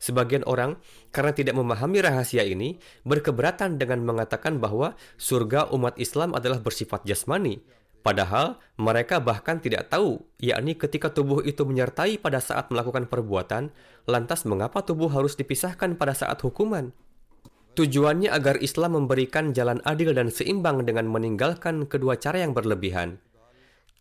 Sebagian 0.04 0.44
orang, 0.44 0.76
karena 1.16 1.32
tidak 1.32 1.56
memahami 1.56 2.04
rahasia 2.04 2.44
ini, 2.44 2.76
berkeberatan 3.08 3.80
dengan 3.80 4.04
mengatakan 4.04 4.60
bahwa 4.60 5.00
surga 5.16 5.72
umat 5.72 5.96
Islam 5.96 6.36
adalah 6.36 6.60
bersifat 6.60 7.08
jasmani. 7.08 7.64
Padahal 8.04 8.60
mereka 8.76 9.24
bahkan 9.24 9.64
tidak 9.64 9.88
tahu, 9.88 10.20
yakni 10.44 10.76
ketika 10.76 11.08
tubuh 11.08 11.40
itu 11.48 11.64
menyertai 11.64 12.20
pada 12.20 12.44
saat 12.44 12.68
melakukan 12.68 13.08
perbuatan, 13.08 13.72
lantas 14.04 14.44
mengapa 14.44 14.84
tubuh 14.84 15.08
harus 15.08 15.40
dipisahkan 15.40 15.96
pada 15.96 16.12
saat 16.12 16.36
hukuman? 16.44 16.92
Tujuannya 17.80 18.28
agar 18.28 18.60
Islam 18.60 19.00
memberikan 19.00 19.56
jalan 19.56 19.80
adil 19.88 20.12
dan 20.12 20.28
seimbang 20.28 20.84
dengan 20.84 21.08
meninggalkan 21.08 21.88
kedua 21.88 22.20
cara 22.20 22.44
yang 22.44 22.52
berlebihan. 22.52 23.24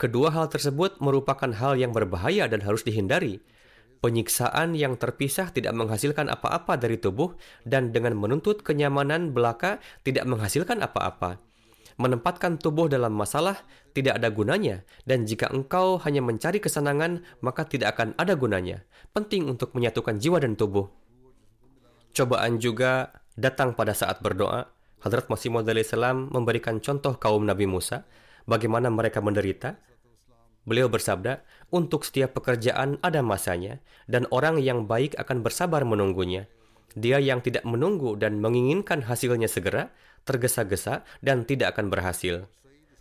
Kedua 0.03 0.35
hal 0.35 0.51
tersebut 0.51 0.99
merupakan 0.99 1.55
hal 1.55 1.79
yang 1.79 1.95
berbahaya 1.95 2.51
dan 2.51 2.59
harus 2.67 2.83
dihindari. 2.83 3.39
Penyiksaan 4.03 4.75
yang 4.75 4.99
terpisah 4.99 5.55
tidak 5.55 5.79
menghasilkan 5.79 6.27
apa-apa 6.27 6.75
dari 6.75 6.99
tubuh 6.99 7.39
dan 7.63 7.95
dengan 7.95 8.19
menuntut 8.19 8.67
kenyamanan 8.67 9.31
belaka 9.31 9.79
tidak 10.03 10.27
menghasilkan 10.27 10.83
apa-apa. 10.83 11.39
Menempatkan 12.03 12.59
tubuh 12.59 12.91
dalam 12.91 13.15
masalah 13.15 13.63
tidak 13.95 14.19
ada 14.19 14.35
gunanya 14.35 14.83
dan 15.07 15.23
jika 15.23 15.55
engkau 15.55 16.03
hanya 16.03 16.19
mencari 16.19 16.59
kesenangan 16.59 17.23
maka 17.47 17.63
tidak 17.63 17.95
akan 17.95 18.19
ada 18.19 18.35
gunanya. 18.35 18.83
Penting 19.15 19.47
untuk 19.47 19.71
menyatukan 19.71 20.19
jiwa 20.19 20.43
dan 20.43 20.59
tubuh. 20.59 20.91
Cobaan 22.11 22.59
juga 22.59 23.23
datang 23.39 23.79
pada 23.79 23.95
saat 23.95 24.19
berdoa. 24.19 24.67
Hadrat 24.99 25.31
Masih 25.31 25.55
Maud 25.55 25.71
memberikan 26.35 26.83
contoh 26.83 27.15
kaum 27.23 27.47
Nabi 27.47 27.71
Musa, 27.71 28.03
bagaimana 28.51 28.91
mereka 28.91 29.23
menderita, 29.23 29.79
Beliau 30.63 30.87
bersabda, 30.87 31.43
untuk 31.73 32.05
setiap 32.05 32.37
pekerjaan 32.37 33.01
ada 33.01 33.25
masanya, 33.25 33.81
dan 34.05 34.29
orang 34.29 34.61
yang 34.61 34.85
baik 34.85 35.17
akan 35.17 35.41
bersabar 35.41 35.83
menunggunya. 35.89 36.47
Dia 36.93 37.17
yang 37.17 37.41
tidak 37.41 37.65
menunggu 37.65 38.21
dan 38.21 38.39
menginginkan 38.39 39.09
hasilnya 39.09 39.49
segera, 39.49 39.89
tergesa-gesa, 40.29 41.03
dan 41.25 41.49
tidak 41.49 41.75
akan 41.75 41.89
berhasil. 41.89 42.45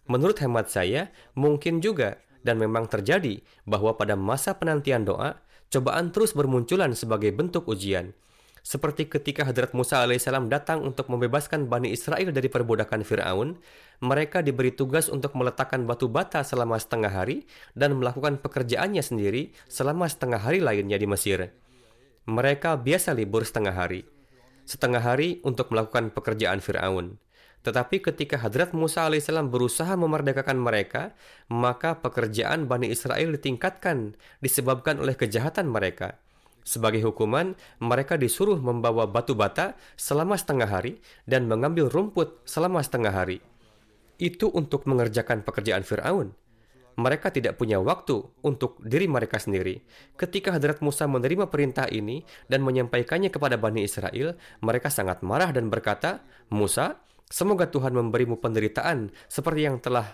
Menurut 0.07 0.39
hemat 0.39 0.71
saya, 0.71 1.11
mungkin 1.35 1.83
juga, 1.83 2.17
dan 2.41 2.57
memang 2.57 2.87
terjadi, 2.87 3.43
bahwa 3.67 3.99
pada 3.99 4.15
masa 4.15 4.55
penantian 4.55 5.03
doa, 5.03 5.43
cobaan 5.69 6.15
terus 6.15 6.31
bermunculan 6.31 6.95
sebagai 6.95 7.35
bentuk 7.35 7.67
ujian. 7.67 8.15
Seperti 8.61 9.09
ketika 9.09 9.41
Hadrat 9.41 9.73
Musa 9.73 10.05
alaihissalam 10.05 10.45
datang 10.45 10.85
untuk 10.85 11.09
membebaskan 11.09 11.65
Bani 11.65 11.89
Israel 11.89 12.29
dari 12.29 12.45
perbudakan 12.45 13.01
Fir'aun, 13.01 13.57
mereka 14.05 14.45
diberi 14.45 14.69
tugas 14.69 15.09
untuk 15.09 15.33
meletakkan 15.33 15.89
batu 15.89 16.05
bata 16.05 16.45
selama 16.45 16.77
setengah 16.77 17.09
hari 17.09 17.49
dan 17.73 17.97
melakukan 17.97 18.37
pekerjaannya 18.37 19.01
sendiri 19.01 19.49
selama 19.65 20.05
setengah 20.05 20.45
hari 20.45 20.61
lainnya 20.61 21.01
di 21.01 21.09
Mesir. 21.09 21.49
Mereka 22.29 22.77
biasa 22.85 23.17
libur 23.17 23.41
setengah 23.41 23.73
hari. 23.73 24.05
Setengah 24.69 25.01
hari 25.01 25.41
untuk 25.41 25.73
melakukan 25.73 26.13
pekerjaan 26.13 26.61
Fir'aun. 26.61 27.17
Tetapi 27.65 28.01
ketika 28.01 28.41
Hadrat 28.41 28.77
Musa 28.77 29.09
alaihissalam 29.09 29.49
berusaha 29.49 29.93
memerdekakan 29.93 30.57
mereka, 30.57 31.17
maka 31.49 31.97
pekerjaan 31.97 32.65
Bani 32.69 32.89
Israel 32.89 33.33
ditingkatkan 33.37 34.17
disebabkan 34.41 35.01
oleh 35.01 35.13
kejahatan 35.17 35.69
mereka. 35.69 36.21
Sebagai 36.61 37.01
hukuman, 37.01 37.57
mereka 37.81 38.15
disuruh 38.17 38.57
membawa 38.61 39.09
batu 39.09 39.33
bata 39.33 39.73
selama 39.97 40.37
setengah 40.37 40.69
hari 40.69 41.01
dan 41.25 41.49
mengambil 41.49 41.89
rumput 41.89 42.45
selama 42.45 42.85
setengah 42.85 43.13
hari. 43.13 43.41
Itu 44.21 44.53
untuk 44.53 44.85
mengerjakan 44.85 45.41
pekerjaan 45.41 45.81
Fir'aun. 45.81 46.37
Mereka 47.01 47.33
tidak 47.33 47.57
punya 47.57 47.81
waktu 47.81 48.21
untuk 48.45 48.77
diri 48.83 49.09
mereka 49.09 49.41
sendiri. 49.41 49.81
Ketika 50.19 50.53
Hadrat 50.53 50.83
Musa 50.85 51.09
menerima 51.09 51.49
perintah 51.49 51.89
ini 51.89 52.21
dan 52.45 52.61
menyampaikannya 52.61 53.33
kepada 53.33 53.57
Bani 53.57 53.81
Israel, 53.81 54.37
mereka 54.61 54.93
sangat 54.93 55.25
marah 55.25 55.49
dan 55.49 55.71
berkata, 55.71 56.21
Musa, 56.53 57.01
semoga 57.31 57.71
Tuhan 57.71 57.95
memberimu 57.95 58.37
penderitaan 58.37 59.09
seperti 59.31 59.61
yang 59.65 59.79
telah 59.81 60.05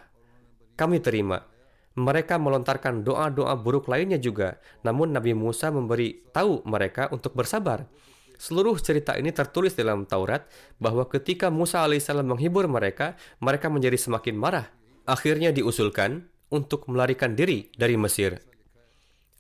kami 0.78 1.02
terima 1.02 1.57
mereka 1.98 2.38
melontarkan 2.38 3.02
doa-doa 3.02 3.58
buruk 3.58 3.90
lainnya 3.90 4.22
juga. 4.22 4.62
Namun 4.86 5.18
Nabi 5.18 5.34
Musa 5.34 5.74
memberi 5.74 6.22
tahu 6.30 6.62
mereka 6.70 7.10
untuk 7.10 7.34
bersabar. 7.34 7.90
Seluruh 8.38 8.78
cerita 8.78 9.18
ini 9.18 9.34
tertulis 9.34 9.74
dalam 9.74 10.06
Taurat 10.06 10.46
bahwa 10.78 11.10
ketika 11.10 11.50
Musa 11.50 11.82
alaihissalam 11.82 12.38
menghibur 12.38 12.70
mereka, 12.70 13.18
mereka 13.42 13.74
menjadi 13.74 13.98
semakin 13.98 14.38
marah. 14.38 14.70
Akhirnya 15.10 15.50
diusulkan 15.50 16.30
untuk 16.54 16.86
melarikan 16.86 17.34
diri 17.34 17.74
dari 17.74 17.98
Mesir. 17.98 18.38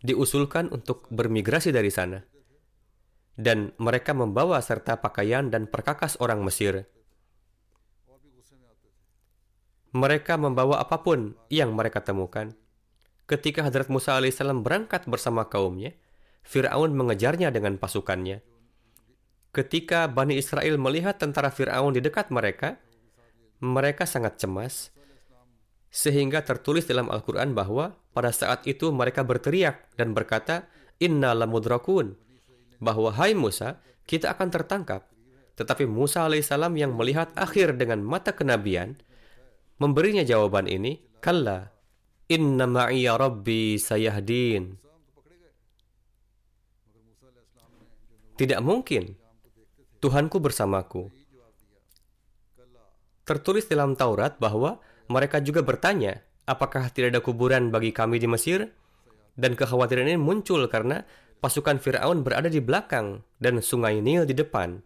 Diusulkan 0.01 0.73
untuk 0.73 1.05
bermigrasi 1.13 1.69
dari 1.69 1.93
sana. 1.93 2.25
Dan 3.37 3.77
mereka 3.77 4.17
membawa 4.17 4.57
serta 4.65 4.97
pakaian 4.97 5.53
dan 5.53 5.69
perkakas 5.69 6.17
orang 6.17 6.41
Mesir 6.41 6.89
mereka 9.95 10.35
membawa 10.35 10.83
apa 10.83 10.99
pun 11.03 11.35
yang 11.47 11.71
mereka 11.75 12.03
temukan. 12.03 12.51
Ketika 13.27 13.63
Hadrat 13.63 13.91
Musa 13.91 14.15
alaihissalam 14.15 14.63
berangkat 14.63 15.03
bersama 15.07 15.47
kaumnya, 15.51 15.95
Fir'aun 16.47 16.95
mengejarnya 16.95 17.51
dengan 17.51 17.75
pasukannya. 17.75 18.39
Ketika 19.51 20.07
Bani 20.07 20.39
Israel 20.39 20.79
melihat 20.79 21.19
tentara 21.19 21.51
Fir'aun 21.51 21.91
di 21.91 21.99
dekat 21.99 22.31
mereka, 22.31 22.79
mereka 23.59 24.07
sangat 24.07 24.39
cemas, 24.39 24.95
sehingga 25.91 26.43
tertulis 26.43 26.87
dalam 26.87 27.11
Al-Quran 27.11 27.51
bahwa 27.51 27.99
pada 28.15 28.31
saat 28.31 28.63
itu 28.63 28.91
mereka 28.95 29.27
berteriak 29.27 29.91
dan 29.99 30.15
berkata, 30.15 30.67
Inna 31.03 31.35
lamudrakun, 31.35 32.15
bahwa 32.79 33.11
hai 33.17 33.33
Musa, 33.33 33.81
kita 34.07 34.33
akan 34.33 34.49
tertangkap. 34.53 35.03
Tetapi 35.57 35.89
Musa 35.89 36.23
alaihissalam 36.29 36.77
yang 36.77 36.93
melihat 36.93 37.33
akhir 37.33 37.75
dengan 37.81 38.05
mata 38.05 38.31
kenabian, 38.31 38.95
memberinya 39.77 40.25
jawaban 40.25 40.65
ini, 40.69 41.01
Kalla, 41.17 41.69
inna 42.29 42.65
ma'iya 42.65 43.17
rabbi 43.17 43.77
sayahdin. 43.77 44.77
Tidak 48.37 48.61
mungkin. 48.61 49.17
Tuhanku 49.97 50.37
bersamaku. 50.37 51.09
Tertulis 53.25 53.65
dalam 53.65 53.97
Taurat 53.97 54.37
bahwa 54.37 54.77
mereka 55.09 55.41
juga 55.41 55.65
bertanya, 55.65 56.21
apakah 56.45 56.93
tidak 56.93 57.17
ada 57.17 57.21
kuburan 57.25 57.73
bagi 57.73 57.89
kami 57.89 58.21
di 58.21 58.29
Mesir? 58.29 58.69
Dan 59.33 59.57
kekhawatiran 59.57 60.05
ini 60.05 60.21
muncul 60.21 60.69
karena 60.69 61.01
pasukan 61.41 61.81
Firaun 61.81 62.21
berada 62.21 62.49
di 62.49 62.61
belakang 62.61 63.25
dan 63.41 63.61
sungai 63.61 64.01
Nil 64.01 64.25
di 64.29 64.37
depan. 64.37 64.81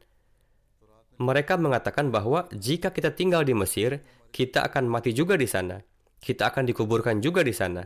Mereka 1.21 1.53
mengatakan 1.61 2.09
bahwa 2.09 2.49
jika 2.49 2.89
kita 2.89 3.13
tinggal 3.13 3.45
di 3.45 3.53
Mesir, 3.53 4.01
kita 4.33 4.65
akan 4.65 4.89
mati 4.89 5.13
juga 5.13 5.37
di 5.37 5.45
sana. 5.45 5.77
Kita 6.17 6.49
akan 6.49 6.65
dikuburkan 6.65 7.21
juga 7.21 7.45
di 7.45 7.53
sana. 7.53 7.85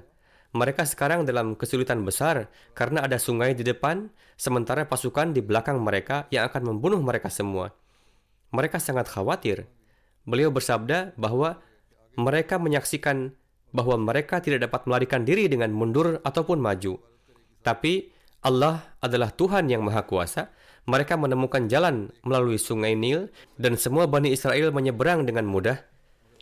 Mereka 0.55 0.88
sekarang 0.88 1.27
dalam 1.27 1.59
kesulitan 1.59 2.07
besar 2.07 2.47
karena 2.71 3.03
ada 3.03 3.19
sungai 3.19 3.51
di 3.51 3.67
depan, 3.67 4.07
sementara 4.39 4.88
pasukan 4.88 5.36
di 5.36 5.43
belakang 5.43 5.83
mereka 5.83 6.31
yang 6.31 6.47
akan 6.47 6.71
membunuh 6.71 7.03
mereka 7.03 7.27
semua. 7.27 7.75
Mereka 8.55 8.79
sangat 8.79 9.11
khawatir. 9.11 9.67
Beliau 10.23 10.55
bersabda 10.55 11.19
bahwa 11.19 11.59
mereka 12.15 12.55
menyaksikan 12.55 13.36
bahwa 13.75 13.99
mereka 13.99 14.39
tidak 14.39 14.71
dapat 14.71 14.88
melarikan 14.88 15.27
diri 15.27 15.51
dengan 15.51 15.75
mundur 15.75 16.23
ataupun 16.23 16.63
maju. 16.63 17.03
Tapi 17.59 18.15
Allah 18.47 18.95
adalah 19.03 19.36
Tuhan 19.36 19.67
yang 19.67 19.83
Maha 19.83 20.07
Kuasa. 20.07 20.55
Mereka 20.86 21.17
menemukan 21.17 21.65
jalan 21.65 22.13
melalui 22.21 22.61
sungai 22.61 22.93
Nil 22.93 23.33
dan 23.57 23.73
semua 23.75 24.05
Bani 24.05 24.29
Israel 24.29 24.69
menyeberang 24.69 25.25
dengan 25.25 25.49
mudah 25.49 25.81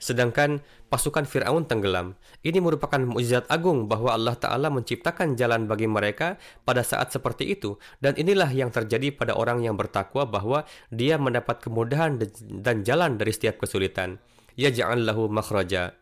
sedangkan 0.03 0.59
pasukan 0.91 1.23
Firaun 1.23 1.63
tenggelam. 1.63 2.19
Ini 2.43 2.59
merupakan 2.59 2.99
mukjizat 2.99 3.47
agung 3.47 3.87
bahwa 3.87 4.11
Allah 4.11 4.35
Ta'ala 4.35 4.67
menciptakan 4.67 5.39
jalan 5.39 5.63
bagi 5.63 5.87
mereka 5.87 6.35
pada 6.67 6.83
saat 6.83 7.15
seperti 7.15 7.55
itu. 7.55 7.79
Dan 8.03 8.19
inilah 8.19 8.51
yang 8.51 8.67
terjadi 8.67 9.15
pada 9.15 9.39
orang 9.39 9.63
yang 9.63 9.79
bertakwa 9.79 10.27
bahwa 10.27 10.67
dia 10.91 11.15
mendapat 11.15 11.63
kemudahan 11.63 12.19
dan 12.59 12.83
jalan 12.83 13.15
dari 13.15 13.31
setiap 13.31 13.63
kesulitan. 13.63 14.19
Ya 14.59 14.67
ja'allahu 14.67 15.31
makhraja. 15.31 15.95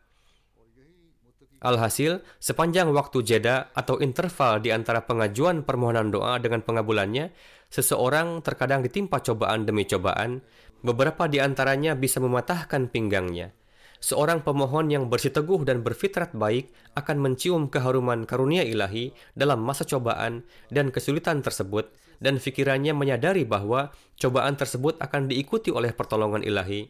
Alhasil, 1.61 2.25
sepanjang 2.41 2.89
waktu 2.89 3.21
jeda 3.21 3.69
atau 3.77 4.01
interval 4.01 4.65
di 4.65 4.73
antara 4.73 5.05
pengajuan 5.05 5.61
permohonan 5.61 6.09
doa 6.09 6.41
dengan 6.41 6.65
pengabulannya, 6.65 7.29
seseorang 7.71 8.43
terkadang 8.43 8.83
ditimpa 8.83 9.23
cobaan 9.23 9.63
demi 9.63 9.87
cobaan, 9.87 10.43
beberapa 10.83 11.25
di 11.25 11.39
antaranya 11.39 11.95
bisa 11.95 12.19
mematahkan 12.19 12.91
pinggangnya 12.91 13.55
seorang 14.01 14.41
pemohon 14.41 14.89
yang 14.89 15.07
bersiteguh 15.07 15.61
dan 15.61 15.85
berfitrat 15.85 16.33
baik 16.33 16.73
akan 16.97 17.21
mencium 17.21 17.69
keharuman 17.69 18.25
karunia 18.25 18.65
ilahi 18.65 19.13
dalam 19.37 19.61
masa 19.61 19.85
cobaan 19.85 20.41
dan 20.73 20.89
kesulitan 20.89 21.45
tersebut 21.45 21.93
dan 22.17 22.41
fikirannya 22.41 22.97
menyadari 22.97 23.45
bahwa 23.45 23.93
cobaan 24.17 24.57
tersebut 24.57 24.97
akan 24.97 25.29
diikuti 25.29 25.69
oleh 25.69 25.93
pertolongan 25.93 26.41
ilahi. 26.41 26.89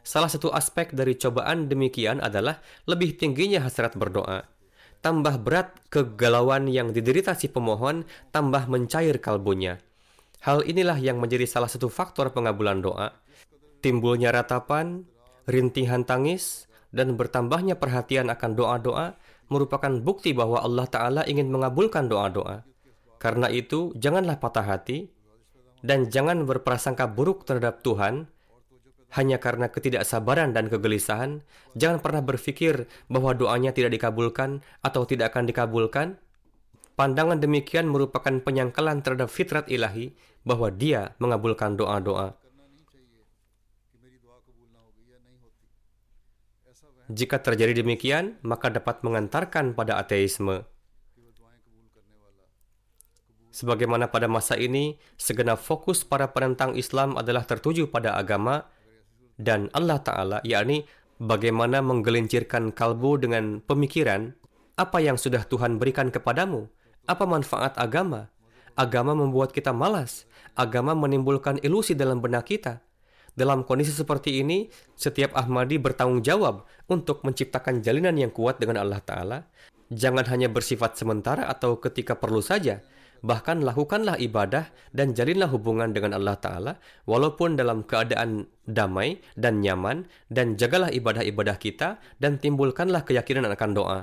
Salah 0.00 0.32
satu 0.32 0.52
aspek 0.52 0.92
dari 0.96 1.16
cobaan 1.16 1.68
demikian 1.68 2.20
adalah 2.24 2.60
lebih 2.88 3.16
tingginya 3.16 3.64
hasrat 3.64 3.96
berdoa. 3.96 4.48
Tambah 5.00 5.40
berat 5.40 5.76
kegalauan 5.88 6.68
yang 6.68 6.92
diderita 6.92 7.32
si 7.32 7.48
pemohon, 7.48 8.04
tambah 8.32 8.68
mencair 8.68 9.16
kalbunya. 9.20 9.80
Hal 10.40 10.64
inilah 10.64 10.96
yang 10.96 11.20
menjadi 11.20 11.44
salah 11.44 11.68
satu 11.68 11.92
faktor 11.92 12.32
pengabulan 12.32 12.80
doa. 12.80 13.12
Timbulnya 13.84 14.32
ratapan, 14.32 15.04
rintihan 15.44 16.04
tangis, 16.04 16.68
dan 16.90 17.14
bertambahnya 17.14 17.76
perhatian 17.76 18.32
akan 18.32 18.56
doa-doa 18.56 19.20
merupakan 19.52 19.90
bukti 20.00 20.32
bahwa 20.32 20.62
Allah 20.62 20.86
Ta'ala 20.86 21.22
ingin 21.26 21.50
mengabulkan 21.50 22.08
doa-doa. 22.08 22.64
Karena 23.20 23.52
itu, 23.52 23.92
janganlah 24.00 24.40
patah 24.40 24.64
hati 24.64 25.12
dan 25.84 26.08
jangan 26.08 26.44
berprasangka 26.44 27.08
buruk 27.08 27.44
terhadap 27.44 27.84
Tuhan 27.84 28.28
hanya 29.10 29.42
karena 29.42 29.68
ketidaksabaran 29.68 30.54
dan 30.54 30.70
kegelisahan. 30.70 31.42
Jangan 31.74 31.98
pernah 31.98 32.22
berpikir 32.22 32.86
bahwa 33.10 33.34
doanya 33.34 33.74
tidak 33.74 33.98
dikabulkan 33.98 34.62
atau 34.80 35.02
tidak 35.04 35.34
akan 35.34 35.50
dikabulkan. 35.50 36.08
Pandangan 36.94 37.40
demikian 37.42 37.90
merupakan 37.90 38.30
penyangkalan 38.44 39.02
terhadap 39.02 39.32
fitrat 39.32 39.66
ilahi 39.66 40.14
bahwa 40.42 40.72
dia 40.72 41.14
mengabulkan 41.20 41.76
doa-doa. 41.76 42.40
Jika 47.10 47.42
terjadi 47.42 47.82
demikian, 47.82 48.38
maka 48.46 48.70
dapat 48.70 49.02
mengantarkan 49.02 49.74
pada 49.74 49.98
ateisme. 49.98 50.62
Sebagaimana 53.50 54.06
pada 54.06 54.30
masa 54.30 54.54
ini, 54.54 54.94
segenap 55.18 55.58
fokus 55.58 56.06
para 56.06 56.30
penentang 56.30 56.78
Islam 56.78 57.18
adalah 57.18 57.42
tertuju 57.42 57.90
pada 57.90 58.14
agama 58.14 58.70
dan 59.34 59.66
Allah 59.74 59.98
Ta'ala, 59.98 60.38
yakni 60.46 60.86
bagaimana 61.18 61.82
menggelincirkan 61.82 62.70
kalbu 62.70 63.26
dengan 63.26 63.58
pemikiran 63.58 64.38
apa 64.78 65.02
yang 65.02 65.18
sudah 65.18 65.42
Tuhan 65.44 65.82
berikan 65.82 66.14
kepadamu, 66.14 66.70
apa 67.10 67.26
manfaat 67.26 67.74
agama. 67.74 68.30
Agama 68.78 69.18
membuat 69.18 69.50
kita 69.50 69.74
malas, 69.74 70.29
agama 70.60 70.92
menimbulkan 70.92 71.56
ilusi 71.64 71.96
dalam 71.96 72.20
benak 72.20 72.44
kita, 72.52 72.84
dalam 73.32 73.64
kondisi 73.64 73.96
seperti 73.96 74.44
ini, 74.44 74.68
setiap 74.98 75.32
Ahmadi 75.32 75.80
bertanggung 75.80 76.20
jawab 76.20 76.68
untuk 76.92 77.24
menciptakan 77.24 77.80
jalinan 77.80 78.18
yang 78.20 78.28
kuat 78.28 78.60
dengan 78.60 78.84
Allah 78.84 79.00
Ta'ala. 79.00 79.38
Jangan 79.90 80.28
hanya 80.28 80.52
bersifat 80.52 81.00
sementara 81.00 81.48
atau 81.48 81.80
ketika 81.80 82.14
perlu 82.20 82.44
saja, 82.44 82.84
bahkan 83.24 83.64
lakukanlah 83.64 84.20
ibadah 84.20 84.70
dan 84.94 85.16
jalinlah 85.16 85.50
hubungan 85.50 85.90
dengan 85.90 86.14
Allah 86.14 86.36
Ta'ala, 86.38 86.72
walaupun 87.08 87.58
dalam 87.58 87.82
keadaan 87.86 88.46
damai 88.68 89.18
dan 89.34 89.64
nyaman, 89.64 90.06
dan 90.30 90.54
jagalah 90.54 90.92
ibadah-ibadah 90.94 91.56
kita, 91.58 91.98
dan 92.22 92.38
timbulkanlah 92.38 93.02
keyakinan 93.02 93.48
akan 93.50 93.70
doa. 93.72 94.00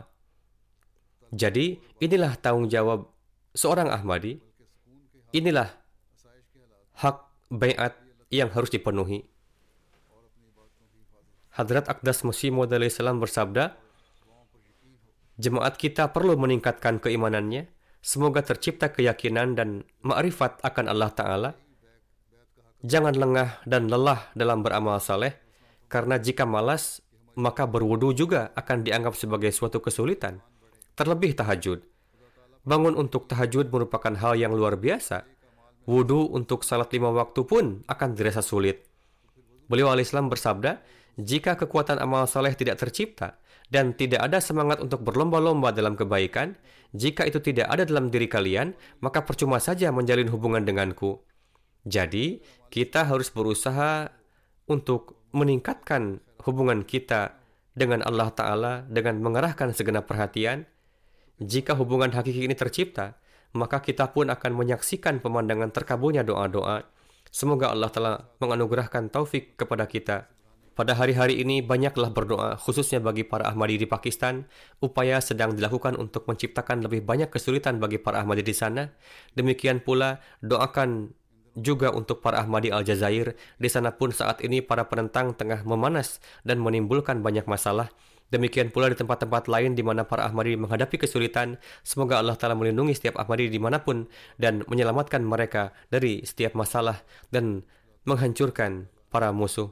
Jadi, 1.35 1.79
inilah 1.99 2.39
tanggung 2.39 2.71
jawab 2.71 3.11
seorang 3.51 3.91
Ahmadi. 3.91 4.39
Inilah 5.35 5.67
hak 6.97 7.17
bayat 7.53 7.93
yang 8.33 8.49
harus 8.49 8.73
dipenuhi. 8.73 9.29
Hadrat 11.53 11.89
Akdas 11.89 12.25
Musi 12.25 12.49
Maud 12.49 12.73
salam 12.89 13.21
bersabda, 13.21 13.77
Jemaat 15.37 15.77
kita 15.77 16.09
perlu 16.09 16.33
meningkatkan 16.33 16.97
keimanannya, 16.97 17.69
semoga 18.01 18.41
tercipta 18.41 18.89
keyakinan 18.89 19.53
dan 19.53 19.85
ma'rifat 20.01 20.65
akan 20.65 20.85
Allah 20.89 21.13
Ta'ala. 21.13 21.51
Jangan 22.81 23.13
lengah 23.13 23.61
dan 23.69 23.85
lelah 23.85 24.33
dalam 24.33 24.65
beramal 24.65 24.97
saleh, 24.97 25.37
karena 25.85 26.17
jika 26.17 26.49
malas, 26.49 27.05
maka 27.37 27.69
berwudu 27.69 28.17
juga 28.17 28.49
akan 28.57 28.81
dianggap 28.81 29.13
sebagai 29.13 29.53
suatu 29.53 29.77
kesulitan. 29.77 30.41
Terlebih 30.97 31.37
tahajud. 31.37 31.85
Bangun 32.65 32.97
untuk 32.97 33.29
tahajud 33.29 33.69
merupakan 33.69 34.13
hal 34.17 34.41
yang 34.41 34.57
luar 34.57 34.73
biasa, 34.73 35.36
wudhu 35.87 36.35
untuk 36.35 36.67
salat 36.67 36.91
lima 36.91 37.09
waktu 37.15 37.41
pun 37.47 37.81
akan 37.87 38.09
dirasa 38.13 38.43
sulit. 38.43 38.83
Beliau 39.71 39.89
al-Islam 39.89 40.27
bersabda, 40.27 40.83
jika 41.17 41.57
kekuatan 41.57 41.97
amal 41.97 42.29
soleh 42.29 42.53
tidak 42.53 42.77
tercipta 42.77 43.39
dan 43.71 43.95
tidak 43.97 44.21
ada 44.21 44.37
semangat 44.37 44.83
untuk 44.83 45.01
berlomba-lomba 45.01 45.73
dalam 45.73 45.97
kebaikan, 45.97 46.53
jika 46.93 47.25
itu 47.27 47.41
tidak 47.41 47.67
ada 47.67 47.83
dalam 47.83 48.07
diri 48.13 48.29
kalian, 48.29 48.75
maka 49.03 49.23
percuma 49.25 49.59
saja 49.59 49.91
menjalin 49.91 50.29
hubungan 50.31 50.63
denganku. 50.63 51.19
Jadi, 51.87 52.43
kita 52.71 53.07
harus 53.07 53.31
berusaha 53.31 54.11
untuk 54.67 55.19
meningkatkan 55.35 56.19
hubungan 56.43 56.83
kita 56.83 57.39
dengan 57.75 58.03
Allah 58.03 58.31
Ta'ala 58.31 58.73
dengan 58.87 59.19
mengerahkan 59.19 59.75
segenap 59.75 60.07
perhatian. 60.07 60.67
Jika 61.37 61.75
hubungan 61.77 62.11
hakiki 62.11 62.47
ini 62.47 62.55
tercipta, 62.55 63.19
maka 63.57 63.81
kita 63.81 64.13
pun 64.13 64.29
akan 64.29 64.53
menyaksikan 64.53 65.17
pemandangan 65.19 65.73
terkabulnya 65.73 66.21
doa-doa. 66.21 66.85
Semoga 67.33 67.73
Allah 67.73 67.89
telah 67.91 68.15
menganugerahkan 68.39 69.09
taufik 69.09 69.57
kepada 69.57 69.89
kita. 69.89 70.29
Pada 70.77 70.93
hari-hari 70.93 71.41
ini 71.41 71.65
banyaklah 71.65 72.13
berdoa, 72.13 72.53
khususnya 72.61 73.01
bagi 73.01 73.25
para 73.25 73.49
Ahmadi 73.49 73.81
di 73.81 73.89
Pakistan. 73.89 74.45
Upaya 74.77 75.17
sedang 75.17 75.57
dilakukan 75.57 75.97
untuk 75.97 76.29
menciptakan 76.29 76.85
lebih 76.85 77.01
banyak 77.01 77.33
kesulitan 77.33 77.81
bagi 77.81 77.97
para 77.97 78.21
Ahmadi 78.21 78.45
di 78.45 78.53
sana. 78.53 78.93
Demikian 79.33 79.81
pula 79.81 80.21
doakan 80.45 81.17
juga 81.57 81.89
untuk 81.89 82.21
para 82.21 82.45
Ahmadi 82.45 82.69
Aljazair. 82.69 83.33
Di 83.57 83.69
sana 83.73 83.97
pun 83.97 84.13
saat 84.13 84.45
ini 84.45 84.61
para 84.61 84.85
penentang 84.85 85.33
tengah 85.33 85.65
memanas 85.65 86.21
dan 86.45 86.61
menimbulkan 86.61 87.25
banyak 87.25 87.49
masalah. 87.49 87.89
Demikian 88.27 88.75
pula 88.75 88.91
di 88.91 88.99
tempat-tempat 88.99 89.47
lain 89.47 89.71
di 89.71 89.83
mana 89.87 90.03
para 90.03 90.27
Ahmadi 90.27 90.59
menghadapi 90.59 90.99
kesulitan. 90.99 91.55
Semoga 91.81 92.19
Allah 92.19 92.35
Ta'ala 92.35 92.59
melindungi 92.59 92.91
setiap 92.91 93.15
Ahmadi 93.15 93.47
di 93.47 93.55
mana 93.55 93.79
pun 93.79 94.11
dan 94.35 94.67
menyelamatkan 94.67 95.23
mereka 95.23 95.71
dari 95.87 96.27
setiap 96.27 96.51
masalah 96.51 96.99
dan 97.31 97.63
menghancurkan 98.03 98.91
para 99.07 99.31
musuh. 99.31 99.71